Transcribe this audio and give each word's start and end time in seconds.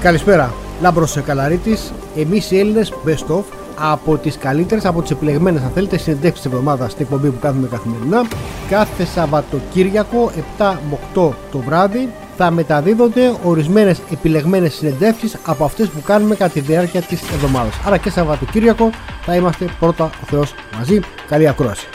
Καλησπέρα. 0.00 0.54
Λάμπρος 0.80 1.20
Καλαρίτης. 1.26 1.92
Εμείς 2.16 2.50
οι 2.50 2.58
Έλληνες 2.58 2.92
Best 3.06 3.36
of 3.36 3.42
από 3.78 4.16
τις 4.16 4.38
καλύτερες, 4.38 4.84
από 4.84 5.02
τις 5.02 5.10
επιλεγμένες 5.10 5.62
αν 5.62 5.70
θέλετε 5.74 5.98
συνεντεύξεις 5.98 6.42
της 6.44 6.52
εβδομάδας 6.52 6.92
στην 6.92 7.04
εκπομπή 7.04 7.30
που 7.30 7.38
κάνουμε 7.38 7.68
καθημερινά 7.68 8.26
κάθε 8.68 9.04
Σαββατοκύριακο 9.04 10.30
7 10.58 10.78
με 10.90 10.98
8 11.14 11.32
το 11.50 11.58
βράδυ 11.58 12.08
θα 12.36 12.50
μεταδίδονται 12.50 13.34
ορισμένες 13.44 14.00
επιλεγμένες 14.10 14.74
συνεντεύξεις 14.74 15.36
από 15.46 15.64
αυτές 15.64 15.88
που 15.88 16.02
κάνουμε 16.02 16.34
κατά 16.34 16.52
τη 16.52 16.60
διάρκεια 16.60 17.00
της 17.02 17.22
εβδομάδας. 17.32 17.74
Άρα 17.86 17.96
και 17.96 18.10
Σαββατοκύριακο 18.10 18.90
θα 19.22 19.34
είμαστε 19.34 19.64
πρώτα 19.80 20.04
ο 20.04 20.26
Θεός 20.26 20.54
μαζί. 20.78 21.00
Καλή 21.28 21.48
ακρόαση. 21.48 21.86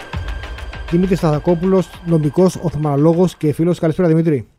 Δημήτρης 0.91 1.17
Σταθακόπουλος, 1.17 1.89
νομικός, 2.05 2.55
οθωμανολόγος 2.61 3.35
και 3.35 3.53
φίλος. 3.53 3.79
Καλησπέρα 3.79 4.07
Δημήτρη. 4.07 4.50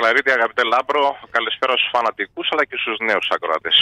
Καλησπέρα 0.00 0.22
κύριε 0.22 0.30
Καλαρίτη, 0.30 0.30
αγαπητέ 0.30 0.62
Λάμπρο. 0.62 1.16
Καλησπέρα 1.30 1.72
στους 1.72 1.90
φανατικούς 1.92 2.48
αλλά 2.52 2.64
και 2.64 2.76
στους 2.82 2.96
νέους 3.08 3.28
ακροατές. 3.34 3.76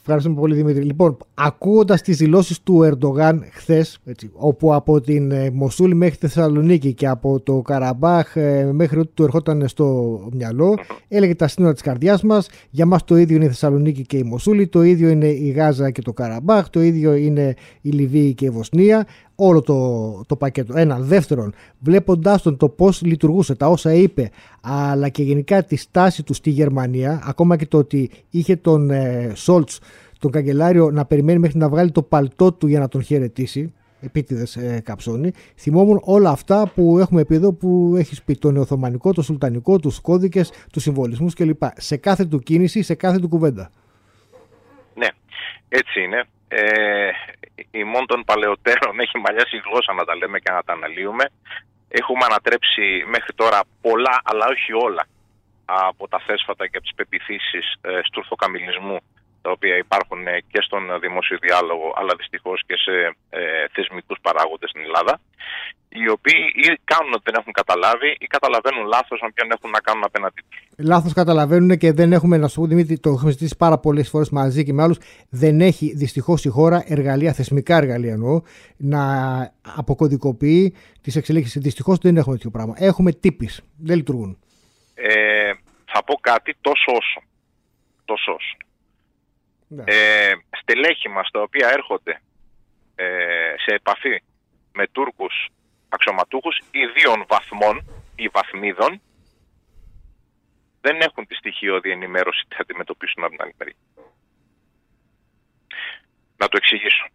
Ευχαριστούμε 0.00 0.40
πολύ 0.40 0.54
Δημήτρη. 0.54 0.82
Λοιπόν, 0.82 1.16
ακούγοντας 1.34 2.02
τις 2.02 2.16
δηλώσεις 2.16 2.62
του 2.62 2.82
Ερντογάν 2.82 3.44
χθες, 3.52 3.98
όπου 4.32 4.74
από 4.74 5.00
την 5.00 5.30
ε, 5.30 5.50
Μοσούλη 5.50 5.94
μέχρι 5.94 6.16
τη 6.16 6.26
Θεσσαλονίκη 6.26 6.94
και 6.94 7.06
από 7.06 7.40
το 7.40 7.62
Καραμπάχ 7.62 8.36
ε, 8.36 8.70
μέχρι 8.72 8.98
ότι 8.98 9.10
του 9.14 9.22
ερχόταν 9.22 9.68
στο 9.68 9.84
μυαλό, 10.32 10.78
έλεγε 11.08 11.34
τα 11.34 11.48
σύνορα 11.48 11.72
της 11.72 11.82
καρδιάς 11.82 12.22
μας. 12.22 12.48
Για 12.70 12.86
μας 12.86 13.04
το 13.04 13.16
ίδιο 13.16 13.36
είναι 13.36 13.44
η 13.44 13.48
Θεσσαλονίκη 13.48 14.02
και 14.02 14.16
η 14.16 14.22
Μοσούλη, 14.22 14.68
το 14.68 14.82
ίδιο 14.82 15.08
είναι 15.08 15.26
η 15.26 15.50
Γάζα 15.50 15.90
και 15.90 16.02
το 16.02 16.12
Καραμπάχ, 16.12 16.68
το 16.68 16.80
ίδιο 16.80 17.14
είναι 17.14 17.54
η 17.80 17.90
Λιβύη 17.90 18.34
και 18.34 18.44
η 18.44 18.50
Βοσνία 18.50 19.06
όλο 19.40 19.60
το, 19.60 20.24
το 20.26 20.36
πακέτο. 20.36 20.78
Ένα. 20.78 20.98
Δεύτερον, 20.98 21.54
βλέποντάς 21.78 22.42
τον 22.42 22.56
το 22.56 22.68
πώς 22.68 23.02
λειτουργούσε, 23.02 23.54
τα 23.54 23.68
όσα 23.68 23.94
είπε, 23.94 24.30
αλλά 24.60 25.08
και 25.08 25.22
γενικά 25.22 25.64
τη 25.64 25.76
στάση 25.76 26.22
του 26.22 26.34
στη 26.34 26.50
Γερμανία, 26.50 27.22
ακόμα 27.24 27.56
και 27.56 27.66
το 27.66 27.78
ότι 27.78 28.10
είχε 28.30 28.56
τον 28.56 28.90
ε, 28.90 29.32
Σόλτς, 29.34 29.80
τον 30.18 30.30
καγκελάριο, 30.30 30.90
να 30.90 31.04
περιμένει 31.04 31.38
μέχρι 31.38 31.58
να 31.58 31.68
βγάλει 31.68 31.90
το 31.90 32.02
παλτό 32.02 32.52
του 32.52 32.66
για 32.66 32.78
να 32.78 32.88
τον 32.88 33.02
χαιρετήσει. 33.02 33.72
Επίτηδες 34.02 34.56
ε, 34.56 34.80
καψώνει. 34.84 35.32
Θυμόμουν 35.56 36.00
όλα 36.04 36.30
αυτά 36.30 36.72
που 36.74 36.98
έχουμε 36.98 37.24
πει 37.24 37.34
εδώ 37.34 37.52
που 37.52 37.94
έχεις 37.96 38.22
πει. 38.22 38.34
Το 38.34 38.50
νεοθωμανικό, 38.50 39.12
το 39.12 39.22
σουλτανικό, 39.22 39.78
τους 39.78 40.00
κώδικες, 40.00 40.52
τους 40.72 40.82
συμβολισμούς 40.82 41.34
κλπ. 41.34 41.62
Σε 41.76 41.96
κάθε 41.96 42.24
του 42.24 42.38
κίνηση, 42.38 42.82
σε 42.82 42.94
κάθε 42.94 43.18
του 43.18 43.28
κουβέντα. 43.28 43.70
Ναι, 44.94 45.06
έτσι 45.68 46.02
είναι. 46.02 46.24
Ε, 46.48 46.60
ημών 47.70 48.06
των 48.06 48.24
παλαιότερων 48.24 49.00
έχει 49.00 49.18
μαλλιάσει 49.18 49.56
η 49.56 49.62
γλώσσα 49.66 49.92
να 49.92 50.04
τα 50.04 50.16
λέμε 50.16 50.38
και 50.38 50.52
να 50.52 50.62
τα 50.62 50.72
αναλύουμε. 50.72 51.24
Έχουμε 51.88 52.24
ανατρέψει 52.24 53.04
μέχρι 53.06 53.32
τώρα 53.34 53.60
πολλά, 53.80 54.20
αλλά 54.24 54.46
όχι 54.46 54.72
όλα, 54.72 55.04
από 55.64 56.08
τα 56.08 56.18
θέσφατα 56.26 56.66
και 56.66 56.76
από 56.76 56.86
τις 56.86 56.94
πεπιθήσεις 56.94 57.74
ε, 57.80 58.00
στουρθοκαμιλισμού 58.02 58.98
τα 59.42 59.50
οποία 59.50 59.76
υπάρχουν 59.76 60.26
ε, 60.26 60.40
και 60.52 60.60
στον 60.66 60.82
δημόσιο 61.00 61.38
διάλογο, 61.40 61.92
αλλά 61.98 62.12
δυστυχώς 62.16 62.62
και 62.66 62.76
σε 62.84 62.94
ε, 63.30 63.40
θεσμικούς 63.72 64.18
παράγοντες 64.22 64.70
στην 64.70 64.82
Ελλάδα, 64.82 65.20
οι 65.88 66.08
οποίοι 66.08 66.42
ή 66.54 66.80
κάνουν 66.84 67.12
ότι 67.12 67.22
δεν 67.24 67.34
έχουν 67.40 67.52
καταλάβει 67.52 68.16
ή 68.18 68.26
καταλαβαίνουν 68.26 68.86
λάθος 68.86 69.18
με 69.22 69.30
ποιον 69.34 69.50
έχουν 69.50 69.70
να 69.70 69.80
κάνουν 69.80 70.04
απέναντί 70.04 70.40
τους. 70.48 70.58
Λάθος 70.76 71.12
καταλαβαίνουν 71.12 71.78
και 71.78 71.92
δεν 71.92 72.12
έχουμε, 72.12 72.36
να 72.36 72.48
σου 72.48 72.60
πω 72.60 72.66
Δημήτρη, 72.66 72.98
το 72.98 73.10
έχουμε 73.10 73.30
ζητήσει 73.30 73.56
πάρα 73.56 73.78
πολλές 73.78 74.08
φορές 74.08 74.30
μαζί 74.30 74.64
και 74.64 74.72
με 74.72 74.82
άλλους, 74.82 74.98
δεν 75.30 75.60
έχει 75.60 75.86
δυστυχώς 75.96 76.44
η 76.44 76.48
χώρα 76.48 76.84
εργαλεία, 76.86 77.32
θεσμικά 77.32 77.76
εργαλεία 77.76 78.12
εννοώ, 78.12 78.42
να 78.76 79.02
αποκωδικοποιεί 79.76 80.74
τις 81.02 81.16
εξελίξεις. 81.16 81.62
Δυστυχώς 81.62 81.98
δεν 81.98 82.16
έχουμε 82.16 82.34
τέτοιο 82.34 82.50
πράγμα. 82.50 82.74
Έχουμε 82.78 83.12
τύπεις, 83.12 83.62
δεν 83.78 83.96
λειτουργούν. 83.96 84.38
Ε, 84.94 85.52
θα 85.92 86.04
πω 86.04 86.14
κάτι 86.14 86.56
τόσο 86.60 86.92
όσο. 87.00 87.22
Τόσο 88.04 88.32
όσο. 88.32 88.56
Ναι. 89.72 89.84
Ε, 89.86 90.32
στελέχη 90.60 91.08
μας 91.08 91.30
τα 91.30 91.40
οποία 91.42 91.68
έρχονται 91.68 92.22
ε, 92.94 93.54
σε 93.56 93.74
επαφή 93.74 94.22
με 94.72 94.86
Τούρκους 94.86 95.48
αξιωματούχους 95.88 96.60
ιδίων 96.70 97.24
βαθμών 97.28 97.84
ή 98.16 98.28
βαθμίδων 98.28 99.00
δεν 100.80 101.00
έχουν 101.00 101.26
τη 101.26 101.34
στοιχειώδη 101.34 101.90
ενημέρωση 101.90 102.44
τι 102.48 102.54
θα 102.54 102.62
αντιμετωπίσουν 102.62 103.24
από 103.24 103.32
την 103.32 103.42
άλλη 103.42 103.54
μεριά. 103.58 103.76
Να 106.36 106.48
το 106.48 106.56
εξηγήσω. 106.56 107.06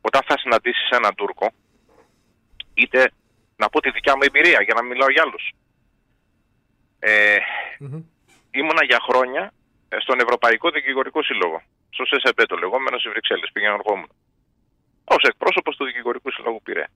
Όταν 0.00 0.22
θα 0.26 0.38
συναντήσεις 0.38 0.88
έναν 0.90 1.14
Τούρκο, 1.14 1.50
είτε 2.74 3.10
να 3.56 3.68
πω 3.68 3.80
τη 3.80 3.90
δικιά 3.90 4.16
μου 4.16 4.22
εμπειρία 4.22 4.62
για 4.62 4.74
να 4.74 4.82
μιλάω 4.82 5.10
για 5.10 5.22
άλλους. 5.22 5.52
Ε, 6.98 7.36
Ήμουνα 8.50 8.84
για 8.84 8.98
χρόνια 9.00 9.52
στον 10.00 10.20
Ευρωπαϊκό 10.20 10.70
Δικηγορικό 10.70 11.22
Σύλλογο. 11.22 11.62
Στο 11.90 12.04
ΣΕΣΕΠ 12.04 12.46
το 12.46 12.56
λεγόμενο 12.56 12.98
στις 12.98 13.10
Βρυξέλλες. 13.12 13.50
Πήγαινα 13.52 13.74
ερχόμουν. 13.74 14.08
Ω 15.14 15.16
εκπρόσωπος 15.30 15.76
του 15.76 15.84
Δικηγορικού 15.84 16.30
Συλλόγου 16.32 16.60
Πειραιά. 16.62 16.90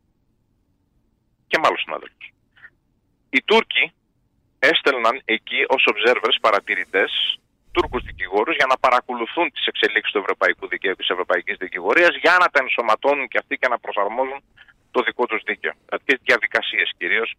Και 1.46 1.58
μάλλον 1.58 1.78
συνάδελφου. 1.78 2.16
Οι 3.30 3.42
Τούρκοι 3.42 3.92
έστελναν 4.58 5.20
εκεί 5.24 5.64
ως 5.68 5.82
observers, 5.92 6.36
παρατηρητές, 6.40 7.38
Τούρκους 7.72 8.02
δικηγόρους 8.02 8.54
για 8.56 8.66
να 8.68 8.76
παρακολουθούν 8.78 9.50
τις 9.52 9.66
εξελίξεις 9.66 10.12
του 10.12 10.18
Ευρωπαϊκού 10.18 10.68
Δικαίου 10.68 10.94
και 10.94 11.00
της 11.02 11.08
Ευρωπαϊκής 11.08 11.56
Δικηγορίας 11.56 12.12
για 12.24 12.36
να 12.40 12.46
τα 12.52 12.58
ενσωματώνουν 12.62 13.28
και 13.28 13.38
αυτοί 13.38 13.56
και 13.56 13.68
να 13.68 13.78
προσαρμόζουν 13.78 14.40
το 14.90 15.02
δικό 15.02 15.26
τους 15.26 15.42
δίκαιο. 15.44 15.72
Τι 16.04 16.16
διαδικασίες 16.16 16.92
κυρίως 16.98 17.34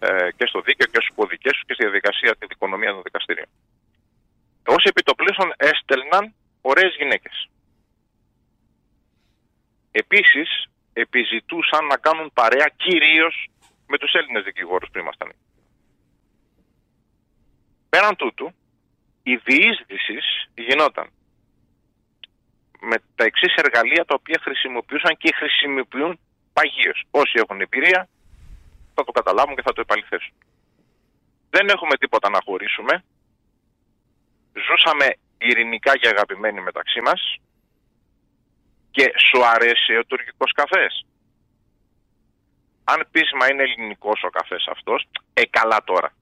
ε, 0.00 0.28
και 0.36 0.46
στο 0.46 0.60
δίκαιο 0.60 0.86
και 0.86 1.00
στους 1.00 1.14
κωδικέ 1.14 1.50
τους 1.50 1.64
και 1.66 1.74
στη 1.74 1.84
διαδικασία 1.84 2.36
τη 2.38 2.46
δικονομία 2.46 2.90
των 2.92 3.02
δικαστηρίων. 3.02 3.39
Ω 4.80 4.88
επιτοπλίστων 4.88 5.52
έστελναν 5.56 6.34
ωραίες 6.60 6.94
γυναίκες. 6.98 7.48
Επίσης 9.90 10.48
επιζητούσαν 10.92 11.86
να 11.86 11.96
κάνουν 11.96 12.30
παρέα 12.34 12.68
κυρίως 12.76 13.50
με 13.86 13.98
τους 13.98 14.12
Έλληνες 14.12 14.44
δικηγόρους 14.44 14.88
που 14.92 14.98
ήμασταν. 14.98 15.32
Πέραν 17.88 18.16
τούτου, 18.16 18.54
η 19.22 19.36
διείσδυση 19.36 20.18
γινόταν 20.54 21.10
με 22.80 22.96
τα 23.14 23.24
εξής 23.24 23.54
εργαλεία 23.54 24.04
τα 24.04 24.14
οποία 24.14 24.38
χρησιμοποιούσαν 24.42 25.16
και 25.16 25.34
χρησιμοποιούν 25.34 26.18
παγίως. 26.52 27.04
Όσοι 27.10 27.34
έχουν 27.42 27.60
εμπειρία 27.60 28.08
θα 28.94 29.04
το 29.04 29.12
καταλάβουν 29.12 29.54
και 29.56 29.62
θα 29.62 29.72
το 29.72 29.80
επαληθέσουν. 29.80 30.34
Δεν 31.50 31.68
έχουμε 31.68 31.96
τίποτα 31.96 32.30
να 32.30 32.38
χωρίσουμε 32.44 33.04
ζούσαμε 34.66 35.06
ειρηνικά 35.38 35.96
και 35.96 36.08
αγαπημένοι 36.08 36.60
μεταξύ 36.60 37.00
μας 37.00 37.36
και 38.90 39.12
σου 39.26 39.44
αρέσει 39.44 39.96
ο 39.96 40.04
τουρκικός 40.04 40.52
καφές. 40.52 41.06
Αν 42.84 43.08
πεις 43.10 43.30
μα 43.38 43.46
είναι 43.46 43.62
ελληνικός 43.62 44.22
ο 44.22 44.28
καφές 44.28 44.68
αυτός, 44.70 45.08
ε 45.32 45.42
καλά 45.46 45.78
τώρα. 45.84 46.12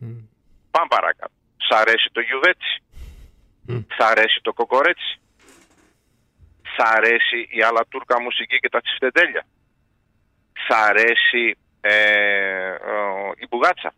Mm. 0.00 0.28
Πάμε 0.70 0.86
παρακάτω. 0.88 1.32
Σ' 1.56 1.74
αρέσει 1.74 2.08
το 2.12 2.20
γιουβέτσι; 2.20 2.82
Mm. 3.68 3.84
Σ' 3.96 4.00
αρέσει 4.00 4.40
το 4.42 4.52
κοκορέτσι; 4.52 5.20
Σ' 6.62 6.82
αρέσει 6.96 7.48
η 7.50 7.62
άλλα 7.62 7.86
τουρκα 7.88 8.20
μουσική 8.20 8.58
και 8.58 8.68
τα 8.68 8.80
τσιφτεντέλια; 8.80 9.46
Σ' 10.52 10.74
αρέσει 10.88 11.56
ε, 11.80 12.74
η 13.36 13.46
μπουγάτσα; 13.48 13.94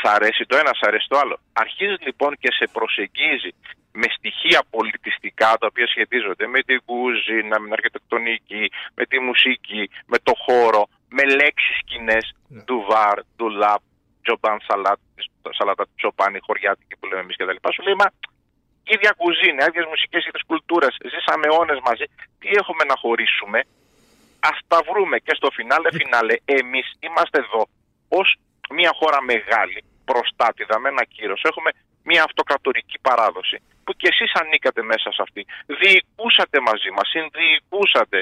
Σ' 0.00 0.08
αρέσει 0.16 0.44
το 0.46 0.56
ένα, 0.56 0.72
σ' 0.74 0.86
αρέσει 0.88 1.06
το 1.08 1.18
άλλο. 1.18 1.36
Αρχίζεις 1.52 1.98
λοιπόν 2.00 2.36
και 2.40 2.50
σε 2.58 2.64
προσεγγίζει 2.72 3.50
με 3.92 4.06
στοιχεία 4.16 4.60
πολιτιστικά 4.70 5.50
τα 5.60 5.66
οποία 5.70 5.86
σχετίζονται 5.86 6.46
με 6.46 6.60
την 6.62 6.82
κουζίνα, 6.84 7.54
με 7.58 7.64
την 7.64 7.72
αρχιτεκτονική, 7.72 8.70
με 8.94 9.04
τη 9.06 9.18
μουσική, 9.18 9.90
με 10.06 10.18
το 10.22 10.32
χώρο, 10.44 10.82
με 11.08 11.22
λέξεις 11.24 11.78
κοινέ, 11.84 12.18
yeah. 12.22 12.64
ντουβάρ, 12.64 13.16
ντουλάπ, 13.36 13.82
τζομπάν 14.22 14.58
σαλάτ, 14.66 14.98
σαλάτα 15.58 15.84
τσοπάνι, 15.96 16.38
χωριάτικη 16.46 16.94
που 16.96 17.06
λέμε 17.06 17.20
εμείς 17.20 17.36
και 17.36 17.44
τα 17.44 17.52
λοιπά. 17.52 17.72
Σου 17.72 17.82
λέει, 17.82 17.94
μα 17.94 18.08
ίδια 18.94 19.12
κουζίνα, 19.22 19.62
ίδιες 19.68 19.86
μουσικές, 19.92 20.22
ίδιες 20.26 20.44
κουλτούρες, 20.46 20.94
ζήσαμε 21.12 21.44
αιώνες 21.46 21.80
μαζί, 21.88 22.06
τι 22.40 22.48
έχουμε 22.60 22.84
να 22.90 22.96
χωρίσουμε, 23.02 23.58
ας 24.50 24.58
τα 24.70 24.78
βρούμε 24.88 25.16
και 25.18 25.34
στο 25.38 25.48
φινάλε 25.56 25.88
φινάλε, 25.98 26.34
εμείς 26.44 26.86
είμαστε 27.06 27.38
εδώ 27.44 27.62
ως 28.08 28.28
μια 28.70 28.92
χώρα 28.98 29.22
μεγάλη, 29.22 29.80
προστάτηδα 30.10 30.76
με 30.82 30.88
ένα 30.94 31.04
κύρος. 31.14 31.40
Έχουμε 31.50 31.70
μια 32.08 32.22
αυτοκρατορική 32.28 32.98
παράδοση 33.08 33.56
που 33.84 33.92
κι 33.98 34.08
εσείς 34.12 34.30
ανήκατε 34.40 34.82
μέσα 34.92 35.08
σε 35.16 35.20
αυτή. 35.26 35.42
Διοικούσατε 35.80 36.58
μαζί 36.68 36.90
μας, 36.96 37.06
συνδιοικούσατε 37.14 38.18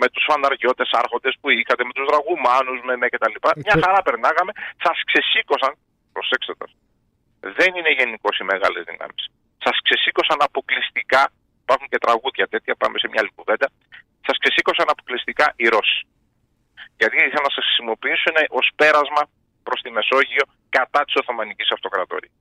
με 0.00 0.06
τους 0.12 0.24
φαναριώτες 0.28 0.88
άρχοντες 1.02 1.34
που 1.40 1.48
είχατε, 1.58 1.82
με 1.88 1.92
τους 1.96 2.06
δραγουμάνους, 2.10 2.78
με, 2.86 2.94
με 3.02 3.06
κτλ. 3.12 3.36
Μια 3.64 3.76
χαρά 3.84 4.00
περνάγαμε, 4.08 4.52
σας 4.84 4.96
ξεσήκωσαν, 5.08 5.72
προσέξτε 6.14 6.54
το, 6.60 6.66
δεν 7.58 7.70
είναι 7.76 7.92
γενικώς 7.98 8.34
οι 8.38 8.44
μεγάλες 8.52 8.82
δυνάμεις. 8.90 9.22
Σας 9.64 9.76
ξεσήκωσαν 9.86 10.38
αποκλειστικά, 10.48 11.22
υπάρχουν 11.64 11.88
και 11.92 11.98
τραγούδια 12.04 12.46
τέτοια, 12.52 12.74
πάμε 12.82 12.96
σε 13.02 13.06
μια 13.10 13.20
άλλη 13.22 13.32
κουβέντα, 13.38 13.66
σας 14.26 14.36
ξεσήκωσαν 14.42 14.86
αποκλειστικά 14.94 15.46
οι 15.60 15.66
Ρώσοι. 15.74 16.00
Γιατί 16.98 17.14
ήθελαν 17.26 17.46
να 17.48 17.54
σας 17.56 17.64
χρησιμοποιήσουν 17.68 18.36
ως 18.60 18.66
πέρασμα 18.80 19.22
προς 19.66 19.78
τη 19.84 19.90
Μεσόγειο 19.96 20.44
κατά 20.76 21.00
της 21.06 21.14
Οθωμανικής 21.20 21.68
Αυτοκρατορίας. 21.76 22.34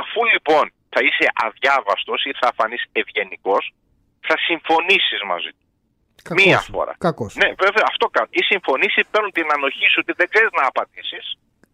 Αφού 0.00 0.20
λοιπόν 0.32 0.64
θα 0.92 1.00
είσαι 1.06 1.26
αδιάβαστος 1.46 2.20
ή 2.28 2.32
θα 2.40 2.48
φανείς 2.58 2.82
ευγενικός, 3.00 3.64
θα 4.28 4.36
συμφωνήσεις 4.48 5.20
μαζί 5.32 5.50
του. 5.56 5.64
Κακός. 6.22 6.44
Μία 6.44 6.60
φορά. 6.74 6.92
Κακός. 7.08 7.32
Ναι, 7.42 7.48
βέβαια, 7.64 7.84
αυτό 7.92 8.06
κάνουν. 8.14 8.30
Οι 8.38 8.42
συμφωνήσεις 8.52 9.02
παίρνουν 9.10 9.32
την 9.38 9.46
ανοχή 9.54 9.86
σου 9.92 9.98
ότι 10.04 10.12
δεν 10.20 10.28
ξέρεις 10.32 10.52
να 10.58 10.64
απαντήσεις, 10.72 11.24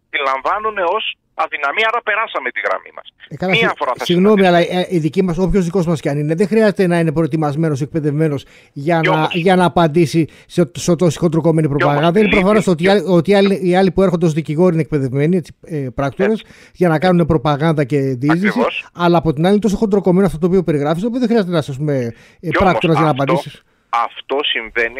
τη 0.09 0.17
λαμβάνουν 0.29 0.77
ως 0.97 1.17
αδυναμία, 1.33 1.87
άρα 1.91 2.01
περάσαμε 2.03 2.49
τη 2.49 2.59
γραμμή 2.67 2.91
μας. 2.95 3.07
Ε, 3.29 3.35
καλά, 3.35 3.51
Μία 3.51 3.69
συ- 3.69 3.77
φορά 3.77 3.91
θα 3.97 4.05
Συγγνώμη, 4.05 4.45
αλλά 4.47 4.57
συναντήσουμε. 4.61 4.87
ε, 4.91 4.95
η 4.95 4.99
δική 4.99 5.23
μας, 5.23 5.37
όποιος 5.37 5.63
δικός 5.65 5.85
μας 5.85 6.01
κι 6.01 6.09
αν 6.09 6.17
είναι, 6.17 6.35
δεν 6.35 6.47
χρειάζεται 6.47 6.87
να 6.87 6.99
είναι 6.99 7.11
προετοιμασμένος, 7.11 7.81
εκπαιδευμένος 7.81 8.45
για, 8.73 8.99
Κι 8.99 9.09
να, 9.09 9.15
όμως. 9.15 9.33
για 9.35 9.55
να 9.55 9.65
απαντήσει 9.65 10.27
σε, 10.47 10.71
σε 10.75 10.95
τόσο 10.95 11.19
χοντροκομμένη 11.19 11.67
προπαγάνδα. 11.67 12.07
Είναι 12.07 12.19
λείπει- 12.21 12.33
προφανώς 12.39 12.67
ότι, 12.67 12.83
οι 12.83 12.87
άλλοι- 12.87 13.03
ότι 13.07 13.31
οι 13.31 13.35
άλλοι, 13.35 13.59
οι 13.69 13.75
άλλοι 13.75 13.91
που 13.91 14.01
έρχονται 14.03 14.25
ως 14.25 14.33
δικηγόροι 14.33 14.73
είναι 14.73 14.81
εκπαιδευμένοι, 14.81 15.35
έτσι, 15.37 15.55
ε, 15.65 15.87
πράκτορες, 15.95 16.43
για 16.73 16.87
να 16.89 16.99
κάνουν 16.99 17.25
προπαγάνδα 17.25 17.83
και 17.83 17.97
διείσδυση. 17.99 18.47
Ακριβώς. 18.47 18.87
Αλλά 18.93 19.17
από 19.17 19.33
την 19.33 19.43
άλλη 19.43 19.51
είναι 19.53 19.61
τόσο 19.61 19.77
χοντροκομμένο 19.77 20.25
αυτό 20.27 20.39
το 20.39 20.45
οποίο 20.47 20.63
περιγράφεις, 20.63 21.01
το 21.01 21.07
οποίο 21.07 21.19
δεν 21.19 21.27
χρειάζεται 21.27 21.51
να 21.51 21.57
είσαι 21.57 21.71
ας 21.71 21.77
πούμε, 21.77 21.93
ε, 21.95 22.09
Κι 22.39 22.57
όμως 22.57 22.57
πράκτορας 22.59 22.95
για 22.95 23.05
να 23.05 23.11
αυτό- 23.11 23.23
απαντήσεις. 23.23 23.63
Αυτό 23.89 24.37
συμβαίνει. 24.43 24.99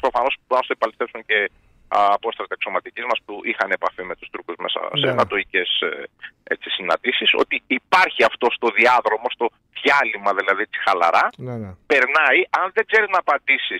Προφανώς 0.00 0.34
που 0.46 0.54
να 0.54 0.60
το 0.60 0.66
επαληθεύσουν 0.76 1.20
και 1.26 1.50
απόστρατα 1.88 2.54
εξωματική 2.58 3.00
μας 3.00 3.18
που 3.24 3.40
είχαν 3.50 3.70
επαφή 3.70 4.02
με 4.02 4.14
τους 4.16 4.28
Τούρκους 4.30 4.56
μέσα 4.64 4.78
σε 5.00 5.06
Ναι. 5.06 5.12
ανατοϊκέ 5.12 5.62
συναντήσεις, 6.76 7.30
ότι 7.42 7.62
υπάρχει 7.66 8.24
αυτό 8.24 8.46
στο 8.56 8.68
διάδρομο, 8.78 9.26
στο 9.36 9.46
διάλειμμα 9.80 10.30
δηλαδή 10.38 10.64
της 10.66 10.80
χαλαρά. 10.84 11.28
Ναι, 11.36 11.56
ναι. 11.62 11.70
Περνάει, 11.92 12.40
αν 12.60 12.66
δεν 12.74 12.84
ξέρεις 12.90 13.08
να 13.14 13.18
απαντήσει 13.18 13.78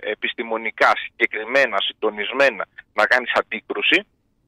επιστημονικά, 0.00 0.90
συγκεκριμένα, 1.04 1.76
συντονισμένα, 1.86 2.64
να 2.98 3.04
κάνεις 3.06 3.32
αντίκρουση, 3.40 3.98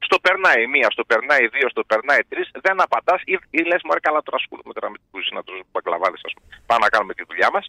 στο 0.07 0.17
περνάει 0.25 0.67
μία, 0.75 0.87
στο 0.95 1.03
περνάει 1.11 1.47
δύο, 1.55 1.67
στο 1.69 1.83
περνάει 1.91 2.21
τρεις, 2.29 2.47
δεν 2.65 2.81
απαντάς 2.81 3.21
ή, 3.31 3.33
ή 3.57 3.61
λες: 3.69 3.81
Μωρέ, 3.83 3.99
καλά 4.07 4.21
τώρα 4.25 4.37
ασχολούμαι 4.41 4.73
τώρα 4.77 4.89
με 4.93 4.97
τους 5.11 5.25
συναντού 5.27 5.53
μπακλαβάδε, 5.71 6.17
ας 6.29 6.33
πούμε. 6.33 6.47
Πάμε 6.69 6.81
να 6.85 6.89
κάνουμε 6.93 7.13
τη 7.17 7.23
δουλειά 7.29 7.49
μας. 7.55 7.65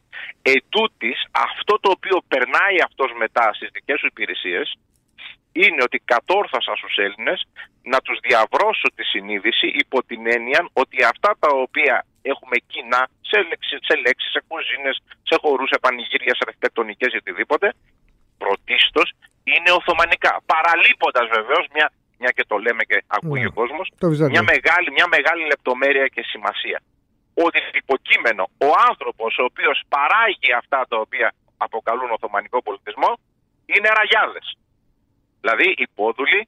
Ετούτης, 0.55 1.19
αυτό 1.49 1.75
το 1.83 1.89
οποίο 1.97 2.17
περνάει 2.33 2.77
αυτός 2.89 3.11
μετά 3.23 3.47
στις 3.57 3.69
δικές 3.77 3.99
σου 4.01 4.09
υπηρεσίες 4.13 4.67
είναι 5.63 5.81
ότι 5.89 5.99
κατόρθωσα 6.13 6.73
στους 6.81 6.95
Έλληνες 7.07 7.39
να 7.93 7.99
τους 8.07 8.19
διαβρώσω 8.29 8.89
τη 8.97 9.03
συνείδηση 9.13 9.67
υπό 9.83 9.99
την 10.11 10.23
έννοια 10.37 10.61
ότι 10.83 10.99
αυτά 11.13 11.31
τα 11.43 11.51
οποία 11.67 11.97
έχουμε 12.33 12.57
κοινά 12.73 13.03
σε, 13.31 13.39
λέξεις, 13.49 13.79
σε 13.89 13.95
λέξεις, 14.05 14.31
σε 14.37 14.41
κουζίνες, 14.49 14.97
σε 15.29 15.35
χορούς, 15.43 15.69
σε 15.73 15.79
πανηγύρια, 15.85 16.35
σε 16.39 16.43
αρχιτεκτονικές 16.47 17.11
ή 17.15 17.17
οτιδήποτε, 17.23 17.67
πρωτίστως 18.43 19.09
είναι 19.53 19.71
Οθωμανικά. 19.79 20.33
Παραλείποντας 20.53 21.27
βεβαίως 21.37 21.65
μια, 21.75 21.87
μια 22.21 22.31
και 22.37 22.45
το 22.51 22.57
λέμε 22.65 22.83
και 22.91 22.99
ακούει 23.17 23.41
Ναι. 23.41 23.47
ο 23.47 23.53
κόσμος, 23.61 23.87
Το 24.03 24.09
Βυζάντιο. 24.13 24.35
μια 24.35 24.45
μεγάλη, 24.53 24.89
μια 24.99 25.07
μεγάλη 25.17 25.43
λεπτομέρεια 25.53 26.07
και 26.15 26.23
σημασία. 26.33 26.79
Ότι 27.47 27.59
υποκείμενο 27.83 28.43
ο 28.67 28.69
άνθρωπος 28.91 29.31
ο 29.43 29.45
οποίος 29.51 29.77
παράγει 29.95 30.51
αυτά 30.61 30.79
τα 30.91 30.97
οποία 31.05 31.29
αποκαλούν 31.67 32.11
Οθωμανικό 32.17 32.59
πολιτισμό 32.63 33.11
είναι 33.73 33.89
ραγιάδες. 34.01 34.47
Δηλαδή 35.45 35.67
υπόδουλοι, 35.87 36.41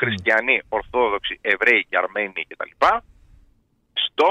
χριστιανοί, 0.00 0.56
ορθόδοξοι, 0.68 1.38
Εβραίοι 1.40 1.86
και 1.88 1.96
Αρμένοι 2.02 2.40
κτλ. 2.48 2.70
Στο, 4.04 4.28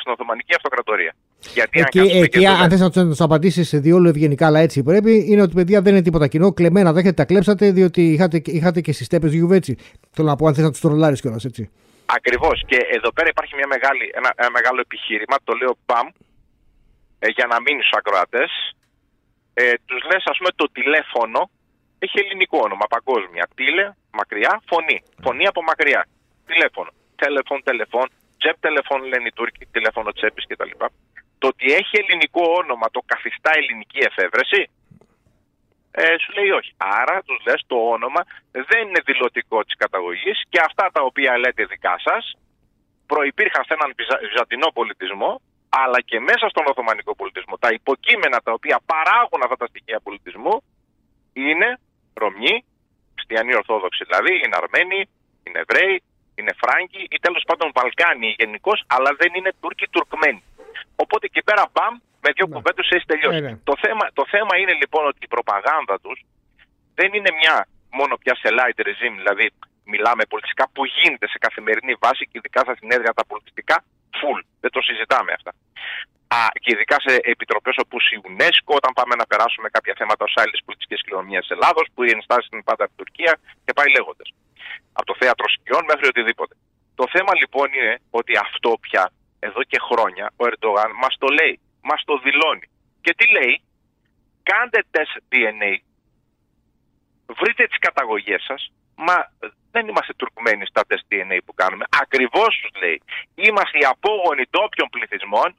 στην 0.00 0.12
Οθωμανική 0.12 0.54
Αυτοκρατορία. 0.54 1.14
Γιατί 1.54 1.78
αν 1.78 1.84
Εκεί, 1.86 1.98
κάτσουμε 1.98 2.24
εκεί 2.24 2.38
και 2.38 2.46
αν 2.48 2.54
δούμε- 2.56 2.68
θες 2.68 2.80
να 2.80 2.90
του 2.90 2.98
να 3.00 3.08
τους 3.08 3.20
απαντήσεις 3.20 3.70
διόλου 3.80 4.08
ευγενικά, 4.08 4.46
αλλά 4.46 4.60
έτσι 4.60 4.82
πρέπει, 4.82 5.24
είναι 5.28 5.42
ότι 5.42 5.54
παιδιά 5.54 5.82
δεν 5.82 5.92
είναι 5.94 6.02
τίποτα 6.02 6.26
κοινό. 6.28 6.52
Κλεμμένα 6.52 6.92
δέχεται, 6.92 7.12
τα 7.14 7.24
κλέψατε, 7.24 7.70
διότι 7.72 8.02
είχατε, 8.12 8.42
είχατε 8.44 8.80
και 8.80 8.92
στις 8.92 9.06
τέπε 9.08 9.28
γιουβέτσι. 9.28 9.76
Θέλω 10.10 10.28
να 10.28 10.36
πω, 10.36 10.46
αν 10.46 10.54
θες 10.54 10.64
να 10.64 10.70
τους 10.70 10.80
τρολάρεις 10.80 11.20
κιόλας, 11.20 11.44
έτσι. 11.44 11.70
Ακριβώς. 12.06 12.62
Και 12.66 12.78
εδώ 12.96 13.12
πέρα 13.12 13.28
υπάρχει 13.28 13.54
μια 13.54 13.66
μεγάλη, 13.66 14.10
ένα, 14.14 14.30
ένα 14.36 14.50
μεγάλο 14.50 14.80
επιχείρημα, 14.80 15.36
το 15.44 15.52
λέω 15.60 15.76
ΠΑΜ, 15.86 16.06
ε, 17.18 17.28
για 17.36 17.46
να 17.46 17.56
μείνει 17.60 17.82
στου 17.82 17.96
ακροατές. 17.98 18.50
Ε, 19.54 19.72
τους 19.84 20.00
λες, 20.10 20.22
ας 20.32 20.36
πούμε, 20.38 20.50
το 20.60 20.66
τηλέφωνο 20.72 21.50
έχει 22.04 22.16
ελληνικό 22.24 22.58
όνομα 22.66 22.86
παγκόσμια. 22.94 23.44
Τίλε, 23.58 23.86
μακριά, 24.18 24.52
φωνή. 24.70 24.98
Φωνή 25.24 25.46
από 25.52 25.60
μακριά. 25.70 26.02
Τηλέφωνο. 26.50 26.90
Τηλεφών, 27.20 27.58
τηλεφών. 27.68 28.06
Τσέπ 28.38 28.56
τηλεφών 28.64 29.00
λένε 29.10 29.26
οι 29.28 29.32
Τούρκοι, 29.38 29.64
τηλέφωνο 29.76 30.08
τσέπης 30.12 30.44
κτλ. 30.48 30.72
Το 31.40 31.46
ότι 31.52 31.66
έχει 31.80 31.94
ελληνικό 32.02 32.44
όνομα 32.62 32.86
το 32.90 33.00
καθιστά 33.12 33.50
ελληνική 33.60 33.98
εφεύρεση. 34.08 34.62
Ε, 35.90 36.14
σου 36.22 36.30
λέει 36.36 36.50
όχι. 36.60 36.72
Άρα 36.76 37.16
τους 37.26 37.38
λες 37.46 37.60
το 37.66 37.76
όνομα 37.96 38.20
δεν 38.70 38.80
είναι 38.88 39.00
δηλωτικό 39.04 39.58
της 39.64 39.74
καταγωγής 39.82 40.38
και 40.48 40.60
αυτά 40.68 40.84
τα 40.92 41.02
οποία 41.02 41.38
λέτε 41.38 41.64
δικά 41.64 41.94
σας 42.06 42.22
προπήρχαν 43.06 43.64
σε 43.64 43.72
έναν 43.78 43.92
βυζα- 43.96 44.20
βυζαντινό 44.28 44.68
πολιτισμό 44.78 45.40
αλλά 45.68 46.00
και 46.00 46.20
μέσα 46.20 46.48
στον 46.48 46.64
Οθωμανικό 46.70 47.12
πολιτισμό. 47.16 47.54
Τα 47.58 47.68
υποκείμενα 47.78 48.38
τα 48.46 48.52
οποία 48.52 48.80
παράγουν 48.86 49.40
αυτά 49.44 49.56
τα 49.56 49.66
στοιχεία 49.66 50.00
πολιτισμού 50.06 50.54
είναι 51.32 51.68
Ρωμιοί, 52.14 52.64
Χριστιανοί 53.14 53.54
Ορθόδοξοι 53.60 54.04
δηλαδή, 54.08 54.32
είναι 54.44 54.56
Αρμένοι, 54.62 54.98
είναι 55.46 55.58
Εβραίοι, 55.64 56.02
είναι 56.38 56.52
Φράγκοι 56.62 57.02
ή 57.14 57.18
τέλος 57.26 57.42
πάντων 57.48 57.70
Βαλκάνοι 57.74 58.34
γενικώς, 58.38 58.78
αλλά 58.86 59.10
δεν 59.20 59.30
είναι 59.34 59.50
Τούρκοι 59.60 59.86
Τουρκμένοι. 59.94 60.42
Οπότε 61.02 61.26
εκεί 61.30 61.42
πέρα 61.48 61.62
μπαμ, 61.72 61.94
με 62.24 62.30
δύο 62.36 62.46
Ναι. 62.48 62.54
κουβέντες 62.54 62.86
έχεις 62.94 63.06
τελειώσει. 63.12 63.40
Ναι, 63.40 63.50
ναι. 63.50 63.56
Το, 63.70 63.74
θέμα, 63.84 64.04
το 64.18 64.24
θέμα 64.34 64.54
είναι 64.60 64.74
λοιπόν 64.82 65.02
ότι 65.10 65.18
η 65.28 65.30
προπαγάνδα 65.34 65.94
τους 66.04 66.18
δεν 66.98 67.10
είναι 67.16 67.30
μια 67.40 67.54
μόνο 67.98 68.14
πια 68.22 68.34
σε 68.42 68.48
light 68.58 68.78
regime, 68.88 69.16
δηλαδή 69.22 69.46
μιλάμε 69.84 70.22
πολιτιστικά 70.32 70.64
που 70.74 70.82
γίνεται 70.96 71.26
σε 71.32 71.38
καθημερινή 71.38 71.94
βάση 72.04 72.22
και 72.30 72.36
ειδικά 72.38 72.60
στα 72.66 72.74
συνέδρια 72.78 73.12
τα 73.12 73.24
πολιτιστικά 73.30 73.76
full. 74.18 74.40
Δεν 74.60 74.70
το 74.70 74.80
συζητάμε 74.88 75.32
αυτά. 75.38 75.52
Α, 76.36 76.40
και 76.62 76.70
ειδικά 76.74 76.96
σε 77.06 77.12
επιτροπές 77.32 77.76
όπως 77.84 78.02
η 78.14 78.16
UNESCO, 78.28 78.70
όταν 78.80 78.92
πάμε 78.98 79.14
να 79.20 79.26
περάσουμε 79.30 79.68
κάποια 79.76 79.94
θέματα 80.00 80.22
ως 80.28 80.34
άλλη 80.42 80.56
πολιτιστική 80.64 81.02
κληρονομιά 81.04 81.40
τη 81.40 81.48
Ελλάδος, 81.56 81.86
που 81.94 82.00
η 82.08 82.10
ενστάση 82.16 82.46
είναι 82.52 82.62
πάντα 82.70 82.82
από 82.84 82.92
την 82.94 83.00
Τουρκία 83.02 83.32
και 83.64 83.72
πάει 83.76 83.90
λέγοντας. 83.96 84.28
Από 84.98 85.06
το 85.10 85.16
θέατρο 85.20 85.46
σκιών 85.54 85.84
μέχρι 85.90 86.06
οτιδήποτε. 86.12 86.54
Το 87.00 87.04
θέμα 87.14 87.32
λοιπόν 87.40 87.66
είναι 87.76 87.94
ότι 88.18 88.32
αυτό 88.46 88.70
πια 88.84 89.04
εδώ 89.46 89.62
και 89.70 89.78
χρόνια 89.88 90.26
ο 90.40 90.42
Ερντογάν 90.50 90.90
μας 91.02 91.14
το 91.22 91.28
λέει, 91.38 91.54
μας 91.88 92.00
το 92.08 92.14
δηλώνει. 92.24 92.66
Και 93.04 93.12
τι 93.18 93.26
λέει, 93.36 93.54
κάντε 94.42 94.80
τεστ 94.90 95.14
DNA, 95.32 95.72
βρείτε 97.38 97.62
τις 97.66 97.78
καταγωγές 97.86 98.42
σας, 98.48 98.72
μα 98.94 99.16
δεν 99.70 99.88
είμαστε 99.88 100.12
Τουρκμένοι 100.14 100.64
στα 100.66 100.82
τεστ 100.86 101.04
DNA 101.10 101.38
που 101.46 101.54
κάνουμε. 101.54 101.84
Ακριβώς 102.02 102.50
τους 102.60 102.82
λέει. 102.82 103.02
Είμαστε 103.34 103.78
οι 103.78 103.86
απόγονοι 103.94 104.44
ντόπιων 104.50 104.88
πληθυσμών, 104.94 105.54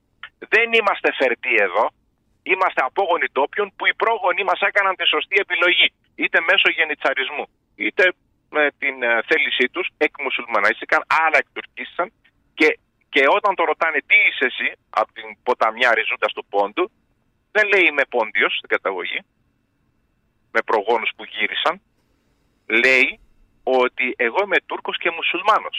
δεν 0.50 0.74
είμαστε 0.74 1.10
φερτοί 1.20 1.54
εδώ. 1.68 1.86
Είμαστε 2.44 2.82
απόγονοι 2.90 3.28
ντόπιων 3.32 3.68
που 3.76 3.86
οι 3.88 3.94
πρόγονοι 4.02 4.44
μας 4.44 4.60
έκαναν 4.70 4.96
τη 4.96 5.06
σωστή 5.08 5.36
επιλογή. 5.46 5.88
Είτε 6.16 6.38
μέσω 6.50 6.68
γενιτσαρισμού, 6.78 7.46
είτε 7.76 8.04
με 8.50 8.72
την 8.78 9.04
ε, 9.04 9.22
θέλησή 9.30 9.66
τους 9.74 9.88
εκμουσουλμανίστηκαν, 9.98 11.02
άρα 11.26 11.38
εκτουρκίστηκαν 11.44 12.08
και, 12.54 12.80
και 13.10 13.24
όταν 13.38 13.56
το 13.56 13.64
ρωτάνε 13.64 14.00
τι 14.10 14.18
είσαι 14.28 14.46
εσύ; 14.52 14.70
από 14.90 15.14
την 15.14 15.28
ποταμιά 15.44 15.94
ριζούντα 15.94 16.28
του 16.36 16.46
πόντου, 16.50 16.92
δεν 17.52 17.68
λέει 17.72 17.86
είμαι 17.90 18.06
πόντιος 18.10 18.54
στην 18.58 18.70
καταγωγή, 18.70 19.20
με 20.52 20.62
προγόνους 20.70 21.12
που 21.16 21.24
γύρισαν, 21.24 21.82
λέει 22.84 23.20
ότι 23.64 24.14
εγώ 24.16 24.40
είμαι 24.44 24.60
Τούρκος 24.66 24.98
και 24.98 25.12
μουσουλμάνος. 25.18 25.78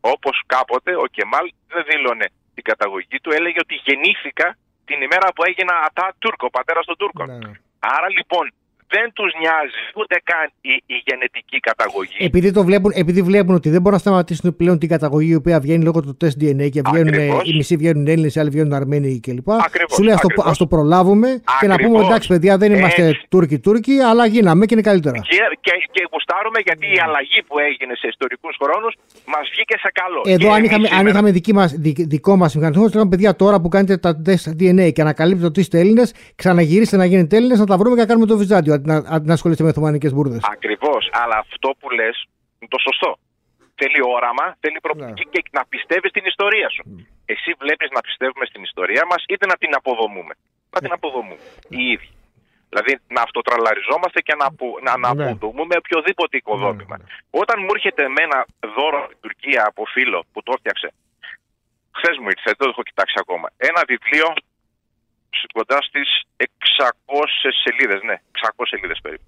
Όπως 0.00 0.42
κάποτε 0.46 0.96
ο 0.96 1.06
Κεμάλ 1.14 1.46
δεν 1.68 1.84
δήλωνε 1.88 2.26
την 2.60 2.68
καταγωγή 2.72 3.18
του, 3.22 3.30
έλεγε 3.38 3.60
ότι 3.66 3.74
γεννήθηκα 3.86 4.46
την 4.88 4.98
ημέρα 5.06 5.28
που 5.34 5.42
έγινα 5.48 5.74
Ατά 5.86 6.06
Τούρκο, 6.18 6.46
πατέρας 6.50 6.84
των 6.90 6.96
Τούρκων. 7.00 7.26
Ναι, 7.26 7.36
ναι. 7.46 7.52
Άρα 7.78 8.08
λοιπόν 8.16 8.44
δεν 8.94 9.06
τους 9.12 9.30
νοιάζει 9.40 9.80
ούτε 10.00 10.14
καν 10.30 10.46
η, 10.60 10.74
η 10.94 10.96
γενετική 11.06 11.58
καταγωγή. 11.60 12.16
Επειδή, 12.18 12.52
το 12.52 12.64
βλέπουν, 12.64 12.90
επειδή 12.94 13.22
βλέπουν 13.22 13.54
ότι 13.54 13.68
δεν 13.70 13.80
μπορούν 13.80 13.92
να 13.92 14.04
σταματήσουν 14.06 14.56
πλέον 14.56 14.78
την 14.78 14.88
καταγωγή 14.88 15.30
η 15.30 15.34
οποία 15.34 15.60
βγαίνει 15.60 15.84
λόγω 15.84 16.00
του 16.02 16.16
τεστ 16.16 16.36
DNA 16.42 16.68
και 16.70 16.82
βγαίνουν, 16.90 17.14
Ακριβώς. 17.14 17.42
οι 17.48 17.54
μισοί 17.56 17.76
βγαίνουν 17.76 18.06
Έλληνες, 18.06 18.34
οι 18.34 18.40
άλλοι 18.40 18.50
βγαίνουν 18.50 18.72
Αρμένοι 18.72 19.20
κλπ. 19.20 19.50
Ακριβώς, 19.50 19.94
Σου 19.96 20.02
λέει 20.02 20.14
ας 20.14 20.20
το, 20.20 20.26
ακριβώς. 20.30 20.50
ας 20.50 20.58
το 20.58 20.66
προλάβουμε 20.66 21.28
και 21.60 21.66
να 21.66 21.74
πούμε 21.76 21.86
Ακριβώς. 21.88 22.06
εντάξει 22.06 22.28
παιδιά 22.28 22.56
δεν 22.58 22.72
είμαστε 22.74 23.02
Έτσι. 23.06 23.26
Τούρκοι-Τούρκοι 23.28 23.94
αλλά 24.10 24.26
γίναμε 24.26 24.66
και 24.66 24.74
είναι 24.74 24.82
καλύτερα. 24.82 25.18
Και, 25.18 25.36
και, 25.60 25.72
και 25.90 26.08
γουστάρουμε 26.12 26.58
γιατί 26.64 26.86
Ναι. 26.86 26.94
η 26.94 26.98
αλλαγή 27.06 27.42
που 27.46 27.58
έγινε 27.58 27.94
σε 27.94 28.06
ιστορικούς 28.06 28.54
χρόνους 28.62 28.94
μας 29.26 29.44
βγήκε 29.52 29.76
σε 29.84 29.90
καλό. 30.00 30.20
Εδώ, 30.24 30.38
Και 30.38 30.46
αν 30.48 30.56
εμείς 30.56 30.68
είχαμε, 30.68 30.86
αν 30.86 30.92
σήμερα- 30.92 31.08
είχαμε 31.10 31.30
δική 31.30 31.52
μας, 31.54 31.72
δι- 31.84 32.06
δικό 32.14 32.36
μας 32.36 32.54
μηχανισμό, 32.56 32.82
θα 32.84 32.90
λέγαμε 32.94 33.10
παιδιά 33.10 33.36
τώρα 33.36 33.60
που 33.60 33.68
κάνετε 33.68 33.96
τα 33.96 34.16
τεστ 34.22 34.48
DNA 34.60 34.92
και 34.92 35.00
ανακαλύπτετε 35.00 35.46
ότι 35.46 35.60
είστε 35.60 35.78
Έλληνες, 35.78 36.14
ξαναγυρίστε 36.36 36.96
να 36.96 37.04
γίνετε 37.04 37.36
Έλληνες, 37.36 37.58
να 37.58 37.66
τα 37.66 37.76
βρούμε 37.76 37.94
και 37.94 38.00
να 38.00 38.06
κάνουμε 38.06 38.26
το 38.26 38.36
Βυζάντιο. 38.36 38.79
Αντί 38.80 38.88
να, 38.92 38.96
αντί 39.16 39.26
να 39.30 39.34
ασχολείστε 39.38 39.62
με 39.64 39.68
Οθωμανικές 39.74 40.12
μπουρδες. 40.14 40.42
Ακριβώς. 40.56 41.02
Αλλά 41.22 41.36
αυτό 41.44 41.68
που 41.78 41.90
λες 41.98 42.16
είναι 42.58 42.70
το 42.74 42.78
σωστό. 42.86 43.10
Θέλει 43.80 44.00
όραμα, 44.16 44.46
θέλει 44.62 44.78
προοπτική 44.86 45.24
Ναι. 45.24 45.30
και 45.34 45.40
να 45.58 45.62
πιστεύεις 45.72 46.10
στην 46.14 46.24
ιστορία 46.32 46.68
σου. 46.74 46.82
Εσύ 47.32 47.50
βλέπεις 47.62 47.88
να 47.96 48.00
πιστεύουμε 48.06 48.44
στην 48.50 48.62
ιστορία 48.68 49.02
μας 49.10 49.20
είτε 49.28 49.44
να 49.52 49.56
την 49.62 49.72
αποδομούμε. 49.78 50.34
Να 50.72 50.78
Ναι. 50.78 50.80
την 50.84 50.92
αποδομούμε 50.98 51.36
οι 51.74 51.82
ίδιοι. 51.94 52.10
Δηλαδή 52.72 52.92
να 53.16 53.20
αυτοτραλαριζόμαστε 53.26 54.18
και 54.26 54.34
να, 54.40 54.44
απο, 54.50 54.66
να, 54.86 54.92
να 55.04 55.08
Ναι. 55.14 55.24
αποδομούμε 55.24 55.74
οποιοδήποτε 55.82 56.34
οικοδόμημα. 56.40 56.96
Ναι, 56.98 57.04
Όταν 57.42 57.56
μου 57.64 57.70
έρχεται 57.76 58.02
με 58.14 58.20
ένα 58.28 58.38
δώρο 58.76 58.98
από 59.02 59.08
την 59.14 59.20
Τουρκία 59.24 59.62
από 59.70 59.82
φίλο 59.94 60.18
που 60.32 60.42
το 60.46 60.50
έφτιαξε, 60.56 60.88
χθε 61.96 61.98
χθες 61.98 62.14
μου 62.20 62.28
ήρθε, 62.34 62.48
δεν 62.50 62.56
το 62.60 62.68
έχω 62.72 62.82
κοιτάξει 62.88 63.16
ακόμα. 63.24 63.46
Ένα 63.56 63.80
βιβλίο 63.92 64.26
κοντά 65.52 65.78
στις 65.82 66.08
600 66.36 67.50
σελίδες, 67.62 68.02
ναι, 68.02 68.16
600 68.32 68.66
σελίδες 68.66 68.98
περίπου. 69.02 69.24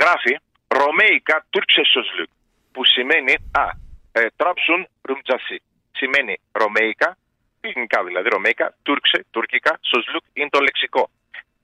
Γράφει 0.00 0.38
Ρωμαϊκά 0.68 1.46
Τούρξε 1.50 1.82
Σοσλουκ, 1.92 2.30
που 2.72 2.84
σημαίνει 2.84 3.34
α, 3.62 3.64
ε, 4.12 4.26
τράψουν 4.36 4.88
ρουμτζασί. 5.02 5.62
Σημαίνει 5.92 6.40
Ρωμαϊκά, 6.52 7.16
ελληνικά 7.60 8.04
δηλαδή 8.04 8.28
Ρωμαϊκά, 8.28 8.76
Τούρξε, 8.82 9.26
τουρκικά, 9.30 9.78
Σοσλουκ 9.90 10.24
είναι 10.32 10.48
το 10.56 10.60
λεξικό. 10.60 11.10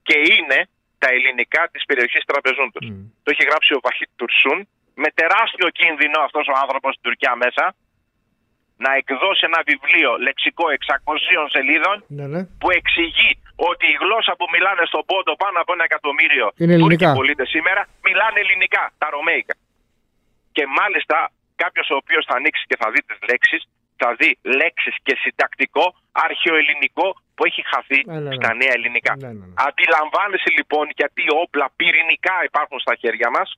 Και 0.03 0.17
είναι 0.35 0.59
τα 0.97 1.07
ελληνικά 1.15 1.69
της 1.71 1.85
περιοχής 1.85 2.23
τραπεζών 2.25 2.71
του. 2.71 2.81
Mm. 2.83 3.11
Το 3.23 3.29
έχει 3.33 3.43
γράψει 3.49 3.73
ο 3.73 3.79
Βαχίτ 3.85 4.09
Τουρσούν 4.15 4.59
με 4.95 5.09
τεράστιο 5.19 5.67
κίνδυνο 5.79 6.17
αυτός 6.27 6.45
ο 6.51 6.55
άνθρωπος 6.63 6.91
στην 6.93 7.05
Τουρκία 7.07 7.35
μέσα 7.35 7.75
να 8.85 8.91
εκδώσει 9.01 9.43
ένα 9.49 9.61
βιβλίο 9.71 10.11
λεξικό 10.25 10.65
600 11.05 11.55
σελίδων 11.55 11.95
ναι, 12.17 12.25
ναι. 12.33 12.41
που 12.61 12.67
εξηγεί 12.79 13.31
ότι 13.69 13.85
η 13.93 13.97
γλώσσα 14.03 14.33
που 14.39 14.45
μιλάνε 14.53 14.83
στον 14.91 15.03
πόντο 15.09 15.33
πάνω 15.43 15.57
από 15.63 15.71
ένα 15.75 15.85
εκατομμύριο 15.89 16.47
Τούρκοι 16.81 17.07
πολίτες 17.19 17.47
σήμερα 17.55 17.81
μιλάνε 18.07 18.37
ελληνικά, 18.43 18.83
τα 19.01 19.07
ρωμαϊκά. 19.15 19.55
Και 20.55 20.63
μάλιστα 20.79 21.17
κάποιος 21.63 21.87
ο 21.93 21.95
οποίος 22.01 22.23
θα 22.29 22.35
ανοίξει 22.39 22.63
και 22.69 22.77
θα 22.81 22.87
δει 22.93 22.99
τις 23.09 23.19
λέξεις, 23.29 23.61
θα 24.01 24.09
δει 24.19 24.29
λέξεις 24.59 24.95
και 25.05 25.13
συντακτικό 25.23 25.85
αρχαιοελληνικό 26.27 27.07
που 27.35 27.41
έχει 27.49 27.61
χαθεί 27.71 27.99
ναι, 28.05 28.19
ναι, 28.25 28.33
στα 28.39 28.51
νέα 28.61 28.73
ελληνικά. 28.77 29.13
Ναι, 29.15 29.27
ναι, 29.27 29.33
ναι. 29.33 29.53
Αντιλαμβάνεσαι 29.67 30.49
λοιπόν 30.57 30.85
γιατί 30.99 31.23
όπλα 31.43 31.67
πυρηνικά 31.77 32.35
υπάρχουν 32.49 32.79
στα 32.85 32.93
χέρια 33.01 33.29
μας 33.35 33.49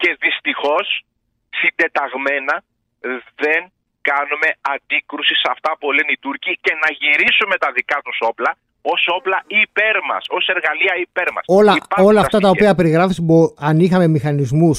και 0.00 0.10
δυστυχώς 0.24 0.86
συντεταγμένα 1.60 2.54
δεν 3.44 3.62
κάνουμε 4.10 4.48
αντίκρουση 4.74 5.34
σε 5.42 5.48
αυτά 5.54 5.70
που 5.78 5.86
λένε 5.96 6.10
οι 6.14 6.18
Τούρκοι 6.24 6.52
και 6.64 6.72
να 6.82 6.88
γυρίσουμε 7.00 7.54
τα 7.64 7.68
δικά 7.76 7.98
τους 8.06 8.18
όπλα 8.30 8.52
ως 8.92 9.02
όπλα 9.16 9.38
υπέρ 9.62 9.96
μας, 10.10 10.22
ως 10.36 10.44
εργαλεία 10.54 10.94
υπέρ 11.06 11.28
μας. 11.34 11.44
Όλα, 11.58 11.72
όλα 12.08 12.20
αυτά 12.20 12.38
τα 12.44 12.48
οποία 12.48 12.74
περιγράφεις, 12.74 13.18
αν 13.68 13.74
είχαμε 13.84 14.06
μηχανισμούς 14.08 14.78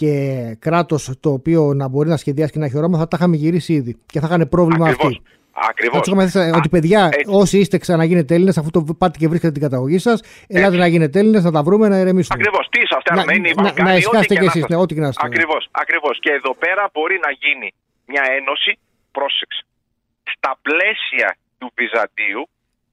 και 0.00 0.12
κράτος 0.58 1.02
το 1.20 1.30
οποίο 1.38 1.72
να 1.74 1.88
μπορεί 1.88 2.08
να 2.08 2.16
σχεδιάσει 2.16 2.52
και 2.52 2.58
να 2.58 2.66
έχει 2.66 2.76
όραμα, 2.76 2.98
θα 2.98 3.08
τα 3.08 3.16
είχαμε 3.18 3.36
γυρίσει 3.36 3.72
ήδη 3.72 3.92
και 4.06 4.20
θα 4.20 4.26
είχαν 4.26 4.48
πρόβλημα 4.48 4.86
Ακριβώς. 4.88 5.06
αυτοί. 5.06 5.34
Ακριβώ. 5.70 5.98
Ότι 6.56 6.68
παιδιά, 6.68 7.10
όσοι 7.26 7.58
είστε 7.58 7.78
ξαναγίνετε 7.78 8.34
Έλληνες, 8.34 8.58
αφού 8.58 8.70
το 8.70 8.84
πάτε 8.98 9.18
και 9.18 9.28
βρίσκετε 9.28 9.52
την 9.52 9.62
καταγωγή 9.62 9.98
σας, 9.98 10.22
ελάτε 10.48 10.76
να 10.76 10.86
γίνετε 10.86 11.18
Έλληνες, 11.18 11.44
να 11.44 11.52
τα 11.52 11.62
βρούμε, 11.62 11.88
να 11.88 11.98
ηρεμήσουμε. 11.98 12.38
Ακριβώς. 12.40 12.68
Τι 12.70 12.80
είσαστε, 12.80 13.20
Αρμένοι, 13.20 13.52
να, 13.56 13.62
να, 13.62 13.82
να 13.82 13.90
εσχάσετε 13.90 14.34
κι 14.34 14.44
εσείς, 14.44 14.66
ναι, 14.68 14.76
ό,τι 14.76 14.94
και 14.94 15.00
να 15.00 15.08
είστε. 15.08 15.26
Ακριβώς. 15.26 15.68
Ακριβώς. 15.70 16.18
Και 16.20 16.30
εδώ 16.30 16.54
πέρα 16.54 16.90
μπορεί 16.92 17.18
να 17.26 17.30
γίνει 17.30 17.68
μια 18.06 18.24
ένωση, 18.38 18.78
πρόσεξε, 19.12 19.64
στα 20.34 20.58
πλαίσια 20.62 21.36
του 21.58 21.72
Βυζαντίου, 21.74 22.48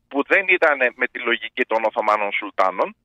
που 0.07 0.23
δεν 0.27 0.45
ήταν 0.47 0.77
με 0.95 1.07
τη 1.11 1.19
λογική 1.19 1.63
των 1.65 1.83
Οθωμανών 1.83 2.31
Σουλτάνων, 2.31 2.95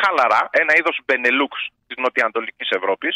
χαλαρά, 0.00 0.48
ένα 0.50 0.72
είδος 0.78 0.98
Μπενελούξ 1.04 1.68
της 1.86 1.96
Νοτιοανατολικής 1.96 2.68
Ευρώπης, 2.70 3.14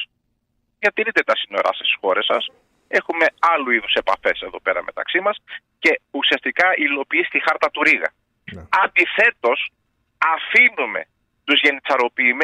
διατηρείτε 0.78 1.22
τα 1.22 1.36
σύνορά 1.36 1.72
σας 1.76 1.86
στις 1.86 1.96
χώρες 2.00 2.24
σας. 2.24 2.46
Έχουμε 2.88 3.26
άλλου 3.38 3.70
είδους 3.70 3.92
επαφές 3.92 4.40
εδώ 4.40 4.60
πέρα 4.60 4.82
μεταξύ 4.82 5.20
μας 5.20 5.36
και 5.78 6.00
ουσιαστικά 6.10 6.66
υλοποιεί 6.76 7.26
τη 7.30 7.38
χάρτα 7.46 7.70
του 7.70 7.82
Ρίγα. 7.82 8.10
Ναι. 8.52 8.62
Αντιθέτως, 8.82 9.70
αφήνουμε 10.34 11.06
τους 11.44 11.60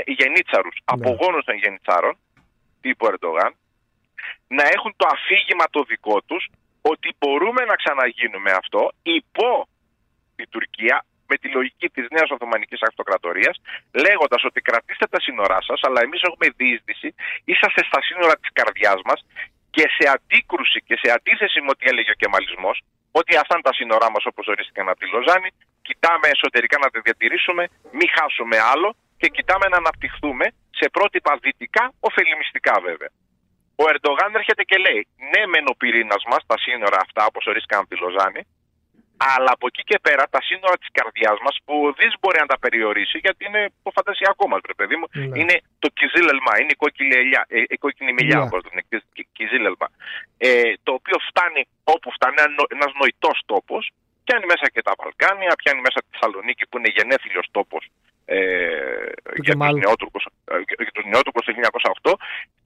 γενίτσαρους, 0.07 0.77
ναι. 0.77 0.85
απογόνους 0.85 1.45
των 1.45 1.57
γενιτσάρων, 1.57 2.19
τύπου 2.81 3.07
Ερντογάν, 3.07 3.57
να 4.49 4.65
έχουν 4.75 4.93
το 4.97 5.07
αφήγημα 5.15 5.65
το 5.71 5.83
δικό 5.83 6.23
τους 6.23 6.49
ότι 6.81 7.09
μπορούμε 7.19 7.63
να 7.65 7.75
ξαναγίνουμε 7.75 8.51
αυτό 8.51 8.93
υπό 9.03 9.69
τη 10.37 10.45
Τουρκία 10.47 11.05
με 11.31 11.37
τη 11.37 11.49
λογική 11.49 11.89
της 11.89 12.07
νέας 12.11 12.31
Οθωμανικής 12.31 12.83
Αυτοκρατορίας 12.83 13.57
λέγοντας 14.05 14.45
ότι 14.45 14.61
κρατήστε 14.61 15.07
τα 15.07 15.21
σύνορά 15.21 15.59
σας 15.69 15.81
αλλά 15.87 16.01
εμείς 16.07 16.21
έχουμε 16.23 16.47
διείσδυση, 16.57 17.09
είσαστε 17.45 17.83
στα 17.91 18.01
σύνορα 18.03 18.35
της 18.41 18.51
καρδιάς 18.59 19.01
μας 19.09 19.21
και 19.71 19.85
σε 19.97 20.05
αντίκρουση 20.15 20.79
και 20.89 20.97
σε 21.03 21.09
αντίθεση 21.17 21.59
με 21.61 21.71
ό,τι 21.75 21.85
έλεγε 21.91 22.11
ο 22.11 22.19
Κεμαλισμός 22.23 22.77
ότι 23.21 23.33
αυτά 23.43 23.53
είναι 23.55 23.67
τα 23.71 23.75
σύνορά 23.81 24.09
μας 24.15 24.25
όπως 24.31 24.47
ορίστηκαν 24.53 24.89
από 24.89 24.99
τη 25.03 25.09
Λοζάνη 25.15 25.49
κοιτάμε 25.87 26.27
εσωτερικά 26.35 26.77
να 26.85 26.89
τα 26.93 27.01
διατηρήσουμε, 27.07 27.63
μην 27.99 28.09
χάσουμε 28.17 28.57
άλλο 28.73 28.89
και 29.21 29.29
κοιτάμε 29.37 29.67
να 29.73 29.77
αναπτυχθούμε 29.83 30.47
σε 30.79 30.87
πρότυπα 30.97 31.33
δυτικά, 31.45 31.85
ωφελημιστικά 32.09 32.75
βέβαια. 32.89 33.11
Ο 33.83 33.85
Ερντογάν 33.93 34.35
έρχεται 34.35 34.63
και 34.63 34.77
λέει: 34.77 35.01
Ναι, 35.33 35.47
μεν 35.47 35.65
ο 35.73 35.75
πυρήνας 35.81 36.23
μας, 36.31 36.43
τα 36.47 36.59
σύνορα 36.59 36.99
αυτά, 37.07 37.23
όπως 37.31 37.47
ορίστηκαν 37.47 37.79
από 37.81 37.89
τη 37.95 37.97
Λοζάνη, 38.03 38.43
αλλά 39.35 39.51
από 39.57 39.67
εκεί 39.71 39.83
και 39.91 39.99
πέρα 40.07 40.25
τα 40.35 40.41
σύνορα 40.49 40.77
της 40.83 40.89
καρδιάς 40.93 41.39
μας 41.45 41.57
που 41.65 41.75
ουδή 41.85 42.09
μπορεί 42.21 42.39
να 42.45 42.47
τα 42.53 42.59
περιορίσει, 42.59 43.19
γιατί 43.19 43.43
είναι 43.49 43.63
το 43.83 43.91
φαντασιακό 43.97 44.45
μας, 44.49 44.61
βρε 44.65 44.75
παιδί 44.81 44.97
μου. 44.97 45.07
Ναι. 45.13 45.39
Είναι 45.41 45.57
το 45.79 45.89
Κιζίλελμα, 45.99 46.53
είναι 46.61 46.73
η 46.77 46.79
κόκκινη, 46.85 47.15
ελιά, 47.23 47.43
ε, 47.49 47.63
η 47.75 47.77
κόκκινη 47.85 48.13
μιλιά, 48.13 48.39
Ναι. 48.39 48.45
όπω 48.45 48.57
λένε, 48.67 48.81
Κιζίλελμα. 49.37 49.89
Ε, 50.39 50.73
το 50.87 50.93
οποίο 50.99 51.17
φτάνει 51.29 51.63
όπου 51.85 52.09
φτάνει, 52.17 52.37
ένας 52.77 52.93
νοητός 53.01 53.39
τόπος, 53.47 53.83
πιάνει 54.25 54.47
μέσα 54.53 54.67
και 54.75 54.83
τα 54.83 54.93
Βαλκάνια, 55.01 55.53
πιάνει 55.61 55.81
μέσα 55.87 55.99
τη 56.03 56.09
Θεσσαλονίκη 56.13 56.65
που 56.69 56.79
είναι 56.79 56.91
γενέθλιος 56.97 57.47
τόπος 57.51 57.83
ε, 58.29 58.39
για 59.45 59.53
Κεμάλ. 59.53 59.73
τους 59.73 59.81
νεότουρκους, 59.85 60.25
ε, 60.53 60.55
για 60.85 60.95
τους 60.97 61.07
νεότουρκους 61.13 61.45
το 61.47 61.53
1908 61.57 62.13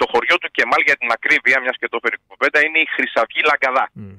το 0.00 0.04
χωριό 0.12 0.36
του 0.42 0.50
Κεμάλ 0.56 0.80
για 0.88 0.96
την 1.00 1.08
ακρίβεια 1.16 1.58
μιας 1.62 1.76
και 1.80 1.88
το 1.92 1.96
έφερε 2.00 2.16
η 2.20 2.22
κουβέντα 2.30 2.58
είναι 2.64 2.78
η 2.86 2.86
Χρυσαυγή 2.94 3.42
Λαγκαδά 3.50 3.84
Μμ. 3.92 4.14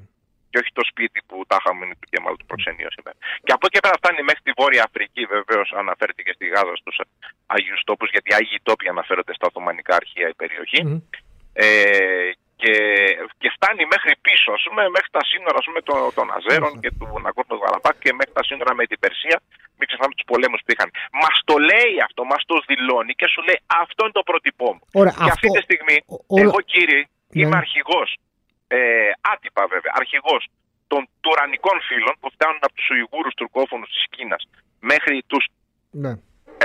και 0.50 0.58
όχι 0.62 0.70
το 0.78 0.84
σπίτι 0.90 1.18
που 1.28 1.36
τα 1.50 1.56
είχαμε 1.60 1.80
είναι 1.84 1.96
του 2.00 2.08
Κεμάλ 2.12 2.34
του 2.40 2.46
προξενείο 2.50 2.90
σήμερα. 2.96 3.16
Και 3.44 3.52
από 3.56 3.64
εκεί 3.68 3.78
πέρα 3.84 3.94
φτάνει 4.00 4.20
μέχρι 4.28 4.42
τη 4.46 4.52
Βόρεια 4.60 4.82
Αφρική 4.88 5.22
βεβαίως 5.36 5.68
αναφέρθηκε 5.82 6.30
στη 6.36 6.44
Γάζα 6.52 6.74
στους 6.82 6.96
Αγίους 7.54 7.82
τόπους 7.88 8.08
γιατί 8.14 8.28
οι 8.30 8.34
Άγιοι 8.38 8.58
τόποι 8.68 8.86
αναφέρονται 8.94 9.34
στα 9.38 9.46
Οθωμανικά 9.50 9.94
αρχεία 10.02 10.28
η 10.34 10.36
περιοχή 10.42 10.80
Μμ. 10.84 10.96
ε, 11.52 11.66
και, 12.62 12.74
και 13.40 13.48
φτάνει 13.56 13.82
μέχρι 13.94 14.12
πίσω, 14.26 14.48
ας 14.58 14.62
πούμε, 14.66 14.82
μέχρι 14.96 15.10
τα 15.16 15.22
σύνορα 15.30 15.56
ας 15.62 15.66
πούμε, 15.68 15.80
των, 15.88 15.98
των 16.18 16.26
Αζέρων 16.36 16.72
Μάλιστα. 16.72 16.82
και 16.84 16.90
του 16.98 17.06
Ναγκόρνου 17.24 17.56
Γαλαπάκ 17.62 17.96
και 18.04 18.12
μέχρι 18.18 18.32
τα 18.38 18.44
σύνορα 18.48 18.72
με 18.78 18.84
την 18.90 18.98
Περσία. 19.04 19.36
Μην 19.78 19.86
ξεχνάμε 19.88 20.12
τους 20.16 20.26
πολέμους 20.32 20.60
που 20.64 20.70
είχαν. 20.74 20.88
Μας 21.22 21.34
το 21.50 21.56
λέει 21.70 21.94
αυτό, 22.06 22.20
μας 22.32 22.42
το 22.50 22.56
δηλώνει 22.70 23.12
και 23.20 23.26
σου 23.32 23.40
λέει 23.48 23.58
αυτό 23.82 24.00
είναι 24.06 24.16
το 24.20 24.24
πρότυπό 24.30 24.68
μου. 24.76 24.82
Ωραία, 25.00 25.14
και 25.16 25.22
αυτό- 25.34 25.34
αυτή 25.36 25.48
τη 25.56 25.60
στιγμή, 25.68 25.96
ο- 26.14 26.22
όλα- 26.34 26.42
εγώ 26.46 26.58
κύριε, 26.72 27.00
Ναι. 27.02 27.40
είμαι 27.40 27.56
αρχηγός, 27.64 28.08
ε, 28.76 28.78
άτυπα 29.32 29.62
βέβαια, 29.74 29.92
αρχηγός 30.02 30.42
των 30.92 31.00
τουρανικών 31.24 31.76
φίλων 31.88 32.14
που 32.20 32.28
φτάνουν 32.34 32.60
από 32.66 32.74
τους 32.78 32.88
Ουιγούρους 32.92 33.34
τουρκόφωνους 33.40 33.88
της 33.94 34.04
Κίνας 34.14 34.42
μέχρι 34.90 35.16
τους 35.30 35.44
Ναι. 36.04 36.12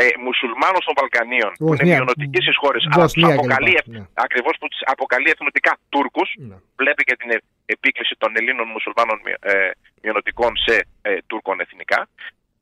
Ε, 0.03 0.07
μουσουλμάνους 0.25 0.83
των 0.87 0.93
Βαλκανίων 0.99 1.51
που 1.59 1.65
είναι 1.67 1.75
Βοσνία, 1.75 1.95
μειονοτικοί 1.97 2.39
στις 2.45 2.57
χώρες, 2.61 2.81
αλλά 2.91 2.93
τους 2.93 3.01
Βοσνία 3.03 3.27
κλπ. 3.27 3.37
αποκαλεί, 3.39 3.75
Ναι. 3.85 4.01
ακριβώς 4.25 4.55
που 4.59 4.67
τους 4.71 4.81
αποκαλεί 4.93 5.29
εθνοτικά 5.35 5.71
Τούρκους, 5.93 6.29
Ναι. 6.49 6.55
βλέπει 6.81 7.03
και 7.07 7.15
την 7.21 7.29
ε- 7.35 7.43
επίκληση 7.75 8.13
των 8.21 8.29
Ελλήνων 8.39 8.67
μουσουλμάνων 8.73 9.17
μει- 9.25 9.39
ε, 9.51 9.71
μειονοτικών 10.01 10.51
σε 10.65 10.75
ε, 11.01 11.17
Τούρκων 11.29 11.55
εθνικά. 11.65 11.99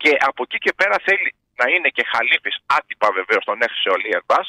Και 0.01 0.12
από 0.30 0.39
εκεί 0.48 0.58
και 0.65 0.74
πέρα 0.80 0.96
θέλει 1.08 1.30
να 1.62 1.65
είναι 1.74 1.89
και 1.96 2.04
χαλίφης, 2.12 2.56
άτυπα 2.77 3.10
βεβαίως, 3.20 3.44
τον 3.50 3.58
έχασε 3.65 3.89
ο 3.96 3.98
Λίερμπα, 4.04 4.39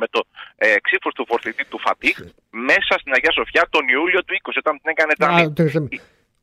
με 0.00 0.06
το 0.14 0.20
ε, 0.56 0.74
ξύφος 0.86 1.12
του 1.14 1.24
φορτητή 1.30 1.64
του 1.70 1.78
Φατίχ, 1.84 2.16
μέσα 2.50 2.92
στην 3.00 3.12
Αγία 3.16 3.32
Σοφιά 3.32 3.62
τον 3.70 3.88
Ιούλιο 3.88 4.20
του 4.24 4.34
20, 4.34 4.56
όταν 4.62 4.74
την 4.80 4.88
έκανε 4.94 5.12
τα 5.18 5.26
Α, 5.28 5.52
το 5.52 5.64
ξέρουμε. 5.66 5.88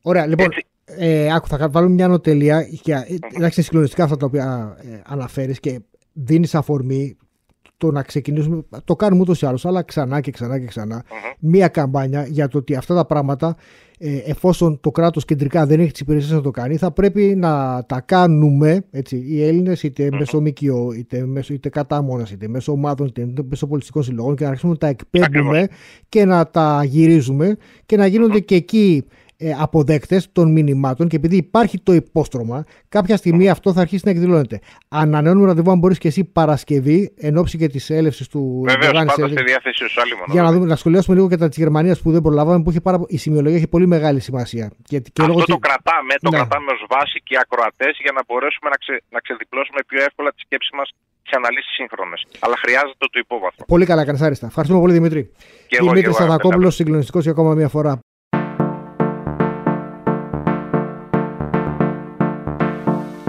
Ωραία, 0.02 0.26
λοιπόν. 0.26 0.46
Έτσι. 0.46 0.66
Ε, 0.84 1.32
άκου, 1.34 1.46
θα 1.46 1.68
βάλουμε 1.68 1.94
μια 1.94 2.04
ανωτελεία. 2.04 2.66
Για, 2.70 2.98
ε, 2.98 3.14
εντάξει, 3.14 3.40
είναι 3.40 3.64
συγκλονιστικά 3.64 4.04
αυτά 4.04 4.16
τα 4.16 4.26
οποία 4.26 4.76
ε, 4.92 5.00
αναφέρεις 5.06 5.60
και 5.60 5.80
δίνεις 6.12 6.54
αφορμή 6.54 7.16
το 7.76 7.90
να 7.90 8.02
ξεκινήσουμε. 8.02 8.62
Το 8.84 8.96
κάνουμε 8.96 9.22
ούτως 9.22 9.42
ή 9.42 9.46
άλλως, 9.46 9.66
αλλά 9.66 9.82
ξανά 9.82 10.20
και 10.20 10.30
ξανά 10.30 10.58
και 10.58 10.66
ξανά. 10.66 11.04
Μία 11.38 11.68
καμπάνια 11.68 12.26
για 12.26 12.48
το 12.48 12.58
ότι 12.58 12.74
αυτά 12.74 12.94
τα 12.94 13.06
πράγματα, 13.06 13.56
ε, 13.98 14.16
εφόσον 14.16 14.80
το 14.80 14.90
κράτος 14.90 15.24
κεντρικά 15.24 15.66
δεν 15.66 15.80
έχει 15.80 15.90
τις 15.90 16.00
υπηρεσίες 16.00 16.32
να 16.32 16.40
το 16.40 16.50
κάνει, 16.50 16.76
θα 16.76 16.90
πρέπει 16.90 17.34
να 17.36 17.84
τα 17.86 18.00
κάνουμε 18.00 18.84
έτσι, 18.90 19.16
οι 19.16 19.44
Έλληνες 19.44 19.82
είτε 19.82 20.08
μέσω 20.18 20.40
ΜΚΟ, 20.40 20.92
είτε, 20.92 21.26
μέσω, 21.26 21.54
είτε 21.54 21.68
κατά 21.68 22.02
μόνας, 22.02 22.30
είτε 22.30 22.48
μέσω 22.48 22.72
ομάδων, 22.72 23.06
είτε 23.06 23.28
μέσω 23.48 23.66
πολιτιστικών 23.66 24.02
συλλογών 24.02 24.36
και 24.36 24.42
να 24.42 24.48
αρχίσουμε 24.48 24.72
να 24.72 24.78
τα 24.78 24.86
εκπέμπουμε 24.86 25.68
και 26.08 26.24
να 26.24 26.50
τα 26.50 26.84
γυρίζουμε 26.84 27.56
και 27.86 27.96
να 27.96 28.06
γίνονται 28.06 28.38
και 28.40 28.54
εκεί 28.54 29.04
ε, 29.08 29.23
αποδέκτες 29.60 30.32
των 30.32 30.52
μηνυμάτων 30.52 31.08
και 31.08 31.16
επειδή 31.16 31.36
υπάρχει 31.36 31.78
το 31.80 31.92
υπόστρωμα, 31.92 32.64
κάποια 32.88 33.16
στιγμή 33.16 33.48
αυτό 33.50 33.72
θα 33.72 33.80
αρχίσει 33.80 34.02
να 34.04 34.10
εκδηλώνεται. 34.10 34.60
Ανανεώνουμε 34.88 35.46
ραντεβού, 35.46 35.70
αν 35.70 35.78
μπορείς 35.78 35.98
και 35.98 36.08
εσύ 36.08 36.24
Παρασκευή, 36.24 37.12
εν 37.16 37.36
ώψη 37.36 37.58
και 37.58 37.68
της 37.68 37.90
έλευσης 37.90 38.28
του 38.28 38.60
Βεβαίως, 38.64 38.84
Ερντογάν 38.84 39.06
πάντα 39.06 39.26
σε- 39.28 39.34
στη 39.34 39.42
διάθεσή 39.44 39.88
σου, 39.88 40.00
άλλη 40.00 40.12
μόνο. 40.18 40.32
για 40.32 40.42
να, 40.42 40.52
δούμε, 40.52 40.66
να 40.66 40.76
σχολιάσουμε 40.76 41.16
λίγο 41.16 41.28
και 41.28 41.36
τα 41.36 41.48
της 41.48 41.56
Γερμανίας 41.56 42.00
που 42.02 42.10
δεν 42.12 42.22
προλάβαμε, 42.22 42.62
που 42.62 42.70
έχει 42.70 42.80
πάρα, 42.80 42.98
η 43.06 43.16
σημειολογία 43.16 43.56
έχει 43.58 43.68
πολύ 43.68 43.86
μεγάλη 43.86 44.20
σημασία. 44.20 44.66
Και, 44.82 44.98
και 44.98 45.10
Αυτό 45.20 45.26
λόγω 45.26 45.38
το 45.38 45.44
της- 45.44 45.58
κρατάμε, 45.68 46.12
το 46.20 46.30
Ναι. 46.30 46.36
κρατάμε 46.36 46.70
ως 46.76 46.82
βάση 46.90 47.20
και 47.28 47.36
ακροατές 47.44 47.92
για 48.04 48.12
να 48.16 48.20
μπορέσουμε 48.28 48.68
να, 48.72 48.76
ξε, 48.82 48.94
να 49.14 49.20
ξεδιπλώσουμε 49.24 49.80
πιο 49.86 49.98
εύκολα 50.08 50.30
τη 50.34 50.40
σκέψη 50.46 50.70
μας 50.78 50.88
σε 51.28 51.34
αναλύσεις 51.40 51.74
σύγχρονες. 51.78 52.20
Αλλά 52.44 52.56
χρειάζεται 52.64 53.06
το 53.14 53.18
υπόβαθρο. 53.26 53.62
Πολύ 53.74 53.84
καλά, 53.90 54.02
κάνει 54.08 54.18
άριστα. 54.26 54.46
Ευχαριστούμε 54.46 54.80
πολύ, 54.84 54.92
Δημήτρη. 54.98 55.22
Και 55.70 55.76
εγώ, 55.80 55.88
Δημήτρης 55.88 56.16
και 56.16 56.22
εγώ, 56.22 56.30
Σταθακόπουλο, 56.32 56.70
συγκλονιστικός 56.78 57.22
για 57.22 57.32
ακόμα 57.36 57.54
μια 57.54 57.68
φορά. 57.76 57.92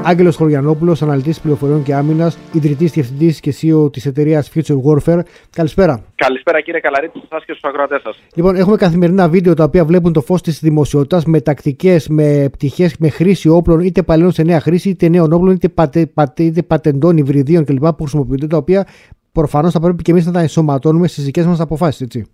Άγγελος 0.08 0.36
Χωριανόπουλος, 0.36 1.02
αναλυτής 1.02 1.40
πληροφοριών 1.40 1.84
και 1.84 1.94
άμυνας, 1.94 2.38
ιδρυτής 2.52 2.92
διευθυντής 2.92 3.40
και 3.40 3.54
CEO 3.62 3.92
της 3.92 4.06
εταιρείας 4.06 4.52
Future 4.56 4.76
Warfare. 4.86 5.20
Καλησπέρα. 5.50 6.04
Καλησπέρα 6.16 6.62
κύριε 6.62 6.80
Καλαρίτης, 6.80 7.22
σας 7.30 7.46
και 7.46 7.52
στους 7.52 7.70
ακροατές 7.70 8.02
σας. 8.02 8.18
Λοιπόν, 8.36 8.56
έχουμε 8.56 8.76
καθημερινά 8.76 9.30
βίντεο 9.30 9.54
τα 9.54 9.64
οποία 9.64 9.86
βλέπουν 9.86 10.14
το 10.14 10.22
φως 10.22 10.42
της 10.42 10.60
δημοσιότητας 10.60 11.26
με 11.26 11.42
τακτικές, 11.42 12.08
με 12.08 12.50
πτυχές, 12.52 12.98
με 12.98 13.10
χρήση 13.10 13.50
όπλων, 13.50 13.80
είτε 13.80 14.04
παλαιών 14.04 14.32
σε 14.32 14.44
νέα 14.44 14.60
χρήση, 14.60 14.90
είτε 14.90 15.08
νέων 15.08 15.34
όπλων, 15.34 15.54
είτε, 15.54 15.70
πατε, 15.70 16.06
πατε, 16.06 16.44
είτε 16.44 16.62
πατεντών, 16.62 17.18
υβριδίων 17.18 17.66
κλπ. 17.66 17.86
που 17.86 18.04
χρησιμοποιούνται, 18.04 18.48
τα 18.48 18.58
οποία 18.58 18.88
προφανώς 19.32 19.72
θα 19.72 19.80
πρέπει 19.80 20.04
και 20.04 20.12
εμείς 20.12 20.26
να 20.26 20.32
τα 20.32 20.40
ενσωματώνουμε 20.40 21.08
στις 21.08 21.24
δικές 21.24 21.46
μας 21.46 21.60
αποφάσεις, 21.60 22.02
έτσι. 22.02 22.26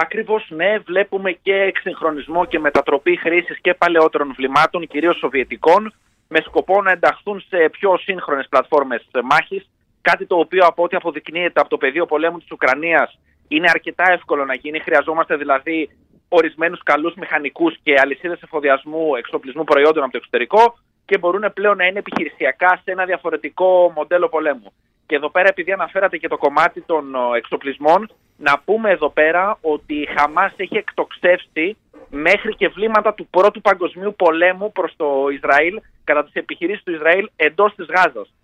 Ακριβώς 0.00 0.46
ναι, 0.48 0.78
βλέπουμε 0.78 1.30
και 1.32 1.54
εξυγχρονισμό 1.54 2.44
και 2.44 2.58
μετατροπή 2.58 3.16
χρήσης 3.16 3.60
και 3.60 3.74
παλαιότερων 3.74 4.32
βλημάτων, 4.36 4.86
κυρίως 4.86 5.16
σοβιετικών, 5.16 5.94
με 6.28 6.40
σκοπό 6.40 6.82
να 6.82 6.90
ενταχθούν 6.90 7.44
σε 7.48 7.68
πιο 7.70 7.98
σύγχρονες 7.98 8.46
πλατφόρμες 8.48 9.08
μάχης. 9.24 9.70
Κάτι 10.00 10.26
το 10.26 10.36
οποίο 10.36 10.66
από 10.66 10.82
ό,τι 10.82 10.96
αποδεικνύεται 10.96 11.60
από 11.60 11.68
το 11.68 11.76
πεδίο 11.76 12.06
πολέμου 12.06 12.38
της 12.38 12.50
Ουκρανίας 12.50 13.18
είναι 13.48 13.70
αρκετά 13.70 14.12
εύκολο 14.12 14.44
να 14.44 14.54
γίνει. 14.54 14.78
Χρειαζόμαστε 14.80 15.36
δηλαδή 15.36 15.88
ορισμένους 16.28 16.82
καλούς 16.82 17.14
μηχανικούς 17.14 17.76
και 17.82 17.94
αλυσίδες 18.00 18.42
εφοδιασμού 18.42 19.14
εξοπλισμού 19.14 19.64
προϊόντων 19.64 20.02
από 20.02 20.12
το 20.12 20.18
εξωτερικό 20.18 20.78
και 21.08 21.18
μπορούν 21.18 21.44
πλέον 21.54 21.76
να 21.76 21.86
είναι 21.86 21.98
επιχειρησιακά 21.98 22.80
σε 22.84 22.90
ένα 22.90 23.04
διαφορετικό 23.04 23.92
μοντέλο 23.94 24.28
πολέμου. 24.28 24.72
Και 25.06 25.14
εδώ 25.14 25.30
πέρα, 25.30 25.48
επειδή 25.48 25.72
αναφέρατε 25.72 26.16
και 26.16 26.28
το 26.28 26.36
κομμάτι 26.36 26.80
των 26.80 27.04
εξοπλισμών, 27.36 28.10
να 28.36 28.58
πούμε 28.64 28.90
εδώ 28.90 29.10
πέρα 29.10 29.58
ότι 29.60 29.94
η 29.94 30.08
Χαμάς 30.16 30.52
έχει 30.56 30.76
εκτοξεύσει 30.76 31.76
μέχρι 32.10 32.54
και 32.54 32.68
βλήματα 32.68 33.14
του 33.14 33.26
Πρώτου 33.26 33.60
Παγκοσμίου 33.60 34.14
Πολέμου 34.14 34.72
προς 34.72 34.92
το 34.96 35.28
Ισραήλ 35.32 35.80
κατά 36.04 36.24
τις 36.24 36.32
επιχειρήσεις 36.32 36.82
του 36.82 36.92
Ισραήλ 36.92 37.28
εντός 37.36 37.74
της 37.74 37.86
Γάζας. 37.86 38.34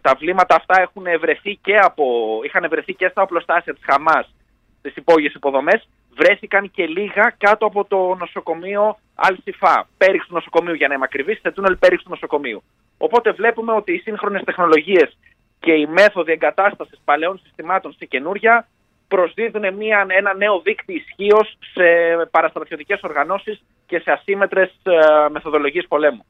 Τα 0.00 0.14
βλήματα 0.18 0.54
αυτά 0.54 0.80
έχουν 0.80 1.04
βρεθεί 1.20 1.58
και 1.62 1.76
από, 1.76 2.04
είχαν 2.44 2.66
βρεθεί 2.68 2.94
και 2.94 3.08
στα 3.08 3.22
οπλοστάσια 3.22 3.74
της 3.74 3.82
Χαμάς 3.86 4.34
στις 4.78 4.96
υπόγειες 4.96 5.34
υποδομές, 5.34 5.88
βρέθηκαν 6.16 6.70
και 6.70 6.86
λίγα 6.86 7.34
κάτω 7.38 7.66
από 7.66 7.84
το 7.84 8.16
νοσοκομείο 8.18 8.98
Αλσιφά, 9.14 9.88
πέριξ 9.96 10.26
του 10.26 10.34
νοσοκομείου 10.34 10.74
για 10.74 10.88
να 10.88 10.94
είμαι 10.94 11.04
ακριβής, 11.04 11.40
σε 11.40 11.50
τούνελ 11.50 11.76
πέριξ 11.76 12.02
του 12.02 12.10
νοσοκομείου. 12.10 12.62
Οπότε 12.98 13.32
βλέπουμε 13.32 13.72
ότι 13.72 13.92
οι 13.92 13.98
σύγχρονες 13.98 14.42
τεχνολογίες 14.44 15.16
και 15.60 15.72
οι 15.72 15.86
μέθοδοι 15.86 16.32
εγκατάστασης 16.32 17.00
παλαιών 17.04 17.38
συστημάτων 17.38 17.92
σε 17.92 18.04
καινούρια 18.04 18.68
προσδίδουν 19.08 19.74
μια, 19.74 20.06
ένα 20.08 20.34
νέο 20.34 20.60
δίκτυο 20.60 20.94
ισχύω 20.94 21.40
σε 21.74 21.84
παραστρατιωτικές 22.30 23.00
οργανώσεις 23.02 23.62
και 23.86 23.98
σε 23.98 24.10
ασύμετρες 24.10 24.68
ε, 24.82 25.28
μεθοδολογίες 25.30 25.86
πολέμου. 25.88 26.24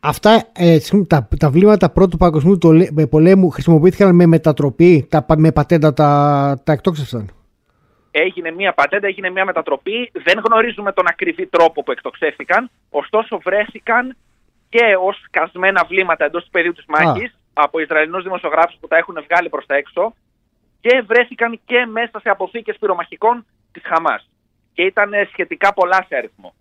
Αυτά 0.00 0.48
ε, 0.52 0.78
τα, 1.06 1.28
τα 1.38 1.50
βλήματα 1.50 1.90
πρώτου 1.90 2.16
παγκοσμίου 2.16 2.58
πολέμου 3.10 3.50
χρησιμοποιήθηκαν 3.50 4.14
με 4.14 4.26
μετατροπή, 4.26 5.06
τα, 5.10 5.26
με 5.36 5.52
πατέντα 5.52 5.92
τα, 5.92 6.60
τα 6.64 6.72
εκτόξευσαν. 6.72 7.43
Έγινε 8.16 8.50
μια 8.50 8.72
πατέντα, 8.72 9.06
έγινε 9.06 9.30
μια 9.30 9.44
μετατροπή. 9.44 10.10
Δεν 10.12 10.40
γνωρίζουμε 10.46 10.92
τον 10.92 11.06
ακριβή 11.08 11.46
τρόπο 11.46 11.82
που 11.82 11.92
εκτοξεύτηκαν. 11.92 12.70
Ωστόσο 12.90 13.38
βρέθηκαν 13.38 14.16
και 14.68 14.84
ως 15.00 15.22
σκασμένα 15.26 15.84
βλήματα 15.88 16.24
εντός 16.24 16.44
του 16.44 16.50
πεδίου 16.50 16.72
της 16.72 16.84
μάχης 16.88 17.38
από 17.52 17.78
Ισραηλινούς 17.78 18.22
δημοσιογράφους 18.22 18.76
που 18.80 18.88
τα 18.88 18.96
έχουν 18.96 19.16
βγάλει 19.28 19.48
προς 19.48 19.66
τα 19.66 19.74
έξω 19.74 20.14
και 20.80 21.04
βρέθηκαν 21.06 21.60
και 21.64 21.86
μέσα 21.86 22.20
σε 22.20 22.28
αποθήκες 22.28 22.76
πυρομαχικών 22.80 23.46
της 23.72 23.82
Χαμάς. 23.84 24.30
Και 24.72 24.82
ήταν 24.82 25.10
σχετικά 25.32 25.72
πολλά 25.72 26.04
σε 26.08 26.16
αριθμό. 26.16 26.54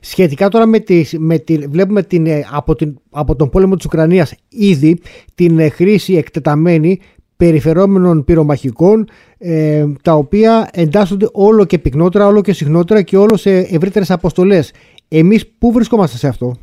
Σχετικά 0.00 0.48
τώρα 0.48 0.66
με 0.66 0.78
τη, 0.78 1.18
με 1.18 1.38
τη, 1.38 1.58
βλέπουμε 1.58 2.02
την, 2.02 2.26
ε, 2.26 2.44
από, 2.52 2.74
την, 2.74 3.00
από 3.10 3.36
τον 3.36 3.50
πόλεμο 3.50 3.76
της 3.76 3.84
Ουκρανίας 3.84 4.34
ήδη 4.48 5.02
την 5.34 5.58
ε, 5.58 5.68
χρήση 5.68 6.14
εκτεταμένη 6.14 7.00
περιφερόμενων 7.36 8.24
πυρομαχικών 8.24 9.08
ε, 9.38 9.84
τα 10.02 10.12
οποία 10.12 10.68
εντάσσονται 10.72 11.28
όλο 11.32 11.64
και 11.64 11.78
πυκνότερα, 11.78 12.26
όλο 12.26 12.40
και 12.40 12.52
συχνότερα 12.52 13.02
και 13.02 13.16
όλο 13.16 13.36
σε 13.36 13.50
ευρύτερες 13.50 14.10
αποστολές. 14.10 14.74
Εμείς 15.08 15.48
πού 15.58 15.72
βρισκόμαστε 15.72 16.16
σε 16.16 16.28
αυτό; 16.28 16.56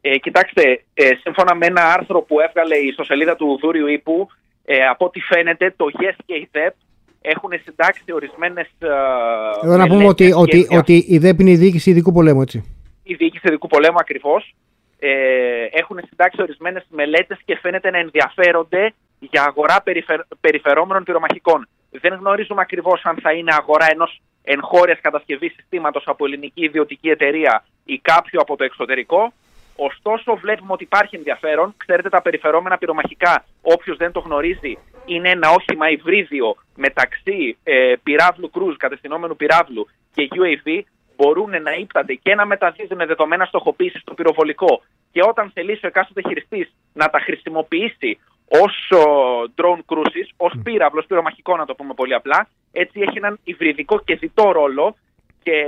Ε, 0.00 0.16
κοιτάξτε, 0.18 0.84
ε, 0.94 1.08
σύμφωνα 1.22 1.54
με 1.54 1.66
ένα 1.66 1.92
άρθρο 1.92 2.20
που 2.22 2.40
έβγαλε 2.40 2.76
η 2.76 2.86
ιστοσελίδα 2.86 3.36
του 3.36 3.58
Δούριου 3.62 3.86
Ήπου 3.86 4.28
ε, 4.64 4.86
από 4.86 5.04
ό,τι 5.04 5.20
φαίνεται, 5.20 5.74
το 5.76 5.86
ΓΕΣ 6.00 6.16
και 6.26 6.34
η 6.34 6.48
ΔΕΠ 6.52 6.74
έχουν 7.20 7.50
συντάξει 7.64 8.12
ορισμένες. 8.12 8.68
Ε, 8.78 9.66
Εδώ 9.66 9.76
να 9.76 9.86
πούμε 9.86 10.06
ότι, 10.06 10.32
ότι, 10.32 10.66
ότι 10.70 11.04
η 11.08 11.18
ΔΕΠ 11.18 11.40
είναι 11.40 11.50
η 11.50 11.56
διοίκηση 11.56 11.90
ειδικού 11.90 12.12
πολέμου, 12.12 12.42
έτσι. 12.42 12.58
Η 13.02 13.14
διοίκηση 13.14 13.46
ειδικού 13.46 13.66
πολέμου, 13.66 13.96
ακριβώς. 14.00 14.54
Ε, 14.98 15.10
έχουν 15.70 16.00
συντάξει 16.08 16.42
ορισμένες 16.42 16.84
μελέτες 16.90 17.38
και 17.44 17.58
φαίνεται 17.62 17.90
να 17.90 17.98
ενδιαφέρονται 17.98 18.94
για 19.30 19.42
αγορά 19.42 19.82
περιφερ, 19.82 20.20
περιφερόμενων 20.40 21.04
πυρομαχικών. 21.04 21.68
Δεν 21.90 22.14
γνωρίζουμε 22.14 22.60
ακριβώς 22.60 23.04
αν 23.04 23.16
θα 23.22 23.32
είναι 23.32 23.54
αγορά 23.54 23.86
ενός 23.90 24.22
εγχώριας 24.42 25.00
κατασκευής 25.00 25.52
συστήματος 25.52 26.02
από 26.06 26.24
ελληνική 26.24 26.64
ιδιωτική 26.64 27.08
εταιρεία 27.08 27.64
ή 27.84 27.98
κάποιο 27.98 28.40
από 28.40 28.56
το 28.56 28.64
εξωτερικό. 28.64 29.32
Ωστόσο, 29.76 30.36
βλέπουμε 30.36 30.72
ότι 30.72 30.82
υπάρχει 30.82 31.16
ενδιαφέρον. 31.16 31.74
Ξέρετε, 31.76 32.08
τα 32.08 32.22
περιφερόμενα 32.22 32.78
πυρομαχικά, 32.78 33.44
όποιος 33.62 33.96
δεν 33.96 34.12
το 34.12 34.20
γνωρίζει, 34.20 34.78
είναι 35.04 35.30
ένα 35.30 35.50
όχημα 35.50 35.90
υβρίδιο 35.90 36.56
μεταξύ 36.76 37.56
ε, 37.62 37.94
πυράβλου 38.02 38.50
κρούζ, 38.50 38.76
κατευθυνόμενου 38.76 39.36
πυράβλου 39.36 39.88
και 40.14 40.28
UAV. 40.30 40.80
Μπορούν 41.16 41.62
να 41.62 41.72
ύπτανται 41.72 42.14
και 42.14 42.34
να 42.34 42.46
μεταδίδουν 42.46 43.06
δεδομένα 43.06 43.44
στοχοποίησης 43.44 44.00
στο 44.00 44.14
πυροβολικό. 44.14 44.82
Και 45.12 45.20
όταν 45.28 45.50
θελήσει 45.54 45.84
ο 45.84 45.88
εκάστοτε 45.88 46.20
χειριστής 46.28 46.72
να 46.92 47.10
τα 47.10 47.18
χρησιμοποιήσει 47.18 48.18
ω 48.60 48.64
drone 49.54 49.82
cruises, 49.86 50.28
ως 50.36 50.52
πύραυλος 50.62 51.06
πυρομαχικό, 51.06 51.56
να 51.56 51.66
το 51.66 51.74
πούμε 51.74 51.94
πολύ 51.94 52.14
απλά, 52.14 52.48
έτσι 52.72 53.00
έχει 53.00 53.16
έναν 53.16 53.38
υβριδικό 53.44 54.00
και 54.00 54.16
διτό 54.16 54.52
ρόλο 54.52 54.96
και 55.42 55.64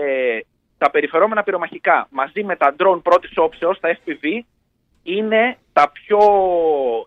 τα 0.78 0.90
περιφερόμενα 0.90 1.42
πυρομαχικά 1.42 2.06
μαζί 2.10 2.44
με 2.44 2.56
τα 2.56 2.74
drone 2.78 3.00
πρώτης 3.02 3.32
όψεως, 3.36 3.80
τα 3.80 3.98
FPV, 3.98 4.44
είναι 5.02 5.56
τα 5.72 5.90
πιο 5.90 6.18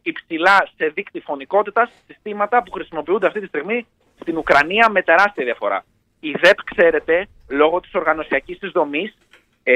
υψηλά 0.01 0.67
σε 0.75 0.87
δίκτυ 0.87 1.19
φωνικότητας 1.19 1.89
συστήματα 2.07 2.63
που 2.63 2.71
χρησιμοποιούνται 2.71 3.27
αυτή 3.27 3.39
τη 3.39 3.47
στιγμή 3.47 3.85
στην 4.19 4.37
Ουκρανία 4.37 4.89
με 4.89 5.01
τεράστια 5.01 5.43
διαφορά. 5.43 5.85
Η 6.19 6.31
ΔΕΠ, 6.31 6.63
ξέρετε, 6.63 7.27
λόγω 7.47 7.79
της 7.79 7.93
οργανωσιακής 7.93 8.59
της 8.59 8.71
δομής, 8.71 9.17
ε, 9.63 9.75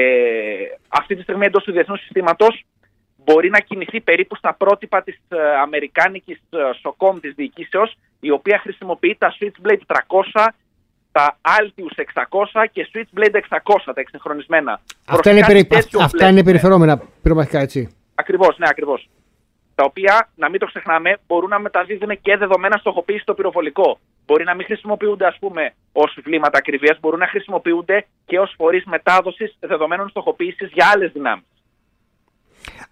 αυτή 0.88 1.16
τη 1.16 1.22
στιγμή 1.22 1.46
εντός 1.46 1.64
του 1.64 1.72
διεθνούς 1.72 2.00
συστήματος 2.00 2.64
μπορεί 3.24 3.50
να 3.50 3.58
κινηθεί 3.58 4.00
περίπου 4.00 4.36
στα 4.36 4.54
πρότυπα 4.54 5.02
της 5.02 5.20
ε, 5.28 5.36
αμερικάνικης 5.62 6.40
ε, 6.50 6.58
SOCOM 6.82 7.18
της 7.20 7.32
διοικήσεως, 7.34 7.94
η 8.20 8.30
οποία 8.30 8.58
χρησιμοποιεί 8.58 9.16
τα 9.18 9.34
Switchblade 9.38 9.96
300 10.34 10.48
τα 11.12 11.38
Altius 11.42 12.02
600 12.54 12.64
και 12.72 12.88
Switchblade 12.92 13.34
600, 13.34 13.38
τα 13.84 13.92
εξυγχρονισμένα. 13.94 14.80
Αυτά 15.04 15.30
είναι, 15.30 15.44
περι... 15.46 15.68
Αυτά 16.00 16.28
είναι 16.28 16.44
περιφερόμενα 16.44 17.02
πυρομαχικά, 17.22 17.58
έτσι. 17.58 17.96
Ακριβώς, 18.14 18.58
ναι, 18.58 18.66
ακριβώς. 18.68 19.08
Τα 19.74 19.84
οποία, 19.84 20.28
να 20.34 20.48
μην 20.48 20.60
το 20.60 20.66
ξεχνάμε, 20.66 21.18
μπορούν 21.26 21.48
να 21.48 21.58
μεταδίδουν 21.58 22.20
και 22.20 22.36
δεδομένα 22.36 22.76
στοχοποίηση 22.76 23.22
στο 23.22 23.34
πυροβολικό. 23.34 23.98
Μπορεί 24.26 24.44
να 24.44 24.54
μην 24.54 24.66
χρησιμοποιούνται, 24.66 25.26
ας 25.26 25.36
πούμε, 25.38 25.74
ως 25.92 26.18
βλήματα 26.24 26.58
ακριβίας, 26.58 26.98
μπορούν 27.00 27.18
να 27.18 27.26
χρησιμοποιούνται 27.26 28.06
και 28.26 28.38
ως 28.38 28.54
φορείς 28.56 28.84
μετάδοσης 28.84 29.56
δεδομένων 29.60 30.08
στοχοποίησης 30.08 30.70
για 30.72 30.90
άλλες 30.94 31.12
δυνάμεις. 31.12 31.44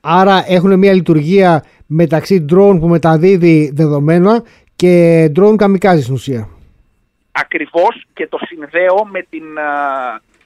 Άρα 0.01 0.45
έχουν 0.47 0.79
μια 0.79 0.93
λειτουργία 0.93 1.65
μεταξύ 1.87 2.45
drone 2.51 2.77
που 2.81 2.89
μεταδίδει 2.89 3.71
δεδομένα 3.75 4.43
και 4.77 5.25
drone 5.37 5.57
καμικάζεις 5.57 6.03
στην 6.03 6.15
ουσία. 6.15 6.49
Ακριβώς 7.33 8.07
και 8.13 8.27
το 8.27 8.39
συνδέω 8.47 9.07
με 9.11 9.23
την 9.31 9.45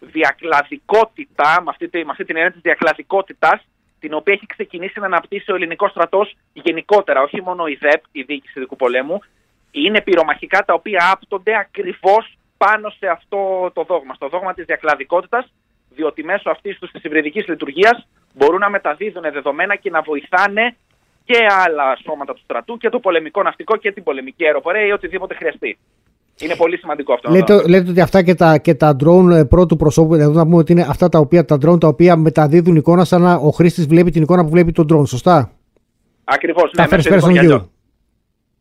διακλαδικότητα, 0.00 1.62
με 1.64 1.70
αυτή, 1.70 1.88
με 1.92 2.10
αυτή 2.10 2.24
την 2.24 2.36
έννοια 2.36 2.52
της 2.52 2.60
διακλαδικότητας, 2.60 3.66
την 4.00 4.14
οποία 4.14 4.32
έχει 4.34 4.46
ξεκινήσει 4.46 5.00
να 5.00 5.06
αναπτύσσει 5.06 5.52
ο 5.52 5.54
ελληνικός 5.54 5.90
στρατός 5.90 6.36
γενικότερα, 6.52 7.22
όχι 7.22 7.42
μόνο 7.42 7.66
η 7.66 7.78
ΔΕΠ, 7.80 8.02
η 8.12 8.22
Διοίκηση 8.22 8.58
Ειδικού 8.58 8.76
Πολέμου, 8.76 9.18
είναι 9.70 10.00
πυρομαχικά 10.00 10.64
τα 10.64 10.74
οποία 10.74 11.10
άπτονται 11.12 11.56
ακριβώς 11.58 12.38
πάνω 12.56 12.90
σε 12.98 13.06
αυτό 13.06 13.70
το 13.72 13.82
δόγμα, 13.84 14.14
στο 14.14 14.28
δόγμα 14.28 14.54
της 14.54 14.64
διακλαδικότητας, 14.64 15.52
διότι 15.94 16.24
μέσω 16.24 16.50
αυτής 16.50 16.78
της 16.78 17.02
υβριδικής 17.02 17.48
λειτουργίας 17.48 18.06
μπορούν 18.34 18.58
να 18.58 18.70
μεταδίδουν 18.70 19.22
δεδομένα 19.32 19.76
και 19.76 19.90
να 19.90 20.02
βοηθάνε 20.02 20.76
και 21.24 21.38
άλλα 21.64 21.96
σώματα 22.04 22.32
του 22.34 22.40
στρατού 22.44 22.76
και 22.76 22.88
το 22.88 22.98
πολεμικό 23.00 23.42
ναυτικό 23.42 23.76
και 23.76 23.92
την 23.92 24.02
πολεμική 24.02 24.44
αεροπορία 24.44 24.86
ή 24.86 24.92
οτιδήποτε 24.92 25.34
χρειαστεί. 25.34 25.78
Είναι 26.40 26.56
πολύ 26.56 26.76
σημαντικό 26.76 27.12
αυτό. 27.12 27.30
Λέτε, 27.30 27.68
λέτε 27.68 27.90
ότι 27.90 28.00
αυτά 28.00 28.22
και 28.22 28.34
τα, 28.34 28.58
και 28.58 28.74
τα 28.74 28.96
drone 29.04 29.30
ε, 29.30 29.44
πρώτου 29.44 29.76
προσώπου, 29.76 30.14
δηλαδή 30.14 30.36
να 30.36 30.44
πούμε 30.44 30.56
ότι 30.56 30.72
είναι 30.72 30.86
αυτά 30.88 31.08
τα, 31.08 31.18
οποία, 31.18 31.44
τα 31.44 31.58
drone 31.66 31.80
τα 31.80 31.88
οποία 31.88 32.16
μεταδίδουν 32.16 32.76
εικόνα 32.76 33.04
σαν 33.04 33.22
να 33.22 33.34
ο 33.34 33.50
χρήστης 33.50 33.86
βλέπει 33.86 34.10
την 34.10 34.22
εικόνα 34.22 34.44
που 34.44 34.50
βλέπει 34.50 34.72
τον 34.72 34.86
drone, 34.92 35.08
σωστά; 35.08 35.50
Ακριβώς. 36.24 36.72
Ναι, 36.76 36.84
first 36.90 37.12
person 37.12 37.28
view. 37.28 37.66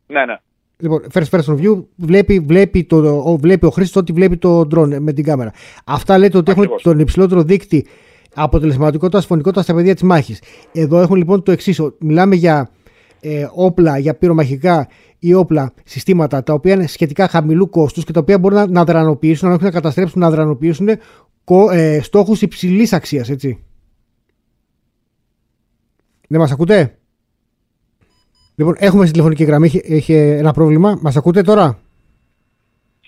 Ναι, 0.06 0.24
ναι. 0.24 0.36
Λοιπόν, 0.78 1.00
first 1.12 1.28
person 1.30 1.56
view 1.56 1.84
βλέπει, 1.96 2.40
βλέπει, 2.40 2.84
το, 2.84 3.22
ο, 3.24 3.36
βλέπει 3.36 3.66
ο 3.66 3.70
χρήστη 3.70 3.98
ό,τι 3.98 4.12
βλέπει 4.12 4.36
το 4.36 4.60
drone 4.60 4.98
με 4.98 5.12
την 5.12 5.24
κάμερα. 5.24 5.52
Αυτά 5.84 6.18
λέτε 6.18 6.36
ότι 6.36 6.50
Ακριβώς. 6.50 6.80
έχουν 6.80 6.92
τον 6.92 6.98
υψηλότερο 6.98 7.42
δείκτη 7.42 7.86
αποτελεσματικότητας, 8.34 9.26
φωνικότητας 9.26 9.64
στα 9.64 9.74
πεδία 9.74 9.94
της 9.94 10.02
μάχης. 10.02 10.42
Εδώ 10.72 11.00
έχουμε 11.00 11.18
λοιπόν 11.18 11.42
το 11.42 11.52
εξής. 11.52 11.80
Μιλάμε 11.98 12.34
για 12.34 12.70
ε, 13.20 13.46
όπλα, 13.54 13.98
για 13.98 14.14
πυρομαχικά 14.14 14.88
ή 15.18 15.34
όπλα 15.34 15.72
συστήματα 15.84 16.42
τα 16.42 16.52
οποία 16.52 16.74
είναι 16.74 16.86
σχετικά 16.86 17.28
χαμηλού 17.28 17.68
κόστους 17.68 18.04
και 18.04 18.12
τα 18.12 18.20
οποία 18.20 18.38
μπορούν 18.38 18.58
να, 18.58 18.66
να 18.66 18.84
δρανοποιήσουν, 18.84 19.48
να, 19.48 19.58
να 19.60 19.70
καταστρέψουν, 19.70 20.20
να 20.20 20.30
δρανοποιήσουν 20.30 20.88
ε, 21.70 22.00
στόχους 22.02 22.42
υψηλής 22.42 22.92
αξίας, 22.92 23.30
έτσι. 23.30 23.64
Ναι, 26.28 26.38
μας 26.38 26.52
ακούτε; 26.52 26.98
Λοιπόν, 28.54 28.74
έχουμε 28.78 29.02
στη 29.02 29.10
τηλεφωνική 29.10 29.44
γραμμή, 29.44 29.66
έχει, 29.66 29.82
έχει 29.84 30.12
ένα 30.14 30.52
πρόβλημα. 30.52 30.98
Μας 31.02 31.16
ακούτε 31.16 31.42
τώρα; 31.42 31.78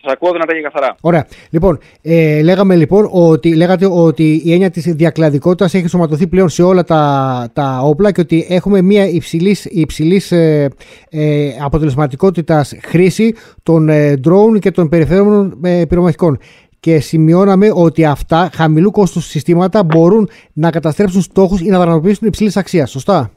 Σας 0.03 0.13
ακούω 0.13 0.33
δυνατά 0.33 0.55
και 0.55 0.61
καθαρά. 0.61 0.95
Ωραία. 1.01 1.27
Λοιπόν, 1.51 1.79
ε, 2.03 2.43
λέγαμε 2.43 2.77
λοιπόν 2.77 3.09
ότι, 3.13 3.55
λέγατε 3.55 3.87
ότι 3.87 4.43
η 4.45 4.53
έννοια 4.53 4.71
της 4.71 4.85
διακλαδικότητας 4.85 5.75
έχει 5.75 5.89
σωματωθεί 5.89 6.27
πλέον 6.27 6.49
σε 6.49 6.63
όλα 6.63 6.85
τα, 6.85 7.49
τα 7.53 7.81
όπλα 7.83 8.13
και 8.13 8.21
ότι 8.21 8.47
έχουμε 8.49 8.83
μια 8.83 9.09
υψηλής 9.09 9.65
υψηλής, 9.65 10.33
ε, 10.33 10.69
ε, 11.11 11.49
αποτελεσματικότητας 11.61 12.75
χρήση 12.83 13.35
των 13.63 13.89
ε, 13.89 14.21
drone 14.25 14.59
και 14.59 14.71
των 14.71 14.89
περιφέρων 14.89 15.59
ε, 15.63 15.85
πυρομαχικών. 15.89 16.39
Και 16.81 17.01
σημειώναμε 17.01 17.71
ότι 17.75 18.05
αυτά 18.05 18.51
χαμηλού 18.55 18.91
κόστους 18.91 19.27
συστήματα 19.27 19.85
μπορούν 19.85 20.29
να 20.53 20.71
καταστρέψουν 20.71 21.23
στόχους 21.23 21.61
ή 21.61 21.69
να 21.69 21.77
δραστηριοποιήσουν 21.77 22.27
υψηλής 22.27 22.57
αξίας. 22.57 22.91
Σωστά; 22.91 23.31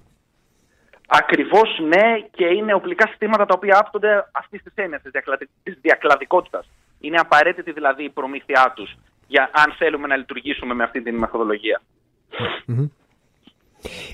Ακριβώς 1.12 1.80
ναι, 1.88 2.20
και 2.32 2.46
είναι 2.46 2.74
οπλικά 2.74 3.08
συστήματα 3.08 3.46
τα 3.46 3.54
οποία 3.58 3.78
άπτονται 3.78 4.30
αυτής 4.32 4.64
της 4.64 4.74
έννοιας 4.76 5.02
της 5.64 5.78
διακλαδικότητας. 5.82 6.70
Είναι 7.00 7.18
απαραίτητη 7.18 7.72
δηλαδή 7.72 8.04
η 8.04 8.10
προμήθειά 8.10 8.74
τους, 8.76 8.98
για 9.28 9.50
αν 9.54 9.74
θέλουμε 9.78 10.08
να 10.08 10.16
λειτουργήσουμε 10.16 10.74
με 10.74 10.84
αυτή 10.84 11.02
την 11.02 11.16
μεθοδολογία. 11.16 11.82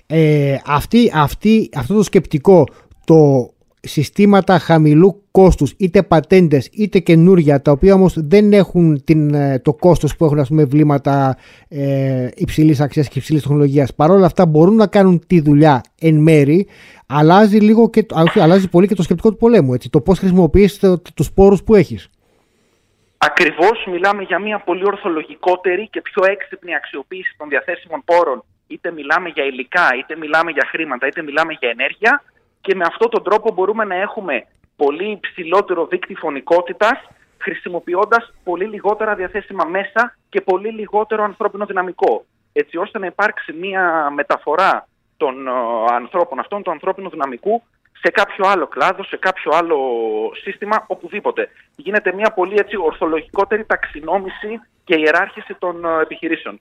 Ε, 0.08 0.58
αυτή, 0.65 1.12
αυτή, 1.15 1.69
αυτό 1.75 1.93
το 1.93 2.03
σκεπτικό, 2.03 2.63
το 3.05 3.49
συστήματα 3.87 4.59
χαμηλού 4.59 5.23
κόστους, 5.31 5.73
είτε 5.77 6.03
πατέντες 6.03 6.69
είτε 6.71 6.99
καινούρια, 6.99 7.61
τα 7.61 7.71
οποία 7.71 7.93
όμως 7.93 8.13
δεν 8.17 8.53
έχουν 8.53 9.03
την, 9.03 9.33
ε, 9.33 9.59
το 9.59 9.73
κόστος 9.73 10.15
που 10.15 10.25
έχουν 10.25 10.39
ας 10.39 10.47
πούμε 10.47 10.63
βλήματα 10.65 11.37
ε, 11.69 12.29
υψηλής 12.35 12.79
αξίας 12.79 13.07
και 13.07 13.19
υψηλής 13.19 13.41
τεχνολογίας. 13.41 13.95
Παρ' 13.95 14.11
όλα 14.11 14.25
αυτά 14.25 14.45
μπορούν 14.45 14.75
να 14.75 14.87
κάνουν 14.87 15.27
τη 15.27 15.41
δουλειά 15.41 15.81
εν 15.99 16.15
μέρη, 16.15 16.67
αλλάζει, 17.07 17.57
λίγο 17.57 17.89
και, 17.89 18.05
αλλάζει 18.33 18.69
πολύ 18.69 18.87
και 18.87 18.95
το 18.95 19.03
σκεπτικό 19.03 19.29
του 19.29 19.37
πολέμου, 19.37 19.73
έτσι, 19.73 19.89
το 19.89 20.01
πώς 20.01 20.19
χρησιμοποιείς 20.19 20.79
το, 20.79 21.01
τους 21.15 21.31
πόρους 21.31 21.63
που 21.63 21.75
έχεις. 21.75 22.09
Ακριβώς 23.17 23.87
μιλάμε 23.91 24.23
για 24.23 24.39
μια 24.39 24.59
πολύ 24.59 24.85
ορθολογικότερη 24.85 25.87
και 25.91 26.01
πιο 26.01 26.23
έξυπνη 26.25 26.75
αξιοποίηση 26.75 27.35
των 27.37 27.49
διαθέσιμων 27.49 28.01
πόρων. 28.05 28.43
Είτε 28.67 28.91
μιλάμε 28.91 29.29
για 29.29 29.43
υλικά, 29.43 29.87
είτε 29.99 30.15
μιλάμε 30.17 30.51
για 30.51 30.67
χρήματα, 30.71 31.07
είτε 31.07 31.21
μιλάμε 31.21 31.53
για 31.59 31.69
ενέργεια 31.69 32.23
και 32.65 32.75
με 32.75 32.86
αυτόν 32.88 33.10
τον 33.10 33.23
τρόπο 33.23 33.54
μπορούμε 33.54 33.84
να 33.84 33.95
έχουμε 33.95 34.45
πολύ 34.75 35.12
υψηλότερο 35.12 35.86
δίκτυο 35.86 36.15
φωνικότητας 36.19 36.97
χρησιμοποιώντας 37.38 38.34
πολύ 38.43 38.65
λιγότερα 38.65 39.15
διαθέσιμα 39.15 39.65
μέσα 39.65 40.17
και 40.30 40.41
πολύ 40.41 40.69
λιγότερο 40.69 41.23
ανθρώπινο 41.23 41.65
δυναμικό. 41.65 42.25
Έτσι 42.54 42.78
ώστε 42.78 42.99
να 42.99 43.06
υπάρξει 43.06 43.54
μια 43.54 44.12
μεταφορά 44.13 44.88
των 45.17 45.47
ε, 45.47 45.51
ανθρώπων 45.95 46.39
αυτών, 46.39 46.63
του 46.63 46.71
ανθρώπινου 46.71 47.10
δυναμικού, 47.10 47.63
σε 48.01 48.12
κάποιο 48.12 48.47
άλλο 48.47 48.67
κλάδο, 48.67 49.04
σε 49.04 49.17
κάποιο 49.17 49.51
άλλο 49.54 49.78
σύστημα, 50.43 50.86
οπουδήποτε. 50.88 51.49
Γίνεται 51.75 52.13
μια 52.13 52.32
πολύ 52.36 52.56
έτσι 52.58 52.75
ορθολογικότερη 52.78 53.65
ταξινόμηση 53.65 54.62
και 54.84 54.95
ιεράρχηση 54.95 55.56
των 55.60 55.86
ε, 55.86 56.01
επιχειρήσεων. 56.01 56.60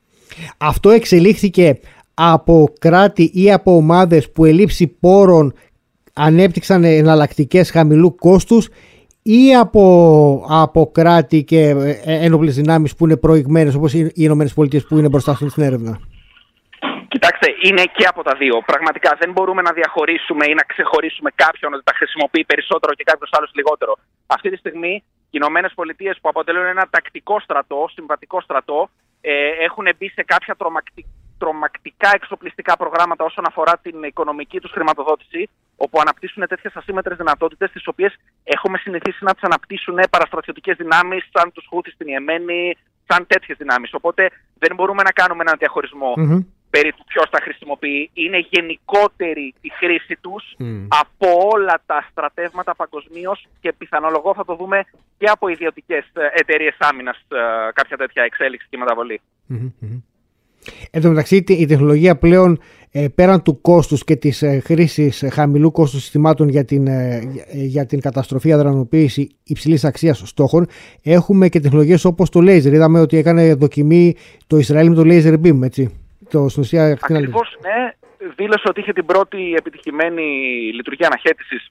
Αυτό 0.59 0.91
εξελίχθηκε 0.91 1.81
από 2.15 2.73
κράτη 2.79 3.31
ή 3.35 3.53
από 3.53 3.77
ομάδες 3.77 4.33
που 4.33 4.45
ελήψη 4.45 4.87
πόρων 5.01 5.55
ανέπτυξαν 6.15 6.85
εναλλακτικές 6.85 7.71
χαμηλού 7.71 8.15
κόστους 8.15 8.69
ή 9.23 9.55
από, 9.55 9.85
από 10.49 10.91
κράτη 10.93 11.45
και 11.45 11.61
ε, 12.05 12.25
ένοπλες 12.25 12.55
δυνάμεις 12.55 12.97
που 12.97 13.05
είναι 13.05 13.17
προηγμένες 13.17 13.75
όπως 13.75 13.93
οι 13.93 14.11
Ηνωμένες 14.15 14.55
Πολιτείες 14.55 14.87
που 14.87 14.99
είναι 14.99 15.09
μπροστά 15.09 15.35
στην 15.35 15.63
έρευνα; 15.63 16.01
Κοιτάξτε, 17.09 17.49
είναι 17.63 17.83
και 17.97 18.07
από 18.07 18.23
τα 18.23 18.35
δύο. 18.35 18.63
Πραγματικά 18.67 19.17
δεν 19.21 19.33
μπορούμε 19.33 19.63
να 19.63 19.73
διαχωρίσουμε 19.73 20.45
ή 20.47 20.55
να 20.55 20.63
ξεχωρίσουμε 20.63 21.31
κάποιον 21.35 21.75
ότι 21.75 21.85
τα 21.85 21.93
χρησιμοποιεί 21.97 22.45
περισσότερο 22.45 22.95
και 22.95 23.05
κάποιος 23.05 23.31
άλλος 23.33 23.51
λιγότερο. 23.55 23.97
Αυτή 24.27 24.51
τη 24.51 24.57
στιγμή 24.57 24.95
οι 25.31 25.39
Ηνωμένες 25.41 25.73
Πολιτείες 25.75 26.19
που 26.21 26.29
αποτελούν 26.29 26.65
ένα 26.65 26.87
τακτικό 26.91 27.41
στρατό, 27.41 27.89
συμβατικό 27.93 28.41
στρατό, 28.41 28.89
ε, 29.21 29.33
έχουν 29.67 29.87
μπει 29.99 30.09
σε 30.09 30.23
κάποια 30.23 30.55
τρομακτική 30.55 31.24
τρομακτικά 31.45 32.11
εξοπλιστικά 32.19 32.77
προγράμματα 32.77 33.25
όσον 33.25 33.45
αφορά 33.47 33.75
την 33.83 34.03
οικονομική 34.03 34.59
τους 34.61 34.71
χρηματοδότηση, 34.71 35.49
όπου 35.77 36.01
αναπτύσσουν 36.01 36.47
τέτοιες 36.49 36.77
ασύμετρες 36.77 37.17
δυνατότητες, 37.17 37.71
τις 37.71 37.87
οποίες 37.87 38.13
έχουμε 38.45 38.79
συνηθίσει 38.79 39.25
να 39.25 39.33
τις 39.35 39.43
αναπτύσσουν 39.43 39.99
παραστρατιωτικές 40.11 40.77
δυνάμεις, 40.77 41.23
σαν 41.33 41.53
τους 41.53 41.67
Χούθη 41.69 41.91
στην 41.91 42.09
Ιεμένη, 42.09 42.77
σαν 43.07 43.27
τέτοιες 43.27 43.57
δυνάμεις. 43.59 43.95
Οπότε 43.95 44.31
δεν 44.59 44.75
μπορούμε 44.75 45.03
να 45.03 45.11
κάνουμε 45.11 45.43
έναν 45.47 45.59
περί 46.71 46.93
του 46.93 47.05
ποιος 47.07 47.31
τα 47.31 47.41
χρησιμοποιεί. 47.43 48.11
Είναι 48.13 48.39
γενικότερη 48.39 49.55
η 49.61 49.71
χρήση 49.79 50.19
τους 50.21 50.57
από 50.89 51.29
όλα 51.53 51.83
τα 51.87 52.07
στρατεύματα 52.11 52.75
παγκοσμίως 52.75 53.47
και 53.61 53.73
πιθανολογώ 53.73 54.35
θα 54.35 54.45
το 54.45 54.55
δούμε 54.57 54.85
και 55.19 55.27
από 55.27 55.49
ιδιωτικές 55.49 56.05
εταιρείες 56.33 56.77
άμυνας 56.79 57.17
ε, 57.17 57.37
κάποια 57.73 57.97
τέτοια 57.97 58.23
εξέλιξη 58.23 58.67
και 58.71 58.77
μεταβολή. 58.77 59.21
Εν 60.91 61.03
τω 61.03 61.09
μεταξύ 61.09 61.45
η 61.47 61.67
τεχνολογία 61.67 62.17
πλέον 62.17 62.59
ε, 62.97 63.09
πέραν 63.15 63.43
του 63.43 63.61
κόστους 63.61 64.05
και 64.05 64.17
της 64.17 64.43
ε, 64.43 64.61
χρήσης 64.65 65.23
ε, 65.23 65.29
χαμηλού 65.29 65.71
κόστους 65.71 66.03
συστημάτων 66.03 66.49
για 66.49 66.65
την, 66.65 66.89
για 67.53 67.87
την 67.87 68.01
καταστροφή 68.01 68.53
αδρανοποίηση 68.53 69.37
υψηλής 69.45 69.85
αξίας 69.85 70.23
στόχων 70.25 70.67
έχουμε 71.03 71.49
και 71.49 71.61
τεχνολογίες 71.61 72.05
όπως 72.05 72.31
το 72.31 72.41
laser. 72.41 72.73
Είδαμε 72.73 73.01
ότι 73.01 73.17
έκανε 73.17 73.55
δοκιμή 73.55 74.17
το 74.47 74.57
Ισραήλ 74.57 74.89
με 74.89 74.95
το 74.95 75.03
laser 75.05 75.35
beam, 75.47 75.63
έτσι. 75.63 76.01
Το, 76.31 76.49
στην 76.49 76.79
Ακριβώς, 76.79 77.57
ναι. 77.63 77.93
Δήλωσε 78.37 78.65
ότι 78.69 78.81
είχε 78.81 78.93
την 78.93 79.07
πρώτη 79.07 79.55
επιτυχημένη 79.57 80.23
λειτουργία 80.75 81.07
αναχέτησης 81.07 81.69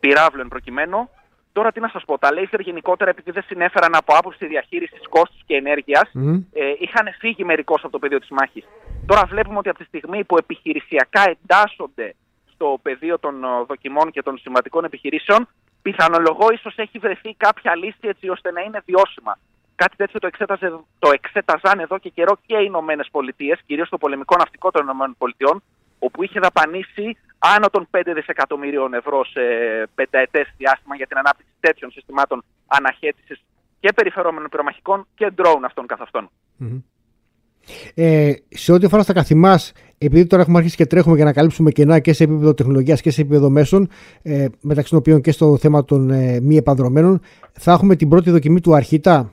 πυράβλων 0.00 0.48
προκειμένου 0.48 1.08
Τώρα 1.52 1.72
τι 1.72 1.80
να 1.80 1.88
σας 1.88 2.04
πω, 2.04 2.18
τα 2.18 2.32
λέιζερ 2.32 2.60
γενικότερα 2.60 3.10
επειδή 3.10 3.30
δεν 3.30 3.42
συνέφεραν 3.42 3.94
από 3.94 4.14
άποψη 4.16 4.46
διαχείρισης 4.46 5.08
κόστους 5.08 5.40
και 5.46 5.54
ενέργειας, 5.54 6.10
ε, 6.52 6.72
είχαν 6.78 7.08
φύγει 7.18 7.44
μερικώς 7.44 7.82
από 7.82 7.92
το 7.92 7.98
πεδίο 7.98 8.18
της 8.18 8.28
μάχης. 8.30 8.64
Τώρα 9.06 9.24
βλέπουμε 9.26 9.58
ότι 9.58 9.68
από 9.68 9.78
τη 9.78 9.84
στιγμή 9.84 10.24
που 10.24 10.36
επιχειρησιακά 10.36 11.22
εντάσσονται 11.30 12.14
στο 12.54 12.78
πεδίο 12.82 13.18
των 13.18 13.44
ε, 13.44 13.48
δοκιμών 13.66 14.10
και 14.10 14.22
των 14.22 14.38
συμβατικών 14.38 14.84
επιχειρήσεων, 14.84 15.48
πιθανολογώ 15.82 16.52
ίσως 16.52 16.74
έχει 16.76 16.98
βρεθεί 16.98 17.34
κάποια 17.34 17.76
λύση 17.76 17.98
έτσι 18.00 18.28
ώστε 18.28 18.50
να 18.50 18.60
είναι 18.60 18.82
βιώσιμα. 18.86 19.38
Κάτι 19.74 19.96
τέτοιο 19.96 20.20
το, 20.20 20.26
εξέταζε, 20.26 20.68
το 20.98 21.10
εξέταζαν 21.12 21.78
εδώ 21.78 21.98
και 21.98 22.08
καιρό 22.08 22.36
και 22.46 22.56
οι 22.56 22.64
Ηνωμένες 22.66 23.08
Πολιτείες, 23.10 23.60
κυρίως 23.66 23.88
το 23.88 23.98
πολεμικό 23.98 24.36
ναυτικό 24.36 24.70
των 24.70 24.82
Ηνωμένων 24.82 25.14
Πολιτειών, 25.18 25.62
όπου 26.06 26.22
είχε 26.22 26.40
δαπανίσει 26.40 27.06
άνω 27.38 27.68
των 27.70 27.88
5 27.90 28.00
δισεκατομμυρίων 28.14 28.94
ευρώ 28.94 29.24
σε 29.24 29.40
πενταετές 29.94 30.46
διάστημα 30.56 30.94
για 30.96 31.06
την 31.06 31.18
ανάπτυξη 31.18 31.52
τέτοιων 31.60 31.90
συστημάτων 31.90 32.44
αναχέτησης 32.66 33.38
και 33.80 33.92
περιφερόμενων 33.92 34.48
πυρομαχικών 34.48 35.06
και 35.14 35.30
ντρόουν 35.34 35.64
αυτών 35.64 35.86
καθ' 35.86 36.00
αυτων 36.00 36.30
Ε, 37.94 38.32
σε 38.48 38.72
ό,τι 38.72 38.86
αφορά 38.86 39.02
στα 39.02 39.12
καθημά, 39.12 39.58
επειδή 39.98 40.26
τώρα 40.26 40.42
έχουμε 40.42 40.58
αρχίσει 40.58 40.76
και 40.76 40.86
τρέχουμε 40.86 41.16
για 41.16 41.24
να 41.24 41.32
καλύψουμε 41.32 41.70
κενά 41.70 41.98
και 41.98 42.12
σε 42.12 42.24
επίπεδο 42.24 42.54
τεχνολογίας 42.54 43.00
και 43.00 43.10
σε 43.10 43.20
επίπεδο 43.20 43.50
μέσων, 43.50 43.88
ε, 44.22 44.46
μεταξύ 44.60 44.90
των 44.90 44.98
οποίων 44.98 45.20
και 45.20 45.32
στο 45.32 45.58
θέμα 45.58 45.84
των 45.84 46.10
ε, 46.10 46.40
μη 46.40 46.56
επανδρομένων, 46.56 47.20
θα 47.52 47.72
έχουμε 47.72 47.96
την 47.96 48.08
πρώτη 48.08 48.30
δοκιμή 48.30 48.60
του 48.60 48.74
Αρχίτα. 48.74 49.32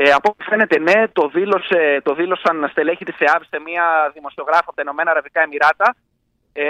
Ε, 0.00 0.10
από 0.10 0.28
ό,τι 0.30 0.44
φαίνεται, 0.44 0.78
ναι, 0.78 1.08
το, 1.12 1.28
δήλωσε, 1.28 2.00
το 2.02 2.14
δήλωσαν 2.14 2.68
στελέχη 2.70 3.04
της 3.04 3.18
ΕΑΒ 3.18 3.42
σε 3.50 3.60
μια 3.64 4.10
δημοσιογράφο 4.14 4.64
από 4.66 4.74
τα 4.74 4.82
Ηνωμένα 4.82 5.10
Αραβικά 5.10 5.40
Εμμυράτα. 5.40 5.96
Ε, 6.52 6.64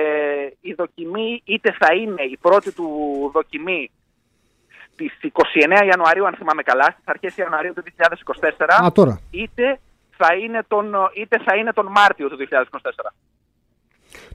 η 0.61 0.73
δοκιμή 0.73 1.43
είτε 1.45 1.77
θα 1.79 1.95
είναι 1.95 2.23
η 2.23 2.37
πρώτη 2.41 2.73
του 2.73 2.89
δοκιμή 3.33 3.91
στις 4.93 5.13
29 5.33 5.87
Ιανουαρίου, 5.87 6.27
αν 6.27 6.35
θυμάμαι 6.35 6.63
καλά, 6.63 6.85
στις 6.85 7.05
αρχές 7.05 7.37
Ιανουαρίου 7.37 7.73
του 7.73 7.83
2024, 7.83 8.67
Είτε, 9.31 9.79
θα 10.17 10.35
είναι 10.35 10.63
τον, 10.69 10.95
είτε 11.15 11.39
θα 11.45 11.57
είναι 11.57 11.73
τον 11.73 11.87
Μάρτιο 11.87 12.29
του 12.29 12.37
2024. 12.51 12.65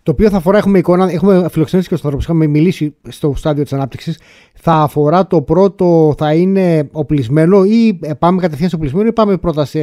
Το 0.04 0.12
οποίο 0.12 0.30
θα 0.30 0.38
αφορά, 0.38 0.58
έχουμε 0.58 0.78
εικόνα, 0.78 1.12
έχουμε 1.12 1.50
φιλοξενήσει 1.50 1.90
και 1.90 1.96
στο 1.96 2.08
άνθρωπο, 2.08 2.26
είχαμε 2.32 2.48
μιλήσει 2.48 2.96
στο 3.10 3.34
στάδιο 3.36 3.64
της 3.64 3.74
ανάπτυξης. 3.74 4.20
Θα 4.54 4.74
αφορά 4.74 5.28
το 5.28 5.42
πρώτο, 5.42 6.14
θα 6.18 6.34
είναι 6.34 6.90
οπλισμένο 6.92 7.64
ή 7.64 8.00
πάμε 8.20 8.42
κατευθείαν 8.42 8.70
σε 8.70 8.76
οπλισμένο 8.76 9.08
ή 9.08 9.14
πάμε 9.14 9.38
πρώτα 9.38 9.66
σε, 9.66 9.80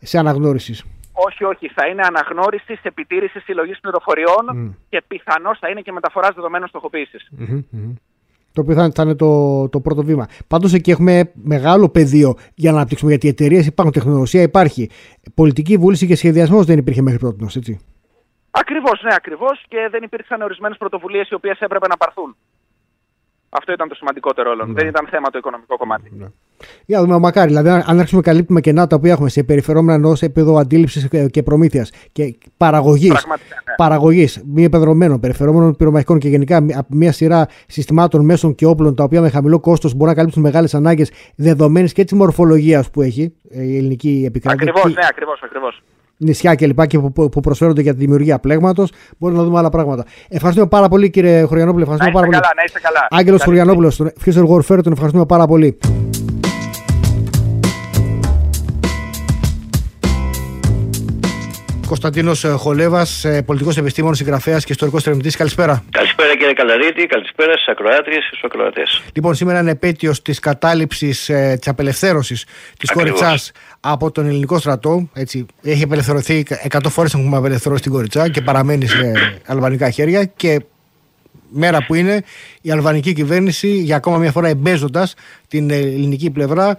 σε 0.00 0.18
αναγνώρισης; 0.18 0.84
Όχι, 1.12 1.44
όχι. 1.44 1.68
Θα 1.68 1.86
είναι 1.86 2.02
αναγνώριση, 2.06 2.78
επιτήρησης, 2.82 3.42
συλλογής 3.42 3.80
πληροφοριών 3.80 4.76
και 4.88 5.02
πιθανώς 5.06 5.58
θα 5.58 5.68
είναι 5.68 5.80
και 5.80 5.92
μεταφοράς 5.92 6.34
δεδομένων 6.34 6.68
στοχοποίησης. 6.68 7.28
το 8.52 8.60
οποίο 8.60 8.74
θα, 8.74 9.02
είναι 9.02 9.14
το, 9.14 9.68
το 9.68 9.80
πρώτο 9.80 10.02
βήμα. 10.02 10.26
Πάντως 10.46 10.72
εκεί 10.72 10.90
έχουμε 10.90 11.30
μεγάλο 11.34 11.88
πεδίο 11.88 12.34
για 12.54 12.70
να 12.70 12.76
αναπτύξουμε 12.76 13.10
γιατί 13.10 13.26
οι 13.26 13.30
εταιρείες 13.30 13.66
υπάρχουν, 13.66 13.92
τεχνολογία 13.92 14.42
υπάρχει. 14.42 14.90
Πολιτική 15.34 15.76
βούληση 15.76 16.06
και 16.06 16.16
σχεδιασμός 16.16 16.66
δεν 16.66 16.78
υπήρχε 16.78 17.02
μέχρι 17.02 17.18
πρώτη, 17.18 17.44
έτσι. 17.56 17.80
Ακριβώς, 18.50 19.02
ναι, 19.02 19.14
ακριβώς. 19.14 19.64
Και 19.68 19.88
δεν 19.90 20.02
υπήρξαν 20.02 20.42
ορισμένες 20.42 20.76
πρωτοβουλίες 20.76 21.28
οι 21.28 21.34
οποίες 21.34 21.60
έπρεπε 21.60 21.86
να 21.88 21.96
πάρθουν. 21.96 22.36
Αυτό 23.50 23.72
ήταν 23.72 23.88
το 23.88 23.94
σημαντικότερο 23.94 24.50
όλων. 24.50 24.68
Ναι. 24.68 24.72
Δεν 24.74 24.86
ήταν 24.86 25.06
θέμα 25.10 25.30
το 25.30 25.38
οικονομικό 25.38 25.76
κομμάτι. 25.76 26.12
Ναι. 26.18 26.26
Για 26.86 27.00
δούμε, 27.00 27.18
μακάρι. 27.18 27.48
Δηλαδή, 27.48 27.68
αν 27.68 27.98
αρχίσουμε 27.98 28.22
καλύπτουμε 28.22 28.60
κενά 28.60 28.86
τα 28.86 28.96
οποία 28.96 29.12
έχουμε 29.12 29.28
σε 29.28 29.42
περιφερόμενα 29.42 29.94
ενός 29.94 30.22
επίπεδο 30.22 30.56
αντίληψης 30.56 31.08
και 31.30 31.42
προμήθειας 31.42 31.90
και 32.12 32.38
παραγωγής. 32.56 33.26
Ναι. 33.26 33.74
Παραγωγής 33.76 34.42
μη 34.46 34.64
επεδρομένων, 34.64 35.20
περιφερόμενων 35.20 35.76
πυρομαχικών 35.76 36.18
και 36.18 36.28
γενικά 36.28 36.56
από 36.56 36.88
μια 36.94 37.12
σειρά 37.12 37.46
συστημάτων 37.66 38.24
μέσων 38.24 38.54
και 38.54 38.66
όπλων 38.66 38.94
τα 38.94 39.04
οποία 39.04 39.20
με 39.20 39.30
χαμηλό 39.30 39.60
κόστος 39.60 39.92
μπορούν 39.92 40.08
να 40.08 40.14
καλύψουν 40.14 40.42
μεγάλες 40.42 40.74
ανάγκες 40.74 41.12
δεδομένης 41.36 41.92
και 41.92 42.04
της 42.04 42.12
μορφολογίας 42.12 42.90
που 42.90 43.02
έχει 43.02 43.34
ε, 43.50 43.62
η 43.62 43.76
ελληνική 43.76 44.24
επικράτεια. 44.26 44.70
Ακριβώς, 44.70 44.94
ναι, 44.94 45.06
ακριβώς. 45.08 45.42
Ακριβώς 45.42 45.82
νησιά 46.18 46.54
κλπ. 46.54 46.86
Και 46.86 46.98
που, 46.98 47.28
που 47.28 47.40
προσφέρονται 47.40 47.82
για 47.82 47.92
τη 47.92 47.98
δημιουργία 47.98 48.38
πλέγματος. 48.38 48.92
Μπορούμε 49.18 49.38
να 49.38 49.44
δούμε 49.44 49.58
άλλα 49.58 49.70
πράγματα. 49.70 50.04
Ευχαριστούμε 50.28 50.68
πάρα 50.68 50.88
πολύ, 50.88 51.10
κύριε 51.10 51.42
Χωριανόπουλο. 51.42 51.82
Ευχαριστούμε 51.82 52.20
να 52.20 52.26
πάρα 52.26 52.32
καλά, 52.32 52.48
πολύ. 52.48 52.56
Να 52.56 52.64
είστε 52.64 52.80
καλά. 52.80 53.06
Άγγελος 53.10 53.42
Χωριανόπουλος, 53.42 53.96
τον 53.96 54.12
Future 54.24 54.48
Warfare, 54.48 54.82
τον 54.82 54.92
ευχαριστούμε 54.92 55.26
πάρα 55.26 55.46
πολύ. 55.46 55.78
Κωνσταντίνος 61.88 62.44
ε, 62.44 62.48
Χολέβας, 62.48 63.24
ε, 63.24 63.42
πολιτικός 63.42 63.76
επιστήμονο, 63.76 64.14
συγγραφέας 64.14 64.64
και 64.64 64.72
ιστορικός 64.72 65.06
ερευνητής. 65.06 65.36
Καλησπέρα. 65.36 65.84
Καλησπέρα 65.90 66.36
κύριε 66.36 66.52
Καλαρίτη, 66.52 67.06
καλησπέρα 67.06 67.52
στις 67.52 67.68
ακροάτριες 67.68 68.18
και 68.18 68.28
στους 68.28 68.42
ακροατές. 68.44 69.02
Λοιπόν, 69.14 69.34
σήμερα 69.34 69.60
είναι 69.60 69.70
επέτειος 69.70 70.22
της 70.22 70.38
κατάληψης 70.38 71.28
ε, 71.28 71.56
της 71.60 71.68
απελευθέρωσης 71.68 72.46
της 72.78 72.90
Κοριτσάς 72.90 73.52
από 73.80 74.10
τον 74.10 74.26
ελληνικό 74.26 74.58
στρατό. 74.58 75.08
Έτσι, 75.12 75.46
έχει 75.62 75.82
απελευθερωθεί 75.82 76.44
100 76.70 76.78
φορές 76.88 77.14
έχουμε 77.14 77.36
απελευθερώσει 77.36 77.82
την 77.82 77.92
Κοριτσά 77.92 78.28
και 78.28 78.40
παραμένει 78.40 78.86
σε 78.86 79.12
αλβανικά 79.46 79.90
χέρια. 79.90 80.24
Και 80.24 80.60
μέρα 81.48 81.84
που 81.86 81.94
είναι 81.94 82.24
η 82.60 82.70
αλβανική 82.70 83.12
κυβέρνηση 83.12 83.68
για 83.68 83.96
ακόμα 83.96 84.18
μια 84.18 84.32
φορά 84.32 84.48
εμπέζοντας 84.48 85.14
την 85.48 85.70
ελληνική 85.70 86.30
πλευρά 86.30 86.76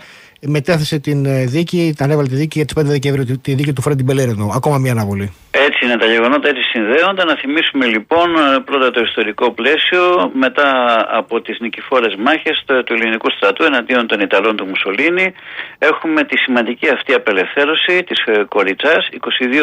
μετέθεσε 0.48 1.00
την 1.00 1.26
ε, 1.26 1.46
δίκη, 1.46 1.94
τα 1.98 2.04
ανέβαλε 2.04 2.28
τη 2.28 2.36
δίκη 2.36 2.58
για 2.58 2.66
τις 2.66 2.76
5 2.80 2.86
Δεκεμβρίου, 2.86 3.40
τη 3.42 3.54
δίκη 3.54 3.74
του 3.74 3.82
Φρέντι 3.82 4.04
Μπελέρεδο. 4.04 4.52
Ακόμα 4.56 4.78
μια 4.78 4.92
αναβολή. 4.92 5.34
Έτσι 5.52 5.86
είναι 5.86 5.98
τα 5.98 6.06
γεγονότα, 6.06 6.48
έτσι 6.50 6.62
συνδέονται. 6.62 7.24
Να 7.24 7.36
θυμίσουμε 7.36 7.86
λοιπόν 7.86 8.36
ε, 8.36 8.60
πρώτα 8.66 8.92
το 8.92 9.02
ιστορικό 9.02 9.52
πλαίσιο, 9.52 10.32
μετά 10.34 10.70
από 11.10 11.42
τις 11.42 11.60
νικηφόρες 11.60 12.16
μάχες 12.16 12.64
του 12.86 12.94
ελληνικού 12.94 13.30
στρατού 13.30 13.64
εναντίον 13.64 14.08
των 14.08 14.20
Ιταλών 14.20 14.56
του 14.56 14.66
Μουσολίνη. 14.66 15.34
Έχουμε 15.78 16.24
τη 16.24 16.38
σημαντική 16.38 16.90
αυτή 16.90 17.14
απελευθέρωση 17.14 18.04
της 18.04 18.20
ε, 18.26 18.44
Κοριτσάς 18.50 19.10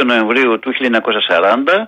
22 0.00 0.04
Νοεμβρίου 0.06 0.58
του 0.58 0.72
1940 0.72 1.86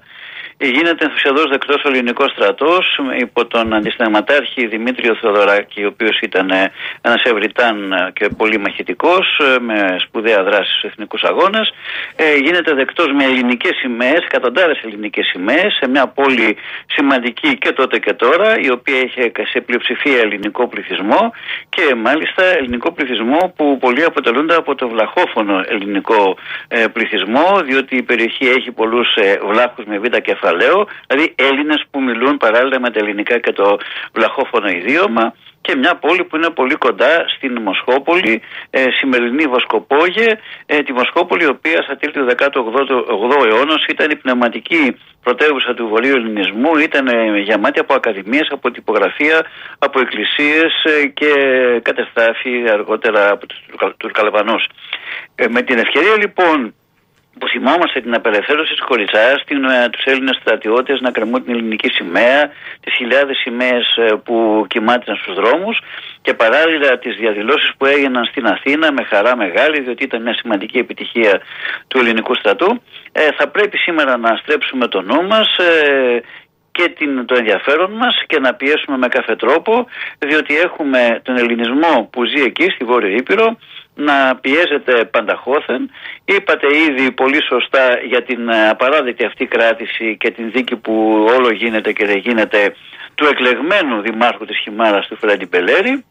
γίνεται 0.66 1.04
ενθουσιαδός 1.04 1.48
δεκτός 1.50 1.82
ο 1.84 1.88
ελληνικός 1.88 2.30
στρατός 2.30 3.00
υπό 3.18 3.46
τον 3.46 3.74
αντισταγματάρχη 3.74 4.66
Δημήτριο 4.66 5.14
Θεοδωράκη, 5.14 5.84
ο 5.84 5.86
οποίος 5.86 6.20
ήταν 6.20 6.50
ε, 6.50 6.72
ένας 7.00 7.22
ευρυτάν 7.22 7.92
ε, 7.92 8.10
και 8.12 8.28
πολύ 8.36 8.58
μαχητικός, 8.58 9.40
ε, 9.54 9.60
με 9.60 9.96
σπουδαία 9.98 10.42
δράση 10.42 10.70
στους 10.70 10.90
εθνικούς 10.90 11.22
αγώνες. 11.22 11.72
γίνεται 12.42 12.74
δεκτός 12.74 13.06
με 13.12 13.24
ελληνικές 13.24 13.76
σημαίες, 13.76 14.24
εκατοντάδες 14.24 14.80
ελληνικές 14.84 15.26
σημαίες, 15.26 15.76
σε 15.80 15.88
μια 15.88 16.06
πόλη 16.06 16.56
σημαντική 16.86 17.58
και 17.58 17.72
τότε 17.72 17.98
και 17.98 18.12
τώρα, 18.12 18.58
η 18.58 18.70
οποία 18.70 18.98
είχε 19.00 19.32
σε 19.50 19.60
πλειοψηφία 19.60 20.18
ελληνικό 20.18 20.68
πληθυσμό 20.68 21.32
και 21.68 21.94
μάλιστα 21.94 22.44
ελληνικό 22.44 22.92
πληθυσμό 22.92 23.52
που 23.56 23.78
πολλοί 23.78 24.04
αποτελούνται 24.04 24.54
από 24.54 24.74
το 24.74 24.88
βλαχόφωνο 24.88 25.64
ελληνικό 25.68 26.36
πληθυσμό, 26.92 27.60
διότι 27.64 27.96
η 27.96 28.02
περιοχή 28.02 28.48
έχει 28.48 28.70
πολλούς 28.70 29.08
βλάχους 29.48 29.84
με 29.84 29.98
β' 29.98 30.16
κεφαλαία 30.48 30.87
δηλαδή 31.06 31.34
Έλληνες 31.37 31.84
που 31.90 32.02
μιλούν 32.02 32.37
παράλληλα 32.37 32.80
με 32.80 32.90
τα 32.90 32.98
ελληνικά 32.98 33.38
και 33.38 33.52
το 33.52 33.78
βλαχόφωνο 34.12 34.68
ιδίωμα 34.68 35.34
και 35.61 35.76
μια 35.76 35.94
πόλη 35.94 36.24
που 36.24 36.37
είναι 36.37 36.50
πολύ 36.50 36.74
κοντά 36.74 37.24
στην 37.37 37.61
Μοσχόπολη, 37.62 38.40
ε, 38.70 38.84
σημερινή 38.98 39.44
Βοσκοπόγε, 39.44 40.38
ε, 40.66 40.78
τη 40.82 40.92
Μοσχόπολη 40.92 41.44
η 41.44 41.46
οποία 41.46 41.82
στα 41.82 41.96
τέλη 41.96 42.12
του 42.12 42.26
18ου 42.28 43.46
αιώνα 43.46 43.74
ήταν 43.88 44.11
η 44.11 44.16
πνευματική 44.16 44.96
πρωτεύουσα 45.22 45.74
του 45.74 45.88
βορείου 45.88 46.14
ελληνισμού, 46.14 46.76
ήταν 46.76 47.06
ε, 47.06 47.38
γεμάτη 47.38 47.78
από 47.78 47.94
ακαδημίες, 47.94 48.48
από 48.50 48.70
τυπογραφία, 48.70 49.46
από 49.78 50.00
εκκλησίες 50.00 50.72
ε, 50.84 51.06
και 51.06 51.32
κατεστάφη 51.82 52.70
αργότερα 52.70 53.30
από 53.30 53.46
τους 53.46 53.58
Τουρκαλαβανούς. 53.96 54.66
Ε, 55.34 55.48
με 55.48 55.62
την 55.62 55.78
ευκαιρία 55.78 56.16
λοιπόν 56.18 56.74
που 57.38 57.48
θυμόμαστε 57.48 58.01
την 58.01 58.14
απελευθέρωση 58.14 58.72
της 58.72 58.85
Κοριτσά, 58.85 59.20
ε, 59.20 59.88
τους 59.88 60.05
Έλληνες 60.05 60.37
στρατιώτες 60.40 61.01
να 61.01 61.11
κρεμούν 61.11 61.44
την 61.44 61.55
ελληνική 61.55 61.88
σημαία, 61.88 62.51
τις 62.81 62.94
χιλιάδες 62.94 63.37
σημαίες 63.37 63.96
ε, 63.96 64.14
που 64.24 64.64
κοιμάτισαν 64.68 65.16
στους 65.16 65.35
δρόμους 65.35 65.81
και 66.22 66.35
παράλληλα 66.35 66.98
τις 66.98 67.16
διαδηλώσεις 67.16 67.72
που 67.77 67.87
έγιναν 67.87 68.24
στην 68.24 68.46
Αθήνα 68.46 68.92
με 68.92 69.03
χαρά 69.03 69.37
μεγάλη, 69.37 69.81
διότι 69.81 70.05
ήταν 70.05 70.22
μια 70.22 70.35
σημαντική 70.35 70.79
επιτυχία 70.79 71.40
του 71.88 71.98
ελληνικού 71.98 72.35
στρατού. 72.35 72.83
Ε, 73.12 73.29
θα 73.37 73.48
πρέπει 73.48 73.77
σήμερα 73.77 74.16
να 74.16 74.37
στρέψουμε 74.37 74.87
το 74.87 75.03
νου 75.03 75.27
μας 75.27 75.57
ε, 75.57 76.22
και 76.79 76.88
την, 76.88 77.27
το 77.27 77.35
ενδιαφέρον 77.35 77.92
μας 77.92 78.22
και 78.27 78.38
να 78.38 78.55
πιέσουμε 78.55 78.96
με 78.96 79.09
κάθε 79.09 79.37
τρόπο 79.37 79.87
διότι 80.18 80.57
έχουμε 80.57 81.20
τον 81.22 81.37
ελληνισμό 81.37 82.09
που 82.12 82.24
ζει 82.24 82.42
εκεί 82.42 82.70
στη 82.70 82.85
Βόρεια 82.85 83.16
Ήπειρο 83.16 83.57
να 83.98 84.37
πιέζεται 84.37 85.04
πανταχώθεν. 85.04 85.90
Είπατε 86.24 86.66
ήδη 86.88 87.12
πολύ 87.12 87.42
σωστά 87.42 87.98
για 88.06 88.22
την 88.22 88.48
ε, 88.48 88.68
απαράδεκτη 88.68 89.24
αυτή 89.24 89.46
κράτηση 89.46 90.16
και 90.16 90.30
την 90.30 90.50
δίκη 90.50 90.76
που 90.76 91.26
όλο 91.37 91.50
γίνεται 91.50 91.92
και 91.92 92.06
δεν 92.06 92.16
γίνεται 92.16 92.74
του 93.14 93.24
εκλεγμένου 93.24 94.00
δημάρχου 94.00 94.44
της 94.44 94.58
Χιμάρας 94.58 95.06
του 95.06 95.16
Φρέντι 95.16 95.46
Πελέρη 95.46 96.04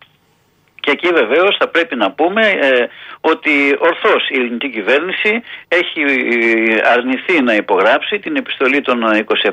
και 0.87 0.93
εκεί 0.93 1.09
βεβαίως 1.13 1.57
θα 1.59 1.67
πρέπει 1.67 1.95
να 1.95 2.11
πούμε 2.11 2.41
ε, 2.41 2.87
ότι 3.21 3.53
ορθώς 3.79 4.29
η 4.29 4.35
ελληνική 4.39 4.69
κυβέρνηση 4.69 5.41
έχει 5.67 5.99
ε, 6.01 6.89
αρνηθεί 6.93 7.41
να 7.41 7.53
υπογράψει 7.53 8.19
την 8.19 8.35
επιστολή 8.35 8.81
των 8.81 8.99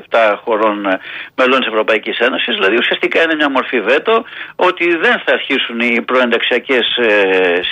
27 0.09 0.35
χωρών 0.43 0.85
ε, 0.85 0.99
μελών 1.35 1.59
της 1.59 1.67
Ευρωπαϊκής 1.67 2.17
Ένωσης, 2.19 2.55
δηλαδή 2.55 2.75
ουσιαστικά 2.77 3.21
είναι 3.23 3.35
μια 3.35 3.49
μορφή 3.49 3.81
βέτο 3.81 4.23
ότι 4.55 4.95
δεν 4.95 5.21
θα 5.25 5.31
αρχίσουν 5.33 5.79
οι 5.79 6.01
προενταξιακές 6.01 6.97
ε, 6.97 7.09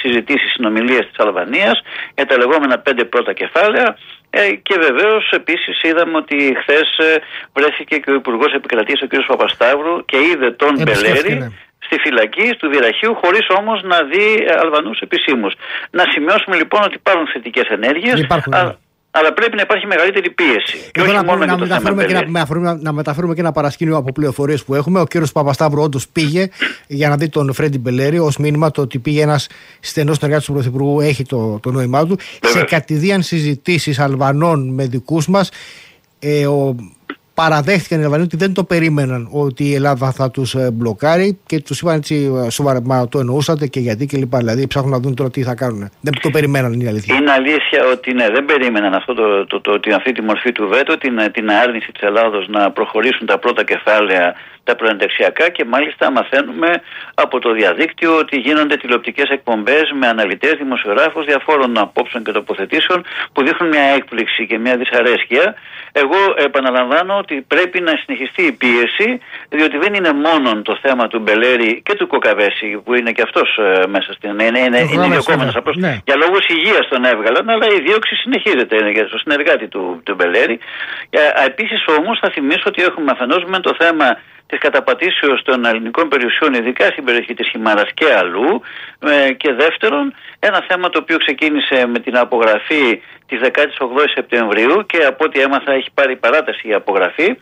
συζητήσεις, 0.02 0.52
συνομιλίες 0.52 1.08
της 1.08 1.20
Αλβανίας 1.26 1.82
για 2.16 2.26
τα 2.26 2.38
λεγόμενα 2.38 2.80
πέντε 2.80 3.04
πρώτα 3.04 3.34
κεφάλαια. 3.34 3.98
Και 4.62 4.76
βεβαίως 4.80 5.30
επίσης 5.32 5.84
είδαμε 5.84 6.18
ότι 6.18 6.58
χθες 6.62 6.88
βρέθηκε 7.54 7.98
και 7.98 8.12
ο 8.12 8.14
Υπουργός 8.14 8.54
Επικρατείας, 8.54 9.02
ο 9.02 9.08
κ. 9.08 9.26
Παπασταύρου, 9.26 10.06
και 10.06 10.18
είδε 10.18 10.52
τον 10.52 10.74
Μπελέρη 10.82 11.34
ναι 11.34 11.48
στη 11.86 11.96
φυλακή 12.04 12.48
του 12.60 12.70
Βυραχείου 12.74 13.14
χωρίς 13.22 13.46
όμως 13.60 13.84
να 13.84 13.98
δει 14.04 14.28
ε, 14.48 14.54
Αλβανούς 14.64 15.00
επισήμου. 15.00 15.50
Να 15.92 16.04
σημειώσουμε 16.12 16.56
λοιπόν 16.56 16.82
ότι 16.84 16.96
υπάρχουν 16.96 17.28
θετικές 17.34 17.68
ενέργειες. 17.78 18.20
Ναι. 18.50 18.76
Αλλά 19.16 19.34
πρέπει 19.34 19.56
να 19.56 19.62
υπάρχει 19.62 19.86
μεγαλύτερη 19.88 20.30
πίεση. 20.30 20.78
Και 20.92 21.02
όχι 21.02 21.12
να, 21.12 21.24
μόνο 21.24 21.46
να, 21.46 21.58
μεταφέρουμε 21.58 22.06
και 22.06 22.14
να, 22.14 22.76
να, 22.76 22.92
μεταφέρουμε 22.92 23.34
και 23.34 23.40
ένα 23.40 23.52
παρασκήνιο 23.52 23.98
από 23.98 24.12
πληροφορίες 24.12 24.64
που 24.64 24.76
έχουμε. 24.76 25.00
Ο 25.00 25.06
κύριος 25.06 25.32
Παπασταύρου 25.32 25.82
όντως 25.82 26.08
πήγε 26.08 26.48
για 26.88 27.10
να 27.10 27.16
δει 27.16 27.30
τον 27.30 27.54
Φρέντι 27.54 27.78
Μπελέρη 27.78 28.20
ως 28.20 28.38
μήνυμα 28.38 28.72
το 28.72 28.82
ότι 28.82 29.00
πήγε 29.00 29.22
ένας 29.22 29.48
στενός 29.80 30.16
συνεργάτης 30.16 30.46
του 30.46 30.54
Πρωθυπουργού, 30.54 31.00
έχει 31.00 31.24
το, 31.24 31.60
το 31.62 31.72
νόημά 31.72 32.06
του. 32.08 32.18
Σε 32.42 32.64
κατηδίαν 32.64 33.22
συζητήσεις 33.22 34.00
Αλβανών 34.00 34.74
με 34.74 34.86
δικούς 34.86 35.28
μας, 35.28 35.52
ε, 36.20 36.48
ο 36.48 36.76
παραδέχτηκαν 37.34 38.02
οι 38.02 38.04
Αλβανοί 38.04 38.24
ότι 38.24 38.38
δεν 38.38 38.54
το 38.54 38.64
περίμεναν 38.64 39.30
ότι 39.32 39.64
η 39.64 39.74
Ελλάδα 39.74 40.12
θα 40.12 40.32
τους 40.32 40.54
ε, 40.56 40.72
μπλοκάρει 40.74 41.40
και 41.46 41.60
τους 41.60 41.82
είπαν 41.82 41.96
έτσι 41.96 42.32
ε, 42.46 42.50
σοβαρά, 42.50 42.82
μα 42.84 43.08
το 43.08 43.20
εννοούσατε 43.20 43.68
και 43.68 43.80
γιατί 43.80 44.06
και 44.06 44.18
λοιπά. 44.18 44.38
Δηλαδή 44.38 44.68
ψάχνουν 44.68 44.92
να 44.92 45.00
δουν 45.00 45.16
τώρα 45.16 45.30
τι 45.30 45.44
θα 45.44 45.56
κάνουν. 45.56 45.90
Δεν 46.02 46.14
το 46.22 46.30
περιμέναν, 46.30 46.74
είναι 46.74 46.90
αλήθεια. 46.90 47.16
Είναι 47.16 47.32
αλήθεια 47.32 47.80
ότι 47.92 48.14
ναι, 48.14 48.30
δεν 48.30 48.46
περίμεναν 48.46 48.94
αυτό 48.94 49.14
το, 49.14 49.46
το, 49.46 49.62
το, 49.62 49.80
την, 49.80 49.94
αυτή 49.94 50.12
τη 50.12 50.22
μορφή 50.22 50.52
του 50.52 50.68
βέτο, 50.68 50.98
την, 50.98 51.32
την 51.32 51.52
άρνηση 51.52 51.92
της 51.92 52.02
Ελλάδος 52.02 52.48
να 52.48 52.72
προχωρήσουν 52.72 53.26
τα 53.26 53.38
πρώτα 53.38 53.64
κεφάλαια 53.64 54.36
τα 54.64 54.76
προενταξιακά 54.76 55.50
και 55.50 55.66
μάλιστα 55.66 56.12
μαθαίνουμε 56.12 56.82
από 57.14 57.40
το 57.40 57.52
διαδίκτυο 57.52 58.18
ότι 58.18 58.38
γίνονται 58.38 58.78
τηλεοπτικές 58.78 59.30
εκπομπές 59.30 59.92
με 60.00 60.08
αναλυτές 60.08 60.54
δημοσιογράφους 60.58 61.26
διαφόρων 61.26 61.78
απόψεων 61.78 62.24
και 62.24 62.32
τοποθετήσεων 62.32 63.06
που 63.34 63.44
δείχνουν 63.44 63.70
μια 63.70 63.82
έκπληξη 63.82 64.48
και 64.48 64.58
μια 64.58 64.78
δυσαρέσκεια. 64.78 65.56
Εγώ 65.96 66.20
επαναλαμβάνω 66.36 67.18
ότι 67.18 67.36
πρέπει 67.48 67.80
να 67.80 67.94
συνεχιστεί 67.96 68.44
η 68.44 68.52
πίεση 68.52 69.20
διότι 69.50 69.78
δεν 69.78 69.94
είναι 69.94 70.12
μόνο 70.14 70.62
το 70.62 70.78
θέμα 70.82 71.08
του 71.08 71.20
Μπελέρη 71.20 71.82
και 71.86 71.94
του 71.96 72.08
Κοκαβέση 72.08 72.82
που 72.84 72.94
είναι 72.94 73.12
και 73.12 73.22
αυτός 73.22 73.58
ε, 73.58 73.88
μέσα 73.88 74.14
στην... 74.14 74.30
Είναι, 74.40 74.60
είναι, 74.60 74.80
είναι 74.94 75.08
διοκόμενος 75.08 75.56
απλώς. 75.56 75.76
Ναι. 75.76 75.98
Για 76.06 76.16
λόγους 76.16 76.46
υγείας 76.48 76.88
τον 76.88 77.06
έβγαλαν 77.06 77.50
αλλά 77.50 77.66
η 77.78 77.80
δίωξη 77.82 78.16
συνεχίζεται 78.16 78.76
είναι 78.76 78.92
για 78.92 79.10
το 79.10 79.18
συνεργάτη 79.18 79.68
του, 79.68 80.02
του 80.04 80.16
Μπελέρη. 80.16 80.60
Ε, 81.10 81.20
επίσης 81.46 81.86
όμως 81.98 82.20
θα 82.20 82.30
θυμίσω 82.30 82.64
ότι 82.66 82.84
έχουμε 82.84 83.12
αφενός 83.12 83.44
με 83.46 83.60
το 83.60 83.76
θέμα 83.80 84.18
της 84.54 84.62
καταπατήσεως 84.62 85.42
των 85.44 85.66
ελληνικών 85.66 86.08
περιουσιών, 86.08 86.54
ειδικά 86.54 86.86
στην 86.86 87.04
περιοχή 87.04 87.34
της 87.34 87.50
Χιμάρας 87.50 87.90
και 87.94 88.14
αλλού. 88.14 88.62
Ε, 89.00 89.34
και 89.34 89.54
δεύτερον, 89.54 90.14
ένα 90.40 90.66
θέμα 90.68 90.90
το 90.90 91.00
οποίο 91.02 91.18
ξεκίνησε 91.18 91.86
με 91.86 92.00
την 92.00 92.18
απογραφή 92.18 93.02
της 93.28 93.40
18 93.42 94.04
Σεπτεμβρίου 94.14 94.86
και 94.86 94.98
από 95.06 95.26
ό,τι 95.26 95.40
έμαθα 95.40 95.72
έχει 95.72 95.90
πάρει 95.94 96.16
παράταση 96.16 96.68
η 96.68 96.74
απογραφή. 96.74 97.38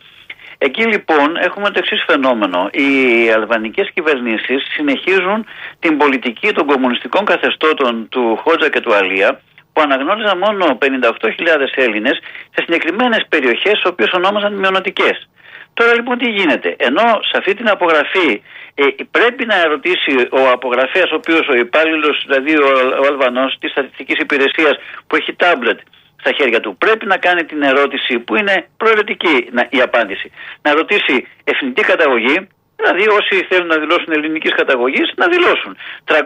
Εκεί 0.58 0.84
λοιπόν 0.84 1.36
έχουμε 1.36 1.70
το 1.70 1.78
εξής 1.78 2.04
φαινόμενο. 2.06 2.68
Οι 2.72 2.90
αλβανικές 3.30 3.90
κυβερνήσεις 3.94 4.66
συνεχίζουν 4.74 5.46
την 5.78 5.96
πολιτική 5.96 6.52
των 6.52 6.66
κομμουνιστικών 6.66 7.24
καθεστώτων 7.24 8.08
του 8.08 8.40
Χότζα 8.42 8.68
και 8.68 8.80
του 8.80 8.94
Αλία 8.94 9.40
που 9.72 9.80
αναγνώριζαν 9.82 10.38
μόνο 10.38 10.78
58.000 10.80 11.30
Έλληνες 11.74 12.18
σε 12.54 12.62
συγκεκριμένες 12.64 13.26
περιοχές, 13.28 13.82
οι 13.82 13.88
οποίες 13.88 14.10
ονόμαζαν 14.12 14.52
μειονοτικές. 14.54 15.28
Τώρα 15.74 15.94
λοιπόν 15.94 16.18
τι 16.18 16.30
γίνεται. 16.30 16.74
Ενώ 16.78 17.02
σε 17.02 17.34
αυτή 17.38 17.54
την 17.54 17.68
απογραφή 17.68 18.42
ε, 18.74 18.84
πρέπει 19.10 19.46
να 19.46 19.56
ερωτήσει 19.60 20.12
ο 20.30 20.50
απογραφέας 20.52 21.10
ο 21.10 21.14
οποίος 21.14 21.48
ο 21.48 21.54
υπάλληλος, 21.54 22.24
δηλαδή 22.26 22.56
ο, 22.56 22.68
ο 23.02 23.06
Αλβανός 23.06 23.56
της 23.60 23.70
στατιστικής 23.70 24.18
υπηρεσίας 24.18 24.74
που 25.06 25.16
έχει 25.16 25.34
τάμπλετ 25.34 25.78
στα 26.22 26.32
χέρια 26.32 26.60
του 26.60 26.76
πρέπει 26.76 27.06
να 27.06 27.16
κάνει 27.16 27.44
την 27.44 27.62
ερώτηση 27.62 28.18
που 28.18 28.36
είναι 28.36 28.66
προαιρετική 28.76 29.36
η 29.68 29.80
απάντηση. 29.80 30.30
Να 30.62 30.74
ρωτήσει 30.74 31.26
εθνική 31.44 31.82
καταγωγή, 31.82 32.48
Δηλαδή 32.82 33.04
όσοι 33.18 33.34
θέλουν 33.48 33.66
να 33.66 33.78
δηλώσουν 33.82 34.10
ελληνικής 34.16 34.54
καταγωγής 34.60 35.08
να 35.16 35.26
δηλώσουν. 35.34 35.76
300.000 36.06 36.16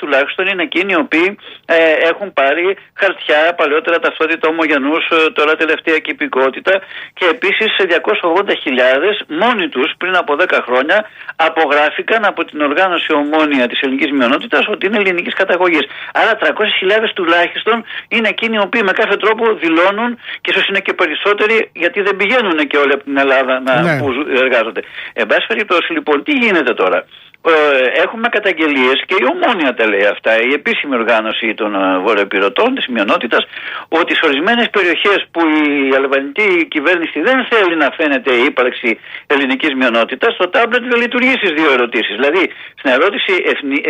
τουλάχιστον 0.00 0.46
είναι 0.46 0.62
εκείνοι 0.62 0.92
οι 0.92 1.00
οποίοι 1.06 1.38
ε, 1.66 1.76
έχουν 2.10 2.32
πάρει 2.32 2.76
χαρτιά, 3.00 3.54
παλαιότερα 3.56 3.98
ταυτότητα 3.98 4.48
ομογενούς, 4.48 5.04
ε, 5.10 5.30
τώρα 5.30 5.52
τελευταία 5.56 5.98
κυπικότητα 5.98 6.74
και 7.18 7.26
επίσης 7.34 7.70
280.000 7.78 9.12
μόνοι 9.42 9.68
τους 9.68 9.88
πριν 9.98 10.16
από 10.16 10.36
10 10.38 10.58
χρόνια 10.66 10.98
απογράφηκαν 11.36 12.24
από 12.24 12.44
την 12.44 12.60
οργάνωση 12.60 13.12
ομόνια 13.12 13.66
της 13.68 13.80
ελληνικής 13.80 14.12
μειονότητας 14.12 14.66
ότι 14.68 14.86
είναι 14.86 14.98
ελληνικής 14.98 15.34
καταγωγής. 15.34 15.84
Άρα 16.12 16.32
300.000 16.40 17.12
τουλάχιστον 17.14 17.84
είναι 18.08 18.28
εκείνοι 18.28 18.56
οι 18.56 18.60
οποίοι 18.60 18.82
με 18.84 18.92
κάθε 18.92 19.16
τρόπο 19.16 19.44
δηλώνουν 19.54 20.18
και 20.40 20.50
ίσως 20.52 20.68
είναι 20.68 20.80
και 20.80 20.92
περισσότεροι 20.92 21.70
γιατί 21.72 22.00
δεν 22.00 22.16
πηγαίνουν 22.16 22.58
και 22.66 22.76
όλοι 22.76 22.92
από 22.92 23.04
την 23.04 23.16
Ελλάδα 23.16 23.60
να, 23.60 23.82
ναι. 23.82 23.98
που 24.00 24.08
εργάζονται. 24.44 24.82
Εν 25.12 25.26
πάση 25.26 25.46
περιπτώσει 25.46 25.77
λοιπόν 25.88 26.22
τι 26.24 26.32
γίνεται 26.32 26.74
τώρα; 26.74 27.04
Ε, 27.46 28.02
έχουμε 28.04 28.28
καταγγελίες 28.28 28.98
και 29.06 29.16
η 29.22 29.24
ομόνια 29.32 29.74
τα 29.74 29.86
λέει 29.88 30.06
αυτά, 30.14 30.32
η 30.48 30.52
επίσημη 30.52 30.94
οργάνωση 30.94 31.54
των 31.54 31.74
ε, 31.74 31.98
βορειοπυρωτών 31.98 32.74
της 32.74 32.86
μειονότητας, 32.86 33.42
ότι 33.88 34.14
σε 34.14 34.24
ορισμένες 34.24 34.70
περιοχές 34.70 35.20
που 35.30 35.40
η 35.40 35.94
αλβανική 36.00 36.66
κυβέρνηση 36.74 37.20
δεν 37.20 37.46
θέλει 37.50 37.76
να 37.76 37.88
φαίνεται 37.98 38.34
η 38.34 38.44
ύπαρξη 38.44 38.98
ελληνικής 39.26 39.74
μειονότητας, 39.74 40.36
το 40.36 40.48
τάμπλετ 40.48 40.82
δεν 40.90 41.00
λειτουργεί 41.00 41.34
στις 41.40 41.52
δύο 41.58 41.70
ερωτήσεις. 41.72 42.14
Δηλαδή, 42.18 42.42
στην 42.78 42.90
ερώτηση 42.90 43.32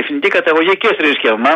εθνική 0.01 0.29
καταγωγή 0.29 0.77
και 0.77 0.91
θρησκεύμα, 0.99 1.53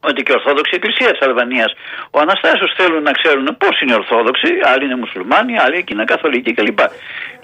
ότι 0.00 0.22
και 0.22 0.32
η 0.32 0.36
Ορθόδοξη 0.38 0.72
Εκκλησία 0.78 1.10
της 1.14 1.22
Αλβανίας. 1.28 1.70
Ο 2.16 2.18
Αναστάσιος 2.24 2.70
θέλουν 2.78 3.02
να 3.08 3.12
ξέρουν 3.18 3.46
πώς 3.62 3.74
είναι 3.80 3.92
οι 3.92 3.98
Ορθόδοξοι, 4.02 4.50
άλλοι 4.70 4.84
είναι 4.86 4.96
Μουσουλμάνοι, 5.02 5.54
άλλοι 5.64 5.84
είναι 5.92 6.04
Καθολικοί 6.12 6.52
κλπ. 6.58 6.80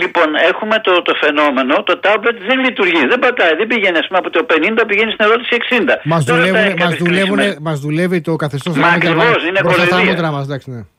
Λοιπόν, 0.03 0.29
έχουμε 0.51 0.77
το, 0.87 0.93
το 1.09 1.15
φαινόμενο, 1.23 1.75
το 1.83 1.95
τάμπλετ 2.05 2.37
δεν 2.49 2.59
λειτουργεί, 2.67 3.03
δεν 3.13 3.19
πατάει, 3.19 3.55
δεν 3.61 3.67
πηγαίνει 3.67 3.99
πούμε, 4.07 4.19
από 4.23 4.31
το 4.31 4.41
50 4.51 4.83
πηγαίνει 4.91 5.11
στην 5.15 5.25
ερώτηση 5.29 5.57
60. 5.71 5.95
Μας 6.05 6.25
δουλεύουν, 7.03 7.41
μας 7.61 7.79
δουλεύει 7.81 8.21
το 8.21 8.37
καθεστώς 8.37 8.77
Μα 8.77 8.89
ακριβώς, 8.89 9.41
είναι 9.49 9.61
κοροϊδία. 9.61 10.94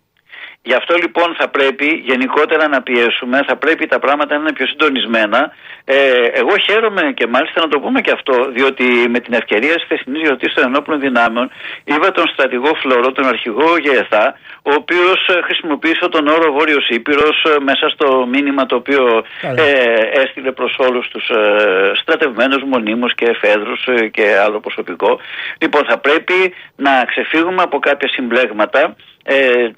Μας, 0.65 0.73
ναι. 0.73 0.73
Γι' 0.73 0.73
αυτό 0.73 0.95
λοιπόν 0.95 1.35
θα 1.39 1.47
πρέπει 1.47 2.03
γενικότερα 2.05 2.67
να 2.67 2.81
πιέσουμε, 2.81 3.43
θα 3.47 3.55
πρέπει 3.55 3.85
τα 3.87 3.99
πράγματα 3.99 4.35
να 4.35 4.41
είναι 4.41 4.53
πιο 4.53 4.67
συντονισμένα. 4.67 5.51
Ε, 5.85 5.95
εγώ 6.33 6.57
χαίρομαι 6.57 7.11
και 7.13 7.27
μάλιστα 7.27 7.61
να 7.61 7.67
το 7.67 7.79
πούμε 7.79 8.01
και 8.01 8.11
αυτό, 8.11 8.51
διότι 8.51 8.83
με 9.09 9.19
την 9.19 9.33
ευκαιρία 9.33 9.73
της 9.73 9.85
θεσινή 9.87 10.19
γιορτής 10.19 10.53
των 10.53 10.63
ενόπλων 10.63 10.99
δυνάμεων 10.99 11.51
είδα 11.83 12.11
τον 12.11 12.27
στρατηγό 12.27 12.71
Φλωρό, 12.81 13.11
τον 13.11 13.27
αρχηγό 13.27 13.77
ΓΕΘΑ, 13.77 14.37
ο 14.61 14.71
οποίος 14.73 15.27
ε, 15.27 15.41
χρησιμοποίησε 15.41 16.09
τον 16.09 16.27
όρο 16.27 16.51
Βόρειος 16.51 16.89
Ήπειρος 16.89 17.43
ε, 17.43 17.55
μέσα 17.61 17.89
στο 17.89 18.25
μήνυμα 18.31 18.65
το 18.65 18.75
οποίο 18.75 19.23
ε, 19.41 20.21
έστειλε 20.21 20.51
προς 20.51 20.75
όλους 20.77 21.07
τους 21.07 21.29
ε, 21.29 21.91
στρατευμένους 22.01 22.63
μονίμους 22.63 23.15
και 23.15 23.25
εφέδρους 23.25 23.85
ε, 23.87 24.07
και 24.07 24.37
άλλο 24.45 24.59
προσωπικό. 24.59 25.19
Λοιπόν, 25.57 25.85
θα 25.85 25.97
πρέπει 25.97 26.53
να 26.75 27.05
ξεφύγουμε 27.05 27.61
από 27.61 27.79
κάποια 27.79 28.09
συμπλέγματα 28.09 28.95
ε, 29.27 29.69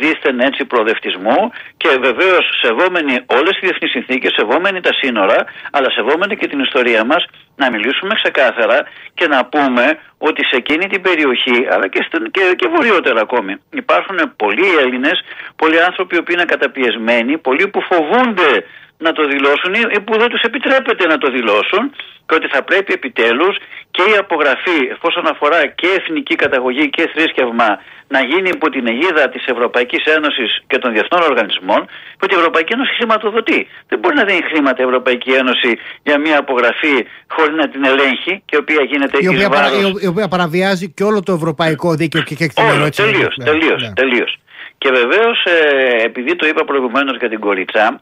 δίθεν 0.00 0.40
έτσι 0.40 0.64
προοδευτισμού 0.64 1.52
και 1.76 1.88
βεβαίως 2.00 2.44
σεβόμενοι 2.62 3.14
όλες 3.26 3.50
τις 3.50 3.60
διεθνείς 3.60 3.90
συνθήκες, 3.90 4.32
σεβόμενοι 4.32 4.80
τα 4.80 4.92
σύνορα 4.92 5.44
αλλά 5.70 5.90
σεβόμενοι 5.90 6.36
και 6.36 6.46
την 6.46 6.60
ιστορία 6.60 7.04
μας 7.04 7.24
να 7.56 7.70
μιλήσουμε 7.70 8.14
ξεκάθαρα 8.14 8.78
και 9.14 9.26
να 9.26 9.44
πούμε 9.44 9.98
ότι 10.18 10.44
σε 10.44 10.56
εκείνη 10.56 10.86
την 10.86 11.00
περιοχή 11.02 11.66
αλλά 11.70 11.88
και, 11.88 12.06
και, 12.30 12.54
και 12.56 12.68
βορειότερα 12.74 13.20
ακόμη 13.20 13.54
υπάρχουν 13.70 14.18
πολλοί 14.36 14.68
Έλληνες, 14.80 15.24
πολλοί 15.56 15.82
άνθρωποι 15.82 16.22
που 16.22 16.32
είναι 16.32 16.44
καταπιεσμένοι, 16.44 17.38
πολλοί 17.38 17.68
που 17.68 17.80
φοβούνται 17.80 18.64
να 18.98 19.12
το 19.12 19.24
δηλώσουν 19.24 19.74
ή 19.74 20.00
που 20.00 20.18
δεν 20.18 20.28
τους 20.28 20.42
επιτρέπεται 20.42 21.06
να 21.06 21.18
το 21.18 21.30
δηλώσουν 21.30 21.92
και 22.26 22.34
ότι 22.34 22.48
θα 22.48 22.62
πρέπει 22.62 22.92
επιτέλους 22.92 23.56
και 23.90 24.02
η 24.12 24.16
απογραφή 24.18 24.78
εφόσον 24.90 25.26
αφορά 25.26 25.66
και 25.66 25.86
εθνική 25.98 26.34
καταγωγή 26.34 26.90
και 26.90 27.10
θρήσκευμα 27.14 27.80
να 28.08 28.20
γίνει 28.20 28.48
υπό 28.48 28.70
την 28.70 28.86
αιγίδα 28.86 29.28
της 29.28 29.44
Ευρωπαϊκής 29.46 30.04
Ένωσης 30.04 30.50
και 30.66 30.78
των 30.78 30.92
διεθνών 30.92 31.22
οργανισμών 31.22 31.80
και 31.86 32.24
ότι 32.26 32.34
η 32.34 32.38
Ευρωπαϊκή 32.38 32.72
Ένωση 32.72 32.92
χρηματοδοτεί. 32.98 33.68
Δεν 33.88 33.98
μπορεί 33.98 34.14
να 34.14 34.24
δίνει 34.24 34.42
χρήματα 34.50 34.82
η 34.82 34.84
Ευρωπαϊκή 34.84 35.30
Ένωση 35.30 35.78
για 36.02 36.18
μια 36.18 36.38
απογραφή 36.38 37.06
χωρίς 37.28 37.56
να 37.56 37.68
την 37.68 37.84
ελέγχει 37.84 38.42
και 38.44 38.56
η 38.56 38.60
οποία 38.64 38.82
γίνεται 38.90 39.18
η 39.20 39.28
οποία, 39.28 39.48
παρα, 39.48 39.68
η 40.00 40.06
οποία 40.06 40.28
παραβιάζει 40.28 40.90
και 40.90 41.04
όλο 41.04 41.22
το 41.22 41.32
ευρωπαϊκό 41.32 41.94
δίκαιο 41.94 42.22
και 42.22 42.34
κεκτημένο. 42.34 42.88
Τελείως, 42.88 43.36
ναι, 43.36 43.44
τελείως, 43.44 43.82
ναι. 43.82 43.92
τελείως. 43.92 44.38
Και 44.78 44.90
βεβαίως 44.90 45.44
ε, 45.44 46.04
επειδή 46.04 46.36
το 46.36 46.46
είπα 46.46 46.64
προηγουμένως 46.64 47.16
για 47.16 47.28
την 47.28 47.40
Κοριτσά 47.40 48.00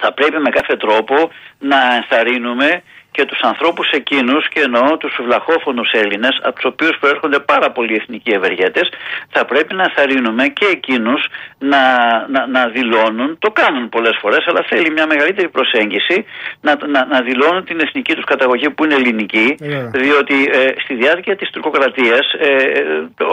θα 0.00 0.12
πρέπει 0.12 0.38
με 0.38 0.50
κάθε 0.50 0.76
τρόπο 0.76 1.30
να 1.58 1.94
ενθαρρύνουμε 1.94 2.82
και 3.12 3.24
τους 3.24 3.40
ανθρώπους 3.40 3.90
εκείνους 3.90 4.48
και 4.48 4.60
εννοώ 4.60 4.96
τους 4.96 5.14
βλαχόφωνους 5.22 5.90
Έλληνες 5.92 6.38
από 6.42 6.54
τους 6.54 6.64
οποίους 6.64 6.96
προέρχονται 7.00 7.38
πάρα 7.38 7.70
πολλοί 7.70 7.94
εθνικοί 7.94 8.30
ευεργέτες 8.30 8.88
θα 9.30 9.44
πρέπει 9.44 9.74
να 9.74 9.92
θαρρύνουμε 9.94 10.48
και 10.48 10.66
εκείνους 10.66 11.26
να, 11.58 11.82
να, 12.28 12.46
να 12.46 12.68
δηλώνουν, 12.68 13.38
το 13.38 13.50
κάνουν 13.50 13.88
πολλές 13.88 14.16
φορές 14.20 14.44
αλλά 14.48 14.64
θέλει 14.68 14.90
μια 14.90 15.06
μεγαλύτερη 15.06 15.48
προσέγγιση 15.48 16.24
να, 16.60 16.76
να, 16.86 17.06
να 17.06 17.20
δηλώνουν 17.20 17.64
την 17.64 17.80
εθνική 17.80 18.14
τους 18.14 18.24
καταγωγή 18.24 18.70
που 18.70 18.84
είναι 18.84 18.94
ελληνική 18.94 19.54
yeah. 19.60 19.64
διότι 19.92 20.34
ε, 20.52 20.66
στη 20.84 20.94
διάρκεια 20.94 21.36
της 21.36 21.50
τουρκοκρατίας 21.50 22.32
ε, 22.38 22.48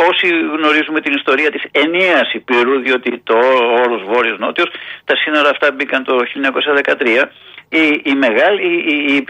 όσοι 0.09 0.27
γνωρίζουμε 0.57 1.01
την 1.01 1.13
ιστορία 1.13 1.51
της 1.51 1.63
ενιαίας 1.71 2.33
Υπήρου 2.33 2.79
διότι 2.79 3.21
το 3.23 3.37
όρος 3.83 4.03
Βόρειος 4.03 4.39
Νότιος 4.39 4.69
τα 5.05 5.15
σύνορα 5.15 5.49
αυτά 5.49 5.71
μπήκαν 5.71 6.03
το 6.03 6.17
1913 6.85 7.23
οι, 7.69 8.01
οι 8.03 8.13
μεγάλοι 8.25 8.61
οι, 8.63 9.15
οι 9.15 9.23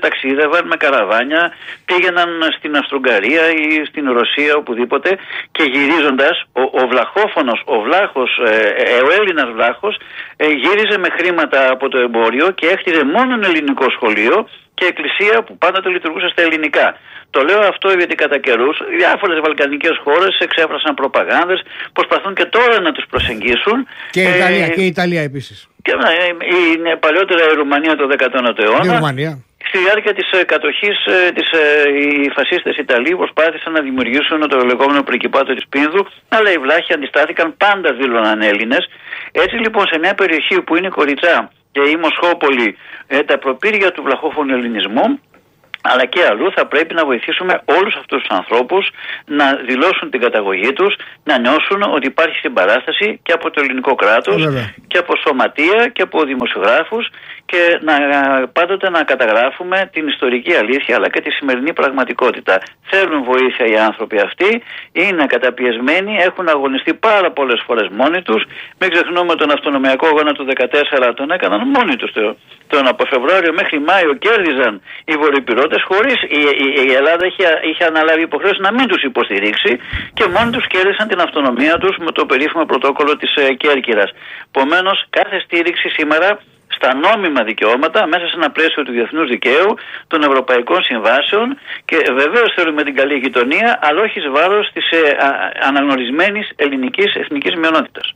ταξίδευαν 0.00 0.66
με 0.66 0.76
καραβάνια, 0.76 1.52
πήγαιναν 1.84 2.28
στην 2.58 2.76
Αστρογκαρία 2.76 3.44
ή 3.50 3.84
στην 3.84 4.12
Ρωσία 4.12 4.54
οπουδήποτε 4.56 5.18
και 5.52 5.62
γυρίζοντας 5.62 6.46
ο, 6.52 6.62
ο 6.80 6.86
βλαχόφωνος, 6.88 7.62
ο 7.64 7.80
βλάχος, 7.80 8.30
ε, 8.46 8.52
ε, 8.82 9.00
ο 9.06 9.10
Έλληνας 9.18 9.50
βλάχος 9.54 9.98
ε, 10.36 10.46
γύριζε 10.46 10.98
με 10.98 11.08
χρήματα 11.18 11.70
από 11.70 11.88
το 11.88 11.98
εμπόριο 11.98 12.50
και 12.50 12.66
έχτιζε 12.66 13.04
μόνο 13.04 13.46
ελληνικό 13.46 13.90
σχολείο 13.90 14.48
και 14.74 14.84
εκκλησία 14.84 15.42
που 15.42 15.58
πάντοτε 15.58 15.88
λειτουργούσε 15.88 16.28
στα 16.28 16.42
ελληνικά. 16.42 16.98
Το 17.30 17.42
λέω 17.42 17.60
αυτό 17.60 17.88
γιατί 17.90 18.14
κατά 18.14 18.38
καιρούς 18.38 18.76
διάφορες 18.96 19.40
βαλκανικές 19.40 20.00
χώρες 20.04 20.38
εξέφρασαν 20.38 20.94
προπαγάνδες, 20.94 21.62
προσπαθούν 21.92 22.34
και 22.34 22.44
τώρα 22.44 22.80
να 22.80 22.92
τους 22.92 23.04
προσεγγίσουν. 23.10 23.86
Και 24.10 24.20
η 24.20 24.32
Ιταλία, 24.36 24.64
ε, 24.64 24.68
και 24.68 24.80
η 24.80 24.86
Ιταλία 24.86 25.22
επίσης. 25.22 25.68
Και 25.86 25.92
είναι 26.72 26.96
παλιότερα 26.96 27.42
η 27.52 27.54
Ρουμανία 27.54 27.94
το 27.96 28.04
19ο 28.18 28.58
αιώνα. 28.64 28.84
Η 28.84 28.96
Ρουμανία. 28.96 29.32
Στη 29.68 29.78
διάρκεια 29.78 30.14
της 30.14 30.30
ε, 30.30 30.44
κατοχής, 30.44 30.98
ε, 31.06 31.32
ε, 31.60 31.88
οι 31.98 32.30
φασίστες 32.36 32.76
Ιταλοί 32.76 33.16
προσπάθησαν 33.16 33.72
να 33.72 33.80
δημιουργήσουν 33.80 34.48
το 34.48 34.58
λεγόμενο 34.70 35.02
πρικυπάτο 35.02 35.54
της 35.54 35.66
Πίνδου, 35.68 36.06
αλλά 36.28 36.52
οι 36.52 36.58
βλάχοι 36.58 36.92
αντιστάθηκαν, 36.92 37.56
πάντα 37.56 37.92
δήλωναν 37.92 38.42
Έλληνες. 38.42 38.88
Έτσι 39.32 39.56
λοιπόν 39.56 39.84
σε 39.90 39.98
μια 39.98 40.14
περιοχή 40.14 40.62
που 40.62 40.76
είναι 40.76 40.88
Κοριτσά 40.88 41.50
και 41.72 41.80
η 41.90 41.96
Μοσχόπολη, 41.96 42.76
τα 43.26 43.38
προπήρια 43.38 43.92
του 43.92 44.02
βλαχόφωνου 44.02 44.54
ελληνισμού, 44.54 45.20
αλλά 45.90 46.04
και 46.04 46.20
αλλού 46.30 46.52
θα 46.56 46.66
πρέπει 46.66 46.94
να 46.94 47.04
βοηθήσουμε 47.04 47.62
όλους 47.64 47.94
αυτούς 47.96 48.22
τους 48.22 48.36
ανθρώπους 48.38 48.90
να 49.26 49.46
δηλώσουν 49.54 50.10
την 50.10 50.20
καταγωγή 50.20 50.72
τους, 50.72 50.96
να 51.24 51.38
νιώσουν 51.38 51.82
ότι 51.82 52.06
υπάρχει 52.06 52.36
συμπαράσταση 52.38 53.20
και 53.22 53.32
από 53.32 53.50
το 53.50 53.60
ελληνικό 53.62 53.94
κράτος 53.94 54.48
και 54.86 54.98
από 54.98 55.12
σωματεία 55.16 55.88
και 55.92 56.02
από 56.02 56.22
δημοσιογράφους 56.22 57.10
και 57.46 57.78
να, 57.82 57.94
πάντοτε 58.48 58.90
να 58.90 59.02
καταγράφουμε 59.02 59.90
την 59.92 60.08
ιστορική 60.08 60.54
αλήθεια 60.54 60.96
αλλά 60.96 61.08
και 61.08 61.20
τη 61.20 61.30
σημερινή 61.30 61.72
πραγματικότητα. 61.72 62.60
Θέλουν 62.82 63.22
βοήθεια 63.22 63.66
οι 63.66 63.76
άνθρωποι 63.78 64.18
αυτοί, 64.20 64.62
είναι 64.92 65.26
καταπιεσμένοι, 65.26 66.16
έχουν 66.16 66.48
αγωνιστεί 66.48 66.94
πάρα 66.94 67.30
πολλές 67.30 67.62
φορές 67.66 67.88
μόνοι 67.88 68.22
τους. 68.22 68.44
Μην 68.78 68.90
ξεχνούμε 68.90 69.34
τον 69.34 69.50
αυτονομιακό 69.50 70.06
αγώνα 70.06 70.32
του 70.32 70.44
2014 70.44 71.12
τον 71.14 71.30
έκαναν 71.30 71.68
μόνοι 71.68 71.96
τους. 71.96 72.12
Τον 72.66 72.86
από 72.86 73.04
Φεβρουάριο 73.10 73.52
μέχρι 73.52 73.78
Μάιο 73.80 74.14
κέρδιζαν 74.14 74.82
οι 75.04 75.14
βορειοπυρώτες 75.20 75.75
χωρίς 75.82 76.18
η, 76.38 76.40
η, 76.64 76.66
η 76.88 76.92
Ελλάδα 76.92 77.26
είχε, 77.26 77.46
είχε 77.70 77.84
αναλάβει 77.84 78.22
υποχρέωση 78.22 78.60
να 78.60 78.72
μην 78.72 78.86
τους 78.86 79.02
υποστηρίξει 79.02 79.78
και 80.14 80.26
μόνοι 80.26 80.50
τους 80.50 80.66
κέρδισαν 80.66 81.08
την 81.08 81.20
αυτονομία 81.20 81.78
τους 81.78 81.96
με 81.96 82.10
το 82.12 82.26
περίφημο 82.26 82.64
πρωτόκολλο 82.64 83.16
της 83.16 83.34
ε, 83.34 83.54
Κέρκυρας. 83.54 84.10
Επομένως, 84.50 85.06
κάθε 85.10 85.40
στήριξη 85.44 85.88
σήμερα 85.88 86.38
στα 86.76 86.94
νόμιμα 86.94 87.42
δικαιώματα 87.42 88.06
μέσα 88.06 88.26
σε 88.26 88.36
ένα 88.36 88.50
πλαίσιο 88.50 88.82
του 88.82 88.92
διεθνούς 88.92 89.28
δικαίου, 89.28 89.74
των 90.06 90.22
ευρωπαϊκών 90.22 90.82
συμβάσεων 90.82 91.58
και 91.84 91.96
βεβαίως 92.20 92.52
θέλουμε 92.54 92.82
την 92.82 92.94
καλή 92.94 93.16
γειτονία 93.18 93.78
αλλά 93.82 94.00
όχι 94.02 94.18
εις 94.18 94.28
βάρος 94.30 94.70
της 94.72 94.90
ε, 94.90 95.16
αναγνωρισμένης 95.68 96.50
ελληνικής 96.56 97.14
εθνικής 97.14 97.54
μειονότητας 97.54 98.14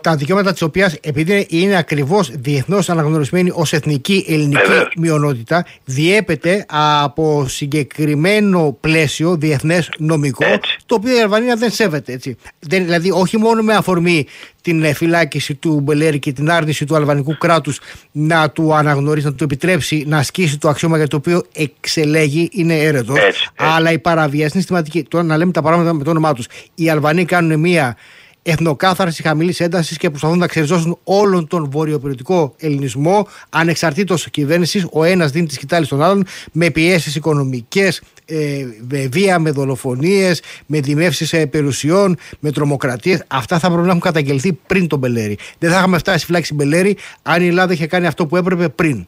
τα 0.00 0.16
δικαιώματα 0.16 0.52
της 0.52 0.62
οποίας 0.62 0.96
επειδή 1.00 1.46
είναι 1.50 1.76
ακριβώς 1.76 2.30
διεθνώς 2.30 2.90
αναγνωρισμένη 2.90 3.50
ως 3.54 3.72
εθνική 3.72 4.24
ελληνική 4.28 4.70
μειονότητα, 4.96 5.66
διέπεται 5.84 6.64
από 6.68 7.46
συγκεκριμένο 7.48 8.76
πλαίσιο 8.80 9.36
διεθνές 9.36 9.88
νομικό, 9.98 10.44
το 10.86 10.94
οποίο 10.94 11.16
η 11.16 11.20
Αλβανία 11.20 11.56
δεν 11.56 11.70
σέβεται. 11.70 12.12
Έτσι. 12.12 12.36
Δεν, 12.58 12.84
δηλαδή, 12.84 13.10
όχι 13.10 13.38
μόνο 13.38 13.62
με 13.62 13.74
αφορμή 13.74 14.26
την 14.62 14.94
φυλάκιση 14.94 15.54
του 15.54 15.80
Μπελέρη 15.80 16.18
και 16.18 16.32
την 16.32 16.50
άρνηση 16.50 16.84
του 16.84 16.96
αλβανικού 16.96 17.38
κράτους 17.38 17.80
να 18.12 18.50
του 18.50 18.74
αναγνωρίσει, 18.74 19.26
να 19.26 19.32
του 19.32 19.44
επιτρέψει 19.44 20.04
να 20.06 20.18
ασκήσει 20.18 20.58
το 20.58 20.68
αξίωμα 20.68 20.96
για 20.96 21.06
το 21.06 21.16
οποίο 21.16 21.42
εξελέγει, 21.52 22.48
είναι 22.52 22.78
έρετος. 22.78 23.18
Αλλά 23.56 23.92
η 23.92 23.98
παραβίαση 23.98 24.42
είναι 24.42 24.60
συστηματική. 24.60 25.02
Τώρα 25.02 25.24
να 25.24 25.36
λέμε 25.36 25.52
τα 25.52 25.62
πράγματα 25.62 25.92
με 25.92 26.04
το 26.04 26.10
όνομά 26.10 26.32
τους. 26.32 26.46
Οι 26.74 26.90
Αλβανοί 26.90 27.24
κάνουν 27.24 27.60
μία 27.60 27.96
εθνοκάθαρσης 28.42 29.24
χαμηλής 29.24 29.60
έντασης 29.60 29.96
και 29.96 30.10
προσπαθούν 30.10 30.38
να 30.38 30.46
ξεριζώσουν 30.46 30.98
όλον 31.04 31.46
τον 31.46 31.70
βορειοπηρετικό 31.70 32.54
ελληνισμό 32.58 33.26
ανεξαρτήτως 33.50 34.30
κυβέρνησης. 34.30 34.86
Ο 34.92 35.04
ένας 35.04 35.30
δίνει 35.30 35.46
τη 35.46 35.54
σκητάλη 35.54 35.84
στον 35.84 36.02
άλλον 36.02 36.24
με 36.52 36.70
πιέσεις 36.70 37.14
οικονομικές, 37.14 38.02
ε, 38.24 38.64
με 38.88 39.08
βία, 39.12 39.38
με 39.38 39.50
δολοφονίες, 39.50 40.42
με 40.66 40.80
δημεύσεις 40.80 41.32
ε, 41.32 41.46
περιουσιών, 41.46 42.16
με 42.38 42.50
τρομοκρατίες. 42.50 43.24
Αυτά 43.26 43.58
θα 43.58 43.66
πρέπει 43.66 43.82
να 43.82 43.88
έχουν 43.88 44.00
καταγγελθεί 44.00 44.52
πριν 44.52 44.86
τον 44.86 44.98
Μπελέρη. 44.98 45.38
Δεν 45.58 45.70
θα 45.70 45.78
είχαμε 45.78 45.98
φτάσει 45.98 46.24
φυλάξη 46.24 46.54
Μπελέρη 46.54 46.96
αν 47.22 47.42
η 47.42 47.46
Ελλάδα 47.46 47.72
είχε 47.72 47.86
κάνει 47.86 48.06
αυτό 48.06 48.26
που 48.26 48.36
έπρεπε 48.36 48.68
πριν. 48.68 49.06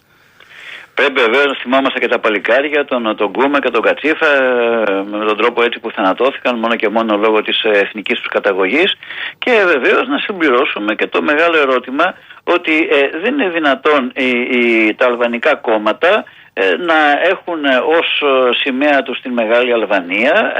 Πρέπει 0.95 1.21
βεβαίω 1.21 1.45
να 1.47 1.55
θυμάμαστε 1.55 1.99
και 1.99 2.09
τα 2.09 2.19
παλικάρια, 2.19 2.85
τον, 2.85 3.17
τον 3.17 3.31
Γκούμα 3.31 3.61
και 3.61 3.71
τον 3.71 3.83
Κατσίφα, 3.83 4.27
με 5.11 5.25
τον 5.25 5.37
τρόπο 5.37 5.63
έτσι 5.63 5.79
που 5.81 5.91
θανατώθηκαν 5.91 6.59
μόνο 6.59 6.77
και 6.77 6.89
μόνο 6.89 7.17
λόγω 7.17 7.43
της 7.43 7.63
εθνικής 7.63 8.19
τους 8.19 8.29
καταγωγής. 8.29 8.95
Και 9.39 9.51
βεβαίως 9.67 10.09
να 10.09 10.19
συμπληρώσουμε 10.19 10.95
και 10.95 11.07
το 11.07 11.23
μεγάλο 11.23 11.57
ερώτημα 11.57 12.15
ότι 12.45 12.89
ε, 12.91 13.19
δεν 13.23 13.33
είναι 13.33 13.49
δυνατόν 13.49 14.13
οι, 14.15 14.95
τα 14.95 15.07
αλβανικά 15.07 15.55
κόμματα 15.55 16.09
ε, 16.09 16.25
να 16.61 16.99
έχουν 17.23 17.65
ε, 17.65 17.77
ως 17.77 18.23
ε, 18.23 18.55
σημαία 18.63 19.03
τους 19.03 19.21
την 19.21 19.33
Μεγάλη 19.33 19.73
Αλβανία. 19.73 20.53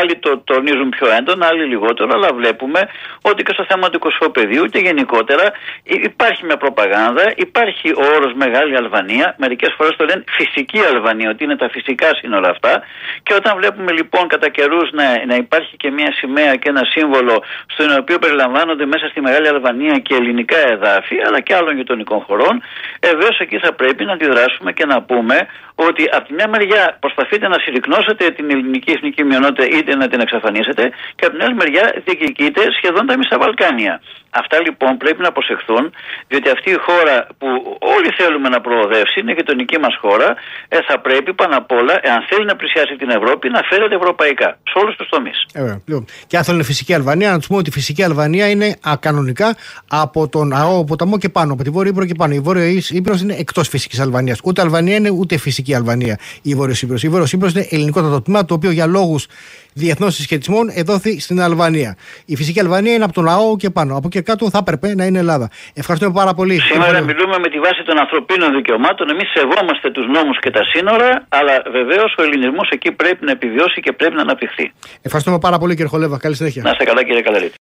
Άλλοι 0.00 0.16
το 0.16 0.38
τονίζουν 0.38 0.88
πιο 0.88 1.06
έντονα, 1.18 1.46
άλλοι 1.46 1.64
λιγότερο 1.64 2.10
αλλά 2.14 2.28
βλέπουμε 2.34 2.80
ότι 3.22 3.42
και 3.42 3.52
στο 3.52 3.64
θέμα 3.68 3.90
του 3.90 3.98
κοσμοπεδίου 3.98 4.64
και 4.64 4.78
γενικότερα 4.78 5.52
υπάρχει 5.82 6.44
μια 6.44 6.56
προπαγάνδα 6.56 7.32
υπάρχει 7.36 7.90
ο 7.90 8.04
όρος 8.16 8.32
Μεγάλη 8.34 8.76
Αλβανία. 8.76 9.34
Μερικές 9.38 9.74
φορές 9.76 9.96
το 9.96 10.04
λένε 10.04 10.24
φυσική 10.28 10.80
Αλβανία 10.94 11.30
ότι 11.30 11.44
είναι 11.44 11.56
τα 11.56 11.68
φυσικά 11.68 12.08
σύνορα 12.14 12.48
αυτά. 12.48 12.82
Και 13.22 13.34
όταν 13.34 13.56
βλέπουμε 13.56 13.92
λοιπόν 13.92 14.28
κατά 14.28 14.48
καιρούς 14.48 14.90
να, 14.92 15.26
να 15.26 15.34
υπάρχει 15.34 15.76
και 15.76 15.90
μια 15.90 16.12
σημαία 16.12 16.54
και 16.54 16.68
ένα 16.68 16.84
σύμβολο 16.84 17.42
στο 17.66 17.84
οποίο 17.98 18.18
περιλαμβάνονται 18.18 18.86
μέσα 18.86 19.06
στη 19.08 19.20
Μεγάλη 19.20 19.48
Αλβανία 19.48 19.98
και 19.98 20.14
ελληνικά 20.14 20.68
εδάφη 20.68 21.16
αλλά 21.26 21.40
και 21.40 21.54
άλλων 21.54 21.76
γειτονικών 21.76 22.20
χωρών 22.20 22.62
ευαίως 23.00 23.38
εκεί 23.38 23.58
θα 23.58 23.72
πρέπει 23.72 24.04
να 24.04 24.12
αντιδράσουμε 24.12 24.72
και 24.72 24.86
να 24.86 25.02
πούμε 25.02 25.18
μπορούμε 25.20 25.46
ότι 25.90 26.02
από 26.16 26.24
τη 26.28 26.32
μια 26.38 26.48
μεριά 26.48 26.96
προσπαθείτε 27.00 27.48
να 27.48 27.58
συρρυκνώσετε 27.62 28.24
την 28.30 28.50
ελληνική 28.50 28.90
εθνική 28.96 29.22
μειονότητα 29.24 29.64
είτε 29.76 29.92
να 29.96 30.08
την 30.08 30.20
εξαφανίσετε 30.20 30.84
και 31.16 31.24
από 31.26 31.32
την 31.34 31.42
άλλη 31.44 31.54
μεριά 31.54 31.84
διεκδικείτε 32.04 32.60
σχεδόν 32.78 33.06
τα 33.06 33.14
μισά 33.18 33.38
Βαλκάνια. 33.38 34.00
Αυτά 34.30 34.56
λοιπόν 34.66 34.96
πρέπει 34.96 35.22
να 35.22 35.32
προσεχθούν, 35.32 35.92
διότι 36.28 36.48
αυτή 36.50 36.70
η 36.70 36.78
χώρα 36.86 37.26
που 37.38 37.48
όλοι 37.96 38.10
θέλουμε 38.18 38.48
να 38.48 38.60
προοδεύσει, 38.60 39.20
είναι 39.20 39.32
η 39.32 39.34
γειτονική 39.34 39.78
μας 39.78 39.94
χώρα, 40.00 40.28
ε, 40.68 40.78
θα 40.88 41.00
πρέπει 41.00 41.34
πάνω 41.34 41.56
απ' 41.56 41.72
όλα, 41.72 41.94
εάν 42.02 42.20
θέλει 42.28 42.44
να 42.44 42.56
πλησιάσει 42.56 42.96
την 42.96 43.10
Ευρώπη, 43.10 43.48
να 43.48 43.60
φέρεται 43.70 43.94
ευρωπαϊκά 43.94 44.58
σε 44.70 44.78
όλους 44.82 44.96
τους 44.96 45.08
τομείς. 45.08 45.38
Ε, 45.52 45.60
λοιπόν. 45.86 46.04
Και 46.26 46.36
αν 46.36 46.44
θέλουν 46.44 46.64
φυσική 46.64 46.94
Αλβανία, 46.94 47.30
να 47.30 47.38
τους 47.38 47.46
πούμε 47.46 47.58
ότι 47.58 47.68
η 47.68 47.72
φυσική 47.72 48.02
Αλβανία 48.02 48.50
είναι 48.50 48.76
ακανονικά 48.82 49.56
από 49.88 50.28
τον 50.28 50.52
ΑΟ 50.52 50.84
ποταμό 50.84 51.18
και 51.18 51.28
πάνω, 51.28 51.52
από 51.52 51.62
τη 51.62 51.70
Βόρεια 51.70 51.90
Ήπειρο 51.90 52.06
και 52.06 52.14
πάνω. 52.14 52.34
Η 52.34 52.40
Βόρεια 52.40 52.64
Ήπειρος 52.90 53.20
είναι 53.20 53.34
εκτός 53.38 53.68
φυσικής 53.68 54.00
Αλβανίας. 54.00 54.40
Ούτε 54.44 54.60
Αλβανία 54.60 54.96
είναι 54.96 55.10
ούτε 55.10 55.36
φυσική 55.36 55.69
Αλβανία 55.74 56.18
η 56.42 56.54
Βόρεια 56.54 56.76
Ήπειρος. 56.82 57.02
Η 57.02 57.08
Βόρεια 57.08 57.26
Ήπειρος 57.32 57.52
είναι 57.52 57.66
ελληνικό 57.70 58.20
τμήμα, 58.20 58.44
το 58.44 58.54
οποίο 58.54 58.70
για 58.70 58.86
λόγους 58.86 59.26
διεθνών 59.72 60.10
συσχετισμών 60.10 60.68
εδόθη 60.74 61.20
στην 61.20 61.40
Αλβανία. 61.40 61.96
Η 62.24 62.36
φυσική 62.36 62.60
Αλβανία 62.60 62.94
είναι 62.94 63.04
από 63.04 63.12
τον 63.12 63.24
λαό 63.24 63.56
και 63.56 63.70
πάνω. 63.70 63.96
Από 63.96 64.08
και 64.08 64.20
κάτω 64.20 64.50
θα 64.50 64.58
έπρεπε 64.58 64.94
να 64.94 65.04
είναι 65.04 65.18
Ελλάδα. 65.18 65.50
Ευχαριστούμε 65.74 66.12
πάρα 66.12 66.34
πολύ. 66.34 66.60
Σήμερα 66.60 67.00
μιλούμε 67.00 67.38
με 67.38 67.48
τη 67.48 67.58
βάση 67.58 67.82
των 67.84 67.98
ανθρωπίνων 67.98 68.54
δικαιωμάτων. 68.54 69.10
Εμείς 69.10 69.28
σεβόμαστε 69.36 69.90
τους 69.90 70.06
νόμους 70.06 70.38
και 70.38 70.50
τα 70.50 70.60
σύνορα, 70.72 71.26
αλλά 71.28 71.62
βεβαίως 71.72 72.14
ο 72.18 72.22
ελληνισμός 72.22 72.68
εκεί 72.70 72.92
πρέπει 72.92 73.24
να 73.24 73.30
επιβιώσει 73.30 73.80
και 73.80 73.92
πρέπει 73.92 74.14
να 74.14 74.22
αναπτυχθεί. 74.22 74.72
Ευχαριστούμε 75.02 75.38
πάρα 75.38 75.58
πολύ 75.58 75.72
κύριε 75.74 75.90
Χολέβα. 75.90 76.18
Καλή 76.18 76.34
συνέχεια. 76.34 76.62
Να 76.62 76.70
είστε 76.70 76.84
καλά 76.84 77.04
κύριε 77.04 77.22
Καλαρίτη. 77.22 77.54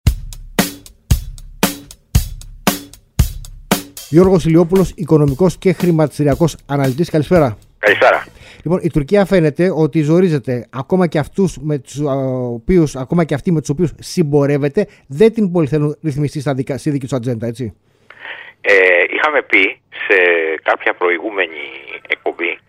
Γιώργος 4.09 4.45
Ηλιόπουλος, 4.45 4.91
οικονομικός 4.95 5.57
και 5.57 5.73
χρηματιστηριακός 5.73 6.55
αναλυτής. 6.65 7.09
Καλησπέρα. 7.09 7.57
Καλησπέρα. 7.79 8.25
Λοιπόν, 8.63 8.79
η 8.83 8.89
Τουρκία 8.89 9.25
φαίνεται 9.25 9.71
ότι 9.75 10.01
ζορίζεται 10.01 10.67
ακόμα 10.71 11.07
και, 11.07 11.19
αυτούς 11.19 11.57
με 11.61 11.77
τους, 11.77 11.99
οποίους, 12.53 12.95
ακόμα 12.95 13.23
και 13.23 13.33
αυτοί 13.33 13.51
με 13.51 13.59
τους 13.59 13.69
οποίους 13.69 13.91
συμπορεύεται, 13.99 14.87
δεν 15.07 15.33
την 15.33 15.51
πολύ 15.51 15.67
θέλουν 15.67 15.97
ρυθμιστεί 16.03 16.39
στα 16.39 16.53
δικα, 16.53 16.77
στη 16.77 16.89
δική 16.89 17.07
τους 17.07 17.17
ατζέντα, 17.17 17.47
έτσι. 17.47 17.73
Ε, 18.61 18.73
είχαμε 19.09 19.41
πει 19.41 19.81
σε 20.07 20.17
κάποια 20.63 20.93
προηγούμενη 20.93 21.63
εκπομπή 22.07 22.59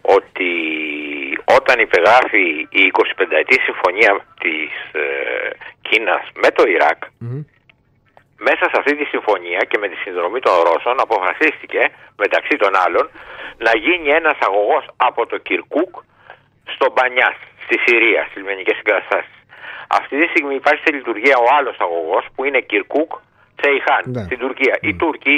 ότι 0.00 0.50
όταν 1.58 1.80
υπεγράφει 1.80 2.46
η 2.70 2.82
25η 2.92 3.56
συμφωνία 3.64 4.26
της 4.40 4.70
ε, 4.92 5.04
Κίνας 5.82 6.24
με 6.42 6.50
το 6.50 6.64
ιρακ 6.68 7.00
μέσα 8.38 8.64
σε 8.70 8.76
αυτή 8.80 8.96
τη 8.96 9.04
συμφωνία 9.04 9.60
και 9.68 9.78
με 9.78 9.88
τη 9.88 9.96
συνδρομή 10.04 10.40
των 10.40 10.54
Ρώσων 10.68 11.00
αποφασίστηκε 11.00 11.90
μεταξύ 12.16 12.56
των 12.56 12.72
άλλων 12.84 13.10
να 13.66 13.72
γίνει 13.84 14.08
ένας 14.20 14.38
αγωγός 14.40 14.84
από 14.96 15.26
το 15.26 15.36
Κυρκούκ 15.38 15.92
στο 16.74 16.86
Μπανιάς, 16.92 17.36
στη 17.64 17.76
Συρία, 17.84 18.22
στις 18.28 18.36
λιμενικές 18.36 18.76
συγκαταστάσεις. 18.76 19.36
Αυτή 19.88 20.14
τη 20.20 20.26
στιγμή 20.32 20.54
υπάρχει 20.54 20.82
σε 20.86 20.92
λειτουργία 20.96 21.36
ο 21.44 21.46
άλλος 21.58 21.76
αγωγός 21.78 22.24
που 22.34 22.44
είναι 22.44 22.60
Κυρκούκ 22.60 23.10
Τσεϊχάν 23.56 24.02
ναι. 24.04 24.22
στην 24.22 24.38
Τουρκία. 24.38 24.78
Οι 24.80 24.92
ναι. 24.92 24.98
Τούρκοι 25.00 25.36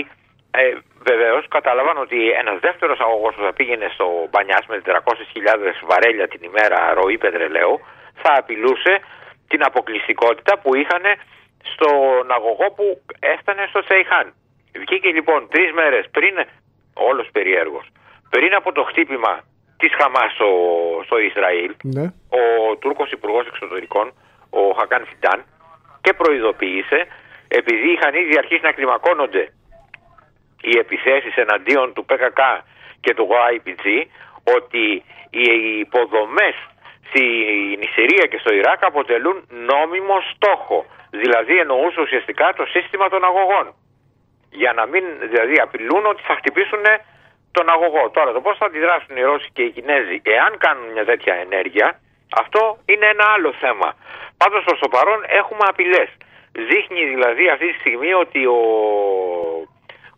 ε, 0.51 0.63
βεβαίως 1.11 1.45
κατάλαβαν 1.49 1.97
ότι 1.99 2.19
ένας 2.43 2.59
δεύτερος 2.61 2.99
αγωγός 3.01 3.35
που 3.35 3.43
θα 3.43 3.53
πήγαινε 3.53 3.89
στο 3.97 4.07
Μπανιάς 4.31 4.65
με 4.71 4.83
400.000 4.85 4.93
βαρέλια 5.91 6.29
την 6.29 6.43
ημέρα 6.51 6.79
ροή 6.99 7.19
πετρελαίου 7.19 7.75
θα 8.23 8.33
απειλούσε 8.41 8.95
την 9.49 9.61
αποκλειστικότητα 9.69 10.59
που 10.59 10.77
είχαν 10.77 11.05
στον 11.73 12.33
αγωγό 12.37 12.67
που 12.77 13.03
έφτανε 13.19 13.65
στο 13.69 13.81
Τσεϊχάν. 13.85 14.27
Βγήκε 14.83 15.11
λοιπόν 15.19 15.49
τρεις 15.49 15.73
μέρες 15.73 16.05
πριν, 16.11 16.35
όλος 16.95 17.29
περιέργως, 17.33 17.87
πριν 18.31 18.55
από 18.55 18.73
το 18.73 18.83
χτύπημα 18.83 19.35
της 19.77 19.93
Χαμάς 19.99 20.33
στο, 20.33 20.51
στο 21.05 21.19
Ισραήλ, 21.19 21.75
ναι. 21.83 22.07
ο 22.41 22.77
Τούρκος 22.77 23.11
Υπουργός 23.11 23.47
Εξωτερικών, 23.47 24.13
ο 24.51 24.63
Χακάν 24.79 25.07
Φιντάν, 25.07 25.45
και 26.01 26.13
προειδοποίησε, 26.13 27.07
επειδή 27.49 27.93
είχαν 27.93 28.15
ήδη 28.15 28.39
αρχίσει 28.39 28.63
να 28.63 28.73
κλιμακώνονται 28.73 29.53
οι 30.63 30.79
επιθέσεις 30.79 31.35
εναντίον 31.37 31.93
του 31.95 32.05
ΠΚΚ 32.05 32.41
και 33.01 33.15
του 33.15 33.29
YPG, 33.51 33.87
ότι 34.57 35.03
οι 35.31 35.79
υποδομές 35.79 36.57
στην 37.09 37.81
Συρία 37.95 38.27
και 38.31 38.39
στο 38.39 38.55
Ιράκ 38.55 38.85
αποτελούν 38.85 39.37
νόμιμο 39.49 40.17
στόχο. 40.33 40.87
Δηλαδή 41.11 41.59
εννοούσε 41.59 42.01
ουσιαστικά 42.01 42.53
το 42.57 42.65
σύστημα 42.67 43.09
των 43.09 43.25
αγωγών. 43.25 43.67
Για 44.51 44.73
να 44.73 44.87
μην 44.87 45.05
δηλαδή 45.31 45.57
απειλούν 45.61 46.07
ότι 46.07 46.23
θα 46.23 46.35
χτυπήσουν 46.35 46.85
τον 47.53 47.71
αγωγό. 47.71 48.11
Τώρα, 48.11 48.33
το 48.33 48.41
πώς 48.41 48.57
θα 48.59 48.67
αντιδράσουν 48.67 49.17
οι 49.17 49.23
Ρώσοι 49.23 49.49
και 49.53 49.63
οι 49.63 49.71
Κινέζοι 49.71 50.21
εάν 50.23 50.59
κάνουν 50.59 50.93
μια 50.93 51.05
τέτοια 51.05 51.35
ενέργεια, 51.35 52.01
αυτό 52.43 52.79
είναι 52.87 53.07
ένα 53.07 53.25
άλλο 53.35 53.53
θέμα. 53.53 53.89
Πάντως 54.37 54.65
προς 54.65 54.79
το 54.79 54.89
παρόν 54.89 55.21
έχουμε 55.27 55.65
απειλές. 55.73 56.09
Δείχνει 56.53 57.05
δηλαδή 57.05 57.49
αυτή 57.49 57.67
τη 57.73 57.79
στιγμή 57.79 58.13
ότι 58.13 58.47
ο, 58.47 58.61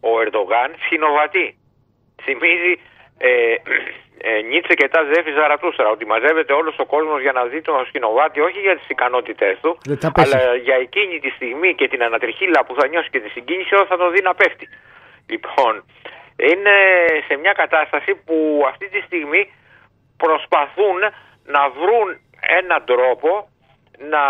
ο 0.01 0.21
Ερντογάν 0.21 0.75
σχηνοβατεί. 0.85 1.55
Θυμίζει 2.23 2.81
ε, 3.23 3.55
ε, 4.29 4.41
Νίτσε 4.49 4.75
και 4.75 4.89
τα 4.89 5.01
Ζέφη 5.11 5.33
Ζαρατούστρα, 5.33 5.89
ότι 5.89 6.07
μαζεύεται 6.07 6.53
όλος 6.53 6.77
ο 6.79 6.87
κόσμος 6.87 7.21
για 7.21 7.33
να 7.33 7.45
δει 7.45 7.61
τον 7.63 7.87
σκηνοβάτη 7.87 8.41
όχι 8.41 8.61
για 8.61 8.77
τις 8.77 8.89
ικανότητές 8.89 9.59
του, 9.63 9.79
αλλά 10.13 10.55
για 10.55 10.77
εκείνη 10.87 11.19
τη 11.21 11.31
στιγμή 11.31 11.75
και 11.75 11.89
την 11.89 12.03
ανατριχίλα 12.03 12.65
που 12.65 12.75
θα 12.79 12.89
νιώσει 12.89 13.11
και 13.11 13.21
τη 13.21 13.29
συγκίνηση 13.29 13.75
όταν 13.75 13.87
θα 13.87 13.97
τον 13.97 14.13
δει 14.13 14.23
να 14.23 14.35
πέφτει. 14.35 14.69
Λοιπόν, 15.27 15.85
είναι 16.37 16.77
σε 17.27 17.37
μια 17.37 17.53
κατάσταση 17.53 18.15
που 18.15 18.65
αυτή 18.67 18.89
τη 18.89 19.01
στιγμή 19.01 19.53
προσπαθούν 20.17 21.01
να 21.45 21.63
βρουν 21.69 22.09
έναν 22.59 22.85
τρόπο 22.85 23.49
να 23.99 24.23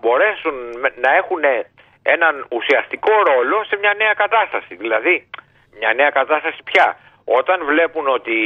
μπορέσουν 0.00 0.54
να 1.04 1.10
έχουν 1.20 1.42
έναν 2.02 2.46
ουσιαστικό 2.50 3.12
ρόλο 3.30 3.64
σε 3.64 3.76
μια 3.76 3.94
νέα 3.96 4.14
κατάσταση. 4.14 4.74
Δηλαδή, 4.74 5.30
μια 5.78 5.92
νέα 5.94 6.10
κατάσταση 6.10 6.62
πια. 6.64 6.96
Όταν 7.24 7.64
βλέπουν 7.64 8.08
ότι 8.08 8.36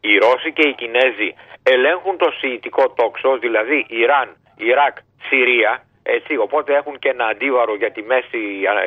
οι 0.00 0.18
Ρώσοι 0.18 0.52
και 0.52 0.68
οι 0.68 0.74
Κινέζοι 0.74 1.34
ελέγχουν 1.62 2.16
το 2.16 2.30
σιητικό 2.38 2.90
τόξο, 2.90 3.38
δηλαδή 3.38 3.86
Ιράν, 3.88 4.36
Ιράκ, 4.56 4.96
Συρία, 5.28 5.82
έτσι, 6.02 6.36
οπότε 6.36 6.74
έχουν 6.74 6.98
και 6.98 7.08
ένα 7.08 7.26
αντίβαρο 7.26 7.74
για 7.76 7.90
τη 7.92 8.02
Μέση 8.02 8.40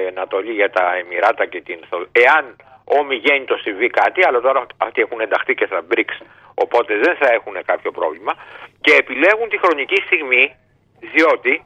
Ανατολή, 0.07 0.51
για 0.51 0.69
τα 0.69 0.95
Εμμυράτα 0.95 1.45
και 1.45 1.61
την 1.61 1.79
Εάν 2.11 2.55
το 3.45 3.57
συμβεί 3.57 3.89
κάτι, 3.89 4.25
αλλά 4.27 4.39
τώρα 4.39 4.65
αυτοί 4.77 5.01
έχουν 5.01 5.19
ενταχθεί 5.19 5.53
και 5.53 5.65
στα 5.65 5.81
BRICS, 5.89 6.25
οπότε 6.55 6.97
δεν 6.97 7.15
θα 7.15 7.33
έχουν 7.33 7.55
κάποιο 7.65 7.91
πρόβλημα. 7.91 8.33
Και 8.81 8.93
επιλέγουν 8.93 9.49
τη 9.49 9.57
χρονική 9.57 10.01
στιγμή 10.05 10.55
διότι 10.99 11.65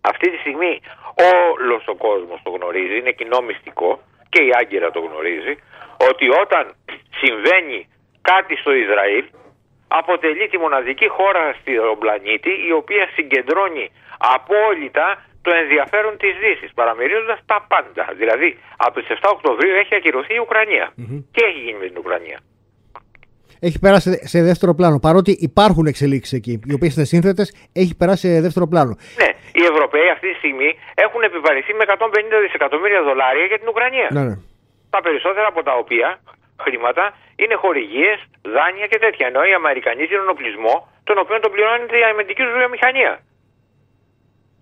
αυτή 0.00 0.30
τη 0.30 0.36
στιγμή 0.36 0.80
όλος 1.58 1.86
ο 1.86 1.94
κόσμος 1.94 2.40
το 2.42 2.50
γνωρίζει, 2.50 2.98
είναι 2.98 3.10
κοινό 3.10 3.40
μυστικό 3.40 4.00
και 4.34 4.42
η 4.48 4.50
Άγκυρα 4.60 4.90
το 4.90 5.00
γνωρίζει, 5.06 5.54
ότι 6.10 6.26
όταν 6.42 6.64
συμβαίνει 7.20 7.78
κάτι 8.30 8.54
στο 8.56 8.72
Ισραήλ 8.82 9.24
αποτελεί 9.88 10.48
τη 10.48 10.58
μοναδική 10.58 11.08
χώρα 11.08 11.44
στον 11.60 11.98
πλανήτη 11.98 12.52
η 12.68 12.72
οποία 12.80 13.04
συγκεντρώνει 13.14 13.86
απόλυτα 14.36 15.06
το 15.42 15.50
ενδιαφέρον 15.62 16.16
της 16.16 16.34
Δύσης, 16.42 16.70
παραμερίζοντας 16.74 17.38
τα 17.46 17.66
πάντα. 17.68 18.04
Δηλαδή, 18.20 18.58
από 18.76 19.00
τις 19.00 19.08
7 19.08 19.30
Οκτωβρίου 19.36 19.74
έχει 19.82 19.94
ακυρωθεί 19.94 20.34
η 20.34 20.38
ουκρανια 20.38 20.92
Τι 21.32 21.40
έχει 21.48 21.58
γίνει 21.64 21.78
με 21.78 21.86
την 21.86 21.98
Ουκρανία 21.98 22.38
έχει 23.60 23.78
περάσει 23.78 24.28
σε 24.32 24.42
δεύτερο 24.42 24.74
πλάνο. 24.74 24.98
Παρότι 24.98 25.32
υπάρχουν 25.40 25.86
εξελίξεις 25.86 26.32
εκεί, 26.38 26.60
οι 26.68 26.74
οποίες 26.74 26.94
είναι 26.96 27.04
σύνθετες, 27.04 27.48
έχει 27.72 27.96
περάσει 27.96 28.34
σε 28.34 28.40
δεύτερο 28.40 28.66
πλάνο. 28.66 28.92
Ναι, 29.22 29.30
οι 29.58 29.64
Ευρωπαίοι 29.72 30.08
αυτή 30.16 30.26
τη 30.32 30.36
στιγμή 30.42 30.70
έχουν 30.94 31.22
επιβαρυνθεί 31.22 31.72
με 31.74 31.84
150 31.88 32.40
δισεκατομμύρια 32.44 33.02
δολάρια 33.02 33.44
για 33.50 33.58
την 33.58 33.68
Ουκρανία. 33.68 34.08
Ναι, 34.10 34.22
ναι. 34.28 34.36
Τα 34.90 35.00
περισσότερα 35.06 35.46
από 35.46 35.62
τα 35.62 35.74
οποία 35.82 36.08
χρήματα 36.64 37.04
είναι 37.36 37.54
χορηγίες, 37.54 38.18
δάνεια 38.56 38.86
και 38.92 38.98
τέτοια. 39.04 39.26
Ενώ 39.30 39.40
οι 39.48 39.52
Αμερικανοί 39.60 40.04
δίνουν 40.10 40.28
οπλισμό, 40.34 40.74
τον 41.08 41.16
οποίο 41.22 41.40
τον 41.40 41.50
πληρώνει 41.52 41.86
η 42.02 42.04
αμυντική 42.10 42.42
τους 42.46 42.56
βιομηχανία. 42.60 43.12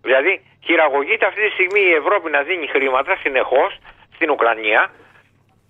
Δηλαδή, 0.07 0.33
χειραγωγείται 0.67 1.27
αυτή 1.31 1.41
τη 1.47 1.51
στιγμή 1.57 1.83
η 1.91 1.95
Ευρώπη 2.03 2.31
να 2.37 2.41
δίνει 2.49 2.67
χρήματα 2.75 3.13
συνεχώς 3.23 3.71
στην 4.17 4.29
Ουκρανία 4.31 4.81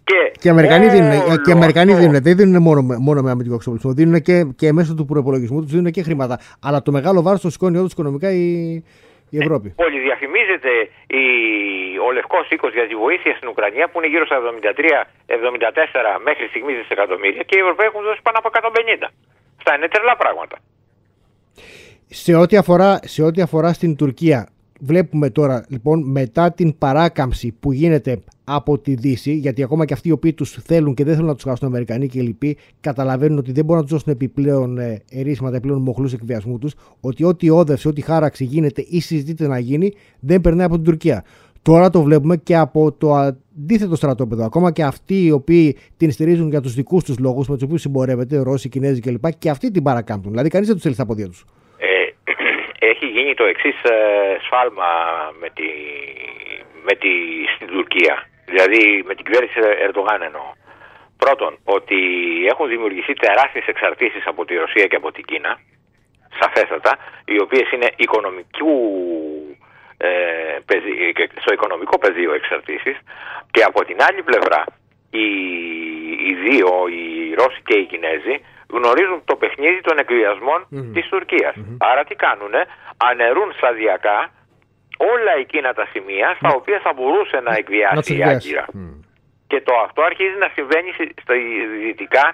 και, 0.05 0.32
και 0.40 0.48
οι 0.48 0.50
Αμερικανοί, 0.50 0.88
δίνουν, 0.88 1.42
και 1.42 1.50
οι 1.50 1.53
Αμερικανοί 1.53 1.94
δίνουν, 1.94 2.22
δεν 2.22 2.36
δίνουν 2.36 2.62
μόνο, 2.62 2.80
μόνο 2.98 3.22
με 3.22 3.30
αμυντικό 3.30 3.55
εξοπλισμό, 3.55 3.92
δίνουν 3.92 4.20
και, 4.20 4.44
και 4.57 4.72
μέσω 4.72 4.94
του 4.94 5.05
προπολογισμού 5.05 5.61
τους 5.62 5.70
δίνουν 5.70 5.90
και 5.90 6.03
χρήματα. 6.03 6.40
Αλλά 6.61 6.82
το 6.82 6.90
μεγάλο 6.92 7.22
βάρος 7.22 7.40
το 7.40 7.50
σηκώνει 7.50 7.76
όντω 7.76 7.88
οικονομικά 7.90 8.30
η, 8.30 8.72
η 9.34 9.36
Ευρώπη. 9.42 9.68
Ε, 9.76 9.84
διαφημίζεται 10.09 10.72
η, 11.20 11.24
ο 12.07 12.09
Λευκός 12.12 12.50
Οίκος 12.50 12.72
για 12.78 12.86
τη 12.90 12.94
βοήθεια 13.05 13.32
στην 13.36 13.48
Ουκρανία 13.48 13.88
που 13.88 13.96
είναι 13.98 14.11
γύρω 14.12 14.26
στα 14.26 14.36
73-74 14.38 14.44
μέχρι 16.28 16.44
στιγμής 16.53 16.76
δισεκατομμύρια 16.80 17.42
και 17.48 17.55
οι 17.57 17.61
Ευρωπαίοι 17.64 17.86
έχουν 17.90 18.03
δώσει 18.09 18.20
πάνω 18.26 18.36
από 18.42 18.48
150. 18.53 19.09
Αυτά 19.59 19.70
είναι 19.76 19.88
τρελά 19.88 20.16
πράγματα. 20.22 20.57
Σε 22.07 22.34
ό,τι 22.34 22.57
αφορά, 22.57 22.98
σε 23.03 23.22
ό,τι 23.22 23.40
αφορά 23.42 23.72
στην 23.72 23.96
Τουρκία, 23.96 24.48
βλέπουμε 24.80 25.30
τώρα 25.30 25.64
λοιπόν 25.68 26.11
μετά 26.11 26.53
την 26.53 26.78
παράκαμψη 26.78 27.48
που 27.61 27.72
γίνεται 27.72 28.22
από 28.45 28.78
τη 28.78 28.95
Δύση, 28.95 29.32
γιατί 29.32 29.62
ακόμα 29.62 29.84
και 29.84 29.93
αυτοί 29.93 30.09
οι 30.09 30.12
οποίοι 30.12 30.32
τους 30.32 30.51
θέλουν 30.51 30.95
και 30.95 31.05
δεν 31.05 31.14
θέλουν 31.14 31.28
να 31.28 31.34
τους 31.34 31.45
χάσουν 31.45 31.66
οι 31.66 31.70
Αμερικανοί 31.70 32.09
και 32.09 32.18
οι 32.18 32.22
λοιποί, 32.22 32.59
καταλαβαίνουν 32.80 33.38
ότι 33.38 33.53
δεν 33.53 33.64
μπορούν 33.64 33.82
να 33.82 33.88
τους 33.88 33.97
δώσουν 33.97 34.12
επιπλέον 34.12 34.78
ε, 34.78 35.03
ερίσματα, 35.11 35.57
επιπλέον 35.57 35.82
μοχλούς 35.82 36.12
εκβιασμού 36.12 36.59
τους, 36.59 36.74
ότι 37.01 37.24
ό,τι 37.24 37.51
όδευση, 37.51 37.88
ό,τι 37.88 38.01
χάραξη 38.01 38.45
γίνεται 38.45 38.84
ή 38.88 39.01
συζητείται 39.01 39.47
να 39.47 39.59
γίνει, 39.59 39.93
δεν 40.20 40.40
περνάει 40.40 40.66
από 40.66 40.74
την 40.74 40.84
Τουρκία. 40.84 41.24
Τώρα 41.62 41.90
το 41.90 42.03
βλέπουμε 42.03 42.36
και 42.36 42.57
από 42.57 42.93
το 42.93 43.14
αντίθετο 43.14 43.97
στρατόπεδο. 43.97 44.45
Ακόμα 44.45 44.72
και 44.72 44.82
αυτοί 44.82 45.24
οι 45.24 45.30
οποίοι 45.30 45.76
την 45.97 46.11
στηρίζουν 46.11 46.49
για 46.49 46.61
τους 46.61 46.74
δικούς 46.74 47.05
τους 47.05 47.18
λόγους, 47.18 47.49
με 47.49 47.55
τους 47.55 47.62
οποίους 47.62 47.80
συμπορεύεται, 47.80 48.38
Ρώσοι, 48.38 48.68
Κινέζοι 48.68 49.01
κλπ. 49.01 49.24
Και 49.38 49.51
αυτοί 49.51 49.70
την 49.70 49.82
παρακάμπτουν. 49.82 50.30
Δηλαδή, 50.30 50.49
κανείς 50.49 50.66
δεν 50.66 50.74
τους 50.74 50.84
θέλει 50.84 50.95
στα 50.95 51.07
πόδια 51.07 51.26
τους 51.26 51.45
έχει 52.90 53.07
γίνει 53.07 53.34
το 53.34 53.45
εξής 53.45 53.82
ε, 53.82 54.38
σφάλμα 54.45 54.90
με 55.40 55.49
τη, 55.55 55.68
με 56.84 56.95
τη, 56.95 57.09
στην 57.55 57.66
Τουρκία. 57.66 58.26
Δηλαδή 58.53 59.03
με 59.09 59.14
την 59.14 59.24
κυβέρνηση 59.24 59.59
Ερντογάν 59.84 60.22
εννοώ. 60.22 60.48
Πρώτον, 61.24 61.53
ότι 61.64 61.98
έχουν 62.53 62.68
δημιουργηθεί 62.68 63.12
τεράστιες 63.12 63.66
εξαρτήσεις 63.66 64.26
από 64.26 64.44
τη 64.44 64.55
Ρωσία 64.55 64.86
και 64.86 64.96
από 64.96 65.12
την 65.12 65.24
Κίνα, 65.24 65.53
σαφέστατα, 66.40 66.92
οι 67.24 67.40
οποίες 67.40 67.70
είναι 67.72 67.88
οικονομικού, 67.96 68.74
ε, 69.96 70.59
στο 71.42 71.53
οικονομικό 71.53 71.98
πεδίο 71.98 72.32
εξαρτήσεις 72.34 72.96
και 73.50 73.62
από 73.62 73.84
την 73.84 73.96
άλλη 74.07 74.22
πλευρά 74.22 74.64
οι, 75.11 75.26
οι 76.26 76.32
δύο, 76.44 76.68
οι 76.96 77.34
Ρώσοι 77.34 77.61
και 77.64 77.76
οι 77.78 77.84
Κινέζοι, 77.84 78.34
γνωρίζουν 78.76 79.22
το 79.24 79.36
παιχνίδι 79.36 79.80
των 79.80 79.98
εκβιασμών 79.98 80.61
mm-hmm. 80.62 80.90
της 80.94 81.09
τουρκιας 81.09 81.55
Άρα 81.78 82.05
τι 82.05 82.14
κάνουνε, 82.14 82.62
αναιρούν 82.96 83.53
σταδιακά 83.53 84.18
όλα 85.12 85.32
εκείνα 85.44 85.72
τα 85.72 85.86
σημεία 85.92 86.28
στα 86.38 86.50
οποία 86.59 86.78
θα 86.84 86.92
μπορούσε 86.92 87.40
να 87.46 87.53
εκβιάσει 87.61 88.16
η 88.16 88.22
Άγκυρα. 88.22 88.66
Και 89.46 89.61
το 89.61 89.74
αυτό 89.86 90.03
αρχίζει 90.03 90.36
να 90.44 90.48
συμβαίνει 90.55 90.90
στα 91.22 91.34
δυτικά, 91.84 92.26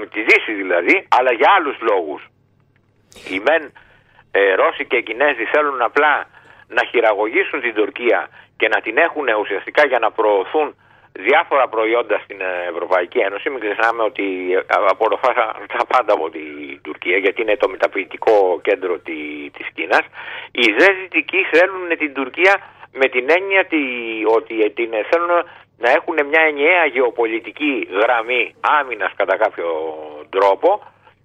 με 0.00 0.06
τη 0.06 0.20
Δύση 0.22 0.52
δηλαδή, 0.52 1.06
αλλά 1.08 1.32
για 1.32 1.48
άλλους 1.56 1.76
λόγους. 1.80 2.22
Οι 3.30 3.38
μεν 3.46 3.62
ε, 4.30 4.54
Ρώσοι 4.54 4.84
και 4.86 5.00
Κινέζοι 5.00 5.44
θέλουν 5.44 5.82
απλά 5.82 6.26
να 6.68 6.82
χειραγωγήσουν 6.90 7.60
την 7.60 7.74
Τουρκία 7.74 8.28
και 8.56 8.68
να 8.68 8.80
την 8.80 8.96
έχουν 8.96 9.26
ουσιαστικά 9.40 9.86
για 9.86 9.98
να 9.98 10.10
προωθούν 10.10 10.76
διάφορα 11.18 11.68
προϊόντα 11.68 12.20
στην 12.24 12.40
ε, 12.40 12.68
Ευρωπαϊκή 12.72 13.18
Ένωση. 13.18 13.50
Μην 13.50 13.60
ξεχνάμε 13.60 14.02
ότι 14.02 14.24
ε, 14.52 14.60
απορροφά 14.90 15.32
τα 15.76 15.84
πάντα 15.92 16.12
από 16.12 16.30
την 16.30 16.80
Τουρκία, 16.82 17.16
γιατί 17.16 17.42
είναι 17.42 17.56
το 17.56 17.68
μεταποιητικό 17.68 18.60
κέντρο 18.62 18.98
της 19.56 19.66
Κίνας. 19.74 20.04
Οι 20.50 20.72
δε 20.78 20.86
δυτικοί 21.00 21.46
θέλουν 21.52 21.88
την 21.98 22.14
Τουρκία 22.14 22.54
με 22.92 23.06
την 23.08 23.26
έννοια 23.30 23.66
ότι 24.36 24.70
την 24.70 24.90
θέλουν 25.10 25.30
να 25.78 25.90
έχουν 25.90 26.26
μια 26.26 26.42
ενιαία 26.50 26.84
γεωπολιτική 26.86 27.88
γραμμή 27.90 28.54
άμυνας 28.60 29.12
κατά 29.16 29.36
κάποιο 29.36 29.68
τρόπο 30.30 30.82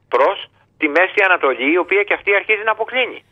προς 0.10 0.50
τη 0.78 0.88
Μέση 0.88 1.20
Ανατολή, 1.26 1.72
η 1.72 1.78
οποία 1.78 2.04
και 2.04 2.14
αυτή 2.14 2.36
αρχίζει 2.36 2.64
να 2.64 2.72
αποκλίνει. 2.72 3.24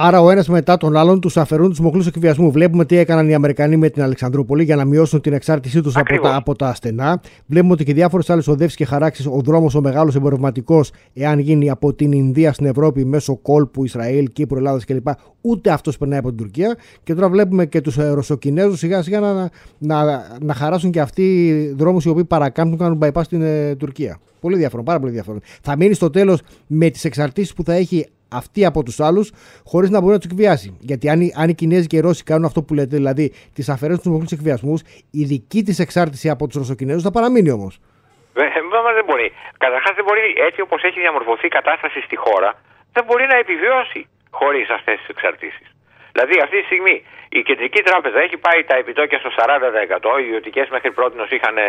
Άρα 0.00 0.20
ο 0.20 0.30
ένας 0.30 0.48
μετά 0.48 0.76
τον 0.76 0.96
άλλον 0.96 1.20
τους 1.20 1.36
αφαιρούν 1.36 1.68
τους 1.68 1.80
μοχλούς 1.80 2.06
εκβιασμού. 2.06 2.50
Βλέπουμε 2.50 2.84
τι 2.84 2.96
έκαναν 2.96 3.28
οι 3.28 3.34
Αμερικανοί 3.34 3.76
με 3.76 3.88
την 3.88 4.02
Αλεξανδρούπολη 4.02 4.64
για 4.64 4.76
να 4.76 4.84
μειώσουν 4.84 5.20
την 5.20 5.32
εξάρτησή 5.32 5.80
τους 5.80 5.96
από 5.96 6.20
τα, 6.20 6.34
από 6.36 6.54
τα 6.54 6.68
ασθενά. 6.68 7.20
Βλέπουμε 7.46 7.72
ότι 7.72 7.84
και 7.84 7.94
διάφορες 7.94 8.30
άλλες 8.30 8.48
οδεύσεις 8.48 8.76
και 8.76 8.84
χαράξεις, 8.84 9.26
ο 9.26 9.40
δρόμος 9.44 9.74
ο 9.74 9.80
μεγάλος 9.80 10.14
εμπορευματικός, 10.14 10.90
εάν 11.14 11.38
γίνει 11.38 11.70
από 11.70 11.94
την 11.94 12.12
Ινδία 12.12 12.52
στην 12.52 12.66
Ευρώπη 12.66 13.04
μέσω 13.04 13.36
κόλπου 13.36 13.84
Ισραήλ, 13.84 14.28
Κύπρου, 14.32 14.58
Ελλάδα 14.58 14.80
κλπ. 14.86 15.08
Ούτε 15.40 15.70
αυτός 15.70 15.98
περνάει 15.98 16.18
από 16.18 16.28
την 16.28 16.36
Τουρκία. 16.36 16.76
Και 17.02 17.14
τώρα 17.14 17.28
βλέπουμε 17.28 17.66
και 17.66 17.80
τους 17.80 17.96
Ρωσοκινέζους 17.96 18.78
σιγά 18.78 19.02
σιγά 19.02 19.20
να, 19.20 19.50
να, 19.78 20.26
να 20.40 20.54
χαράσουν 20.54 20.90
και 20.90 21.00
αυτοί 21.00 21.74
δρόμους 21.76 22.04
οι 22.04 22.08
οποίοι 22.08 22.24
παρακάμπτουν, 22.24 22.78
κάνουν 22.78 22.98
bypass 23.02 23.22
στην 23.24 23.42
ε, 23.42 23.74
Τουρκία. 23.74 24.18
Πολύ 24.40 24.56
διάφορο, 24.56 24.82
πάρα 24.82 25.00
πολύ 25.00 25.12
διάφορο. 25.12 25.38
Θα 25.62 25.76
μείνει 25.76 25.94
στο 25.94 26.10
τέλος 26.10 26.40
με 26.66 26.90
τις 26.90 27.04
εξαρτήσεις 27.04 27.52
που 27.52 27.64
θα 27.64 27.72
έχει 27.72 28.06
αυτοί 28.28 28.64
από 28.64 28.82
τους 28.82 29.00
άλλους, 29.00 29.32
χωρίς 29.64 29.90
να 29.90 30.00
μπορεί 30.00 30.12
να 30.12 30.18
τους 30.18 30.30
εκβιάσει. 30.30 30.76
Γιατί 30.80 31.08
αν, 31.08 31.20
αν 31.36 31.48
οι 31.48 31.54
Κινέζοι 31.54 31.86
και 31.86 31.96
οι 31.96 32.00
Ρώσοι 32.00 32.22
κάνουν 32.24 32.44
αυτό 32.44 32.62
που 32.62 32.74
λέτε, 32.74 32.96
δηλαδή 32.96 33.32
τις 33.54 33.68
αφαιρέσουν 33.68 34.02
τους 34.02 34.12
μοχλού 34.12 34.28
εκβιασμούς, 34.32 34.80
η 35.10 35.24
δική 35.24 35.62
της 35.62 35.78
εξάρτηση 35.78 36.28
από 36.30 36.46
τους 36.46 36.56
Ρωσοκινέζους 36.56 37.02
θα 37.02 37.10
παραμείνει 37.10 37.50
όμως. 37.50 37.80
Βέβαια 38.74 38.92
δεν 38.98 39.04
μπορεί. 39.08 39.28
Καταρχάς 39.64 39.94
δεν 39.98 40.04
μπορεί 40.06 40.26
έτσι 40.48 40.60
όπως 40.60 40.80
έχει 40.88 40.98
διαμορφωθεί 41.00 41.46
η 41.46 41.54
κατάσταση 41.58 41.98
στη 42.00 42.16
χώρα, 42.16 42.50
δεν 42.92 43.04
μπορεί 43.06 43.26
να 43.32 43.36
επιβιώσει 43.44 44.00
χωρίς 44.30 44.68
αυτές 44.78 44.96
τις 44.98 45.08
εξαρτήσεις. 45.14 45.68
Δηλαδή 46.12 46.34
αυτή 46.44 46.56
τη 46.60 46.64
στιγμή 46.70 46.96
η 47.28 47.42
κεντρική 47.42 47.82
τράπεζα 47.82 48.20
έχει 48.20 48.36
πάει 48.36 48.64
τα 48.64 48.76
επιτόκια 48.76 49.18
στο 49.18 49.30
40%, 49.30 50.20
οι 50.20 50.24
ιδιωτικές 50.24 50.68
μέχρι 50.68 50.92
πρώτη 50.92 51.16
είχαν 51.36 51.56
ε, 51.56 51.62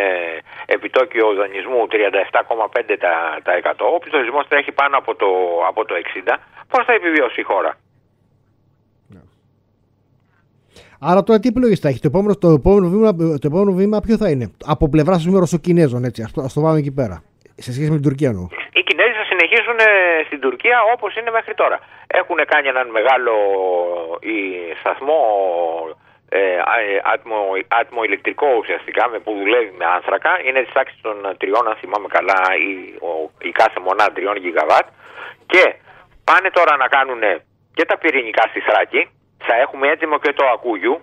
επιτόκιο 0.66 1.34
δανεισμού 1.34 1.86
37,5%, 1.90 1.94
ο 3.94 3.98
πληθωρισμός 3.98 4.48
τρέχει 4.48 4.72
πάνω 4.72 4.96
από 4.96 5.14
το, 5.14 5.26
από 5.68 5.84
το 5.84 5.94
60%. 5.94 5.98
Πώς 6.68 6.84
θα 6.84 6.92
επιβιώσει 6.92 7.40
η 7.40 7.42
χώρα; 7.42 7.76
Άρα 11.02 11.22
τώρα 11.22 11.40
τι 11.40 11.48
επιλογές 11.48 11.80
θα 11.80 11.88
έχει, 11.88 12.00
το 12.00 12.08
επόμενο, 12.08 12.34
το, 12.34 12.48
επόμενο 12.48 12.88
βήμα, 12.88 13.14
το 13.14 13.46
επόμενο 13.52 13.72
βήμα 13.72 14.00
ποιο 14.00 14.16
θα 14.16 14.30
είναι, 14.30 14.52
από 14.66 14.88
πλευράς 14.88 15.24
των 15.24 15.38
Ρωσοκινέζων, 15.38 16.04
έτσι, 16.04 16.22
ας 16.22 16.52
το 16.52 16.60
πάμε 16.60 16.78
εκεί 16.78 16.92
πέρα, 16.92 17.22
σε 17.54 17.72
σχέση 17.72 17.90
με 17.90 17.94
την 17.94 18.04
Τουρκία 18.08 18.28
εννοώ. 18.28 18.46
Οι 18.72 18.82
Κινέζοι 18.82 19.00
θα 19.00 19.00
συνεχίσουν 19.00 19.00
ε, 19.00 19.04
στην 20.24 20.40
Τουρκία 20.40 20.78
όπως 20.94 21.16
είναι 21.16 21.30
μέχρι 21.30 21.54
τώρα. 21.54 21.78
Έχουν 22.06 22.38
κάνει 22.46 22.68
έναν 22.68 22.88
μεγάλο 22.88 23.34
η, 24.20 24.36
σταθμό 24.80 25.20
ε, 26.28 26.40
άτμο, 27.14 27.36
άτμο-ηλεκτρικό 27.68 28.48
ουσιαστικά 28.58 29.08
με, 29.08 29.18
που 29.18 29.32
δουλεύει 29.32 29.74
με 29.78 29.84
άνθρακα. 29.84 30.40
Είναι 30.44 30.62
της 30.62 30.72
τάξης 30.72 31.00
των 31.00 31.34
τριών, 31.38 31.68
αν 31.68 31.76
θυμάμαι 31.76 32.08
καλά, 32.08 32.40
η, 32.68 32.72
ο, 33.08 33.30
η 33.38 33.50
κάθε 33.50 33.80
μονάδα 33.80 34.12
τριών 34.12 34.36
γιγαβάτ. 34.36 34.86
Και 35.46 35.74
πάνε 36.24 36.50
τώρα 36.50 36.76
να 36.76 36.86
κάνουν 36.88 37.22
και 37.74 37.84
τα 37.84 37.98
πυρηνικά 37.98 38.42
στη 38.48 38.60
Θράκη 38.60 39.10
θα 39.38 39.54
έχουμε 39.54 39.88
έτοιμο 39.88 40.18
και 40.18 40.32
το 40.32 40.46
Ακούγιου, 40.46 41.00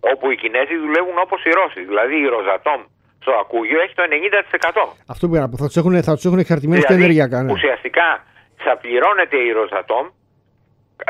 όπου 0.00 0.30
οι 0.30 0.36
Κινέζοι 0.36 0.76
δουλεύουν 0.76 1.18
όπως 1.18 1.44
οι 1.44 1.50
Ρώσοι. 1.50 1.84
Δηλαδή 1.84 2.16
η 2.20 2.26
Ροζατόμ 2.26 2.80
στο 3.20 3.32
Ακούγιο 3.42 3.80
έχει 3.80 3.94
το 3.94 4.04
90%. 4.08 4.94
Αυτό 5.06 5.28
που 5.28 5.56
θα 5.62 5.66
τους 5.66 5.76
έχουν, 5.76 6.02
θα 6.02 6.14
τους 6.14 6.24
έχουν 6.24 6.38
εξαρτημένου 6.38 6.80
δηλαδή, 6.80 7.02
ενεργειακά. 7.02 7.42
Ναι. 7.42 7.52
Ουσιαστικά 7.52 8.08
θα 8.64 8.76
πληρώνεται 8.76 9.36
η 9.36 9.50
Ροζατόμ 9.52 10.06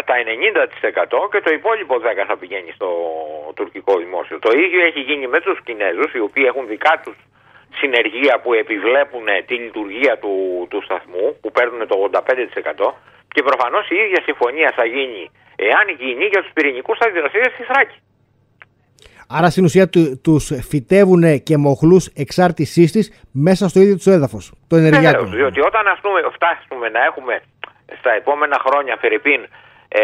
τα 0.08 0.14
90% 0.16 1.28
και 1.32 1.40
το 1.46 1.50
υπόλοιπο 1.58 1.94
10% 1.96 2.24
θα 2.26 2.36
πηγαίνει 2.36 2.72
στο 2.78 2.88
τουρκικό 3.54 3.92
δημόσιο. 3.98 4.38
Το 4.38 4.50
ίδιο 4.64 4.80
έχει 4.88 5.00
γίνει 5.00 5.26
με 5.26 5.40
τους 5.40 5.58
Κινέζους, 5.64 6.10
οι 6.12 6.20
οποίοι 6.28 6.44
έχουν 6.50 6.66
δικά 6.66 7.00
τους 7.04 7.16
συνεργεία 7.80 8.34
που 8.42 8.50
επιβλέπουν 8.62 9.26
τη 9.46 9.54
λειτουργία 9.54 10.18
του, 10.22 10.32
του 10.70 10.82
σταθμού, 10.86 11.26
που 11.40 11.50
παίρνουν 11.56 11.80
το 11.88 11.96
85% 12.84 12.94
και 13.34 13.42
προφανώς 13.42 13.90
η 13.90 13.96
ίδια 14.04 14.20
συμφωνία 14.28 14.72
θα 14.78 14.84
γίνει 14.84 15.30
εάν 15.68 15.86
γίνει 16.02 16.24
για 16.32 16.42
τους 16.42 16.52
πυρηνικούς 16.54 16.98
αντιδραστήρες 17.04 17.52
στη 17.52 17.62
Θράκη. 17.70 17.98
Άρα 19.36 19.50
στην 19.50 19.64
ουσία 19.64 19.88
του, 19.88 20.20
τους 20.24 20.44
φυτεύουν 20.68 21.42
και 21.42 21.56
μοχλούς 21.56 22.06
εξάρτησής 22.06 22.92
της 22.92 23.06
μέσα 23.32 23.68
στο 23.68 23.80
ίδιο 23.80 23.96
τους 23.96 24.06
έδαφος, 24.06 24.52
το 24.68 24.76
ενεργειακό. 24.76 25.24
Ναι, 25.24 25.36
διότι 25.36 25.60
όταν 25.60 25.86
ας 25.86 25.98
πούμε, 26.02 26.20
φτάσουμε 26.36 26.88
να 26.88 27.04
έχουμε 27.04 27.42
στα 27.98 28.12
επόμενα 28.12 28.56
χρόνια, 28.66 28.96
Φερρυπίν, 29.00 29.40
ε, 29.88 30.02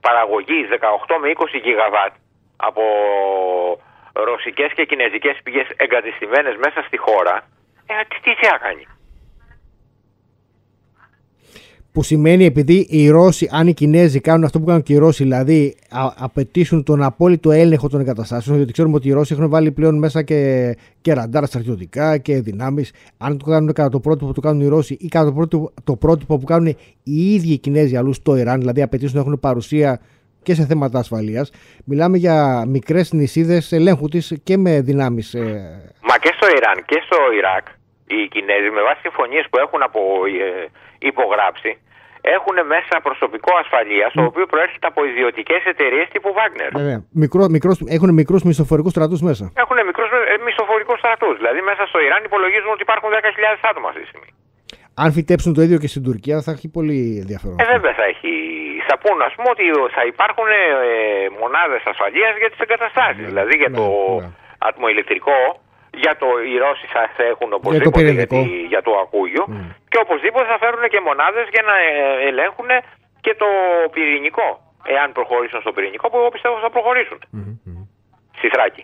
παραγωγή 0.00 0.66
18 0.70 1.18
με 1.20 1.28
20 1.28 1.58
γιγαβάτ 1.64 2.12
από 2.56 2.82
ρωσικές 4.12 4.70
και 4.76 4.84
κινέζικες 4.84 5.36
πηγές 5.42 5.66
εγκατεστημένες 5.76 6.56
μέσα 6.56 6.82
στη 6.86 6.96
χώρα, 6.96 7.36
ε, 7.86 7.94
τι, 8.08 8.16
τι 8.24 8.46
θα 8.46 8.58
κάνει; 8.58 8.84
Που 11.92 12.02
σημαίνει 12.02 12.44
επειδή 12.44 12.86
οι 12.90 13.08
Ρώσοι, 13.08 13.48
αν 13.52 13.66
οι 13.66 13.74
Κινέζοι 13.74 14.20
κάνουν 14.20 14.44
αυτό 14.44 14.58
που 14.58 14.64
κάνουν 14.64 14.82
και 14.82 14.92
οι 14.92 14.96
Ρώσοι, 14.96 15.22
δηλαδή 15.22 15.74
α, 15.90 16.12
απαιτήσουν 16.16 16.82
τον 16.82 17.02
απόλυτο 17.02 17.50
έλεγχο 17.50 17.88
των 17.88 18.00
εγκαταστάσεων, 18.00 18.56
γιατί 18.56 18.72
ξέρουμε 18.72 18.94
ότι 18.94 19.08
οι 19.08 19.12
Ρώσοι 19.12 19.34
έχουν 19.34 19.48
βάλει 19.48 19.70
πλέον 19.70 19.98
μέσα 19.98 20.22
και, 20.22 20.76
και 21.00 21.12
ραντάρ 21.12 21.46
στρατιωτικά 21.46 22.18
και 22.18 22.40
δυνάμεις. 22.40 22.92
Αν 23.18 23.38
το 23.38 23.44
κάνουν 23.44 23.72
κατά 23.72 23.88
το 23.88 24.00
πρότυπο 24.00 24.26
που 24.26 24.32
το 24.32 24.40
κάνουν 24.40 24.60
οι 24.60 24.66
Ρώσοι 24.68 24.96
ή 25.00 25.08
κατά 25.08 25.24
το 25.24 25.32
πρότυπο, 25.32 25.72
το 25.84 25.96
πρότυπο 25.96 26.38
που 26.38 26.44
κάνουν 26.44 26.76
οι 27.02 27.34
ίδιοι 27.34 27.52
οι 27.52 27.58
Κινέζοι 27.58 27.96
αλλού 27.96 28.12
στο 28.12 28.36
Ιράν, 28.36 28.58
δηλαδή 28.58 28.82
απαιτήσουν 28.82 29.14
να 29.16 29.20
έχουν 29.20 29.40
παρουσία 29.40 30.00
και 30.42 30.54
σε 30.54 30.66
θέματα 30.66 30.98
ασφαλείας. 30.98 31.50
Μιλάμε 31.84 32.16
για 32.16 32.64
μικρές 32.68 33.12
νησίδες 33.12 33.72
ελέγχου 33.72 34.08
της 34.08 34.34
και 34.42 34.56
με 34.56 34.80
δυνάμεις. 34.80 35.34
Ε... 35.34 35.40
Μα 36.08 36.16
και 36.18 36.32
στο 36.36 36.46
Ιράν 36.46 36.84
και 36.86 37.00
στο 37.04 37.16
Ιράκ 37.38 37.66
οι 38.14 38.28
Κινέζοι 38.32 38.70
με 38.76 38.82
βάση 38.86 39.00
συμφωνίε 39.06 39.42
που 39.50 39.58
έχουν 39.64 39.80
από, 39.88 40.00
ε, 40.46 40.66
υπογράψει 41.10 41.70
έχουν 42.36 42.56
μέσα 42.74 42.94
προσωπικό 43.08 43.52
ασφαλείας, 43.62 44.10
το 44.18 44.22
οποίο 44.30 44.46
προέρχεται 44.52 44.86
από 44.92 45.00
ιδιωτικές 45.10 45.62
εταιρείες 45.72 46.06
τύπου 46.12 46.30
Wagner. 46.38 46.70
Βέβαια. 46.80 46.98
Μικρό, 47.24 47.42
μικρός, 47.56 47.76
έχουν 47.96 48.10
μικρούς 48.20 48.42
μισθοφορικούς 48.48 48.92
στρατούς 48.96 49.20
μέσα. 49.28 49.44
Έχουν 49.62 49.76
μικρούς 49.88 50.08
ε, 50.32 50.36
μισθοφορικούς 50.46 50.98
στρατούς. 51.02 51.34
Δηλαδή 51.40 51.60
μέσα 51.70 51.82
στο 51.90 51.98
Ιράν 52.06 52.22
υπολογίζουν 52.24 52.70
ότι 52.76 52.82
υπάρχουν 52.88 53.08
10.000 53.10 53.68
άτομα 53.70 53.88
αυτή 53.90 54.00
τη 54.04 54.08
στιγμή. 54.12 54.30
Αν 55.04 55.08
φυτέψουν 55.16 55.52
το 55.56 55.62
ίδιο 55.66 55.78
και 55.82 55.90
στην 55.92 56.02
Τουρκία 56.08 56.36
θα 56.44 56.50
έχει 56.56 56.68
πολύ 56.78 57.00
ενδιαφέρον. 57.22 57.56
Ε, 57.62 57.64
βέβαια 57.74 57.94
θα 58.00 58.04
έχει. 58.12 58.32
Θα 58.88 58.96
πούν, 59.02 59.18
ας 59.28 59.32
πούμε, 59.36 59.48
ότι 59.54 59.64
θα 59.96 60.02
υπάρχουν 60.12 60.48
ε, 60.48 60.62
μονάδες 61.40 61.82
ασφαλείας 61.92 62.32
για 62.40 62.50
τις 62.50 62.60
εγκαταστάσεις. 62.64 63.22
Ναι, 63.22 63.30
δηλαδή 63.30 63.54
για 63.60 63.70
ναι, 63.70 63.76
το 63.78 63.86
ναι. 64.20 64.28
ατμοηλεκτρικό 64.68 65.38
για 65.94 66.16
το, 66.16 66.26
οι 66.50 66.56
Ρώσοι 66.64 66.86
θα 66.94 67.02
έχουν 67.32 67.52
οπωσδήποτε 67.52 68.10
για 68.10 68.26
το, 68.26 68.36
για 68.72 68.82
το 68.82 68.92
ακούγιο 69.04 69.44
mm. 69.48 69.74
και 69.88 69.98
οπωσδήποτε 70.04 70.46
θα 70.52 70.58
φέρουν 70.58 70.82
και 70.92 71.00
μονάδες 71.00 71.46
για 71.54 71.62
να 71.70 71.74
ε, 71.78 72.26
ελέγχουν 72.28 72.70
και 73.20 73.34
το 73.42 73.48
πυρηνικό 73.94 74.48
εάν 74.84 75.12
προχωρήσουν 75.12 75.60
στο 75.60 75.72
πυρηνικό 75.72 76.10
που 76.10 76.16
εγώ 76.16 76.28
πιστεύω 76.28 76.58
θα 76.58 76.70
προχωρήσουν 76.70 77.18
mm-hmm. 77.22 77.86
στη 78.38 78.48
Θράκη. 78.48 78.82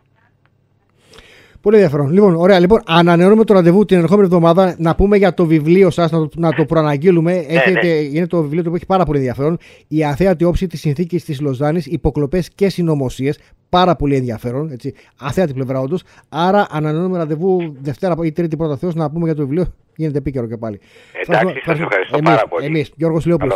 Πολύ 1.60 1.76
ενδιαφέρον. 1.76 2.12
Λοιπόν, 2.12 2.34
ωραία. 2.34 2.58
Λοιπόν, 2.58 2.80
ανανεώνουμε 2.86 3.44
το 3.44 3.54
ραντεβού 3.54 3.84
την 3.84 3.98
ερχόμενη 3.98 4.24
εβδομάδα 4.24 4.74
να 4.78 4.94
πούμε 4.94 5.16
για 5.16 5.34
το 5.34 5.46
βιβλίο 5.46 5.90
σας, 5.90 6.10
να, 6.10 6.18
το, 6.18 6.28
να 6.36 6.52
το 6.52 6.64
προαναγγείλουμε. 6.64 7.32
Ναι, 7.32 7.38
Έχετε, 7.38 7.86
ναι. 7.86 7.88
Είναι 7.88 8.26
το 8.26 8.42
βιβλίο 8.42 8.62
που 8.62 8.74
έχει 8.74 8.86
πάρα 8.86 9.04
πολύ 9.04 9.18
ενδιαφέρον. 9.18 9.58
Η 9.88 10.04
αθέατη 10.04 10.44
όψη 10.44 10.66
της 10.66 10.80
συνθήκης 10.80 11.24
της 11.24 11.40
Λοζάνης, 11.40 11.86
υποκλοπές 11.86 12.50
και 12.54 12.68
συνωμοσίες. 12.68 13.38
Πάρα 13.68 13.96
πολύ 13.96 14.16
ενδιαφέρον. 14.16 14.70
Έτσι. 14.72 14.94
Αθέατη 15.20 15.52
πλευρά 15.52 15.80
όντως. 15.80 16.02
Άρα, 16.28 16.66
ανανεώνουμε 16.70 17.18
ραντεβού 17.18 17.76
Δευτέρα 17.80 18.14
ή 18.22 18.32
Τρίτη 18.32 18.56
πρώτα 18.56 18.76
Θεός 18.76 18.94
να 18.94 19.10
πούμε 19.10 19.24
για 19.24 19.34
το 19.34 19.42
βιβλίο. 19.42 19.66
Γίνεται 19.96 20.18
επίκαιρο 20.18 20.46
και 20.46 20.56
πάλι. 20.56 20.80
Εντάξει, 21.26 21.60
σας 21.64 21.80
ευχαριστώ 21.80 22.18
πάρα 22.18 22.46
πολύ. 22.48 22.66
Εμείς, 22.66 22.92
Γιώργος 22.96 23.26
Λιόπουλο, 23.26 23.52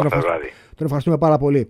τον 0.74 0.86
ευχαριστούμε 0.86 1.18
πάρα 1.18 1.38
πολύ. 1.38 1.68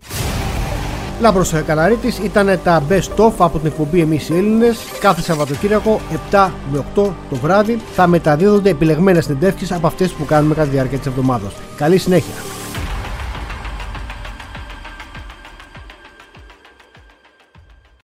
Λάμπρος 1.23 1.53
Καναρίτης 1.67 2.19
ήταν 2.19 2.59
τα 2.65 2.83
best 2.89 3.25
of 3.27 3.33
από 3.39 3.59
την 3.59 3.67
εκπομπή 3.67 4.01
Εμείς 4.01 4.29
οι 4.29 4.37
Έλληνες 4.37 4.79
κάθε 5.01 5.21
Σαββατοκύριακο 5.21 6.01
7 6.31 6.49
με 6.73 6.79
8 6.79 6.83
το 7.31 7.37
βράδυ 7.43 7.81
θα 7.95 8.07
μεταδίδονται 8.07 8.71
επιλεγμένες 8.71 9.25
συνεντεύξεις 9.25 9.73
από 9.73 9.87
αυτές 9.87 10.13
που 10.13 10.25
κάνουμε 10.25 10.55
κατά 10.55 10.67
τη 10.67 10.73
διάρκεια 10.73 10.99
της 10.99 11.07
εβδομάδας. 11.07 11.53
Καλή 11.77 11.99
συνέχεια! 11.99 12.62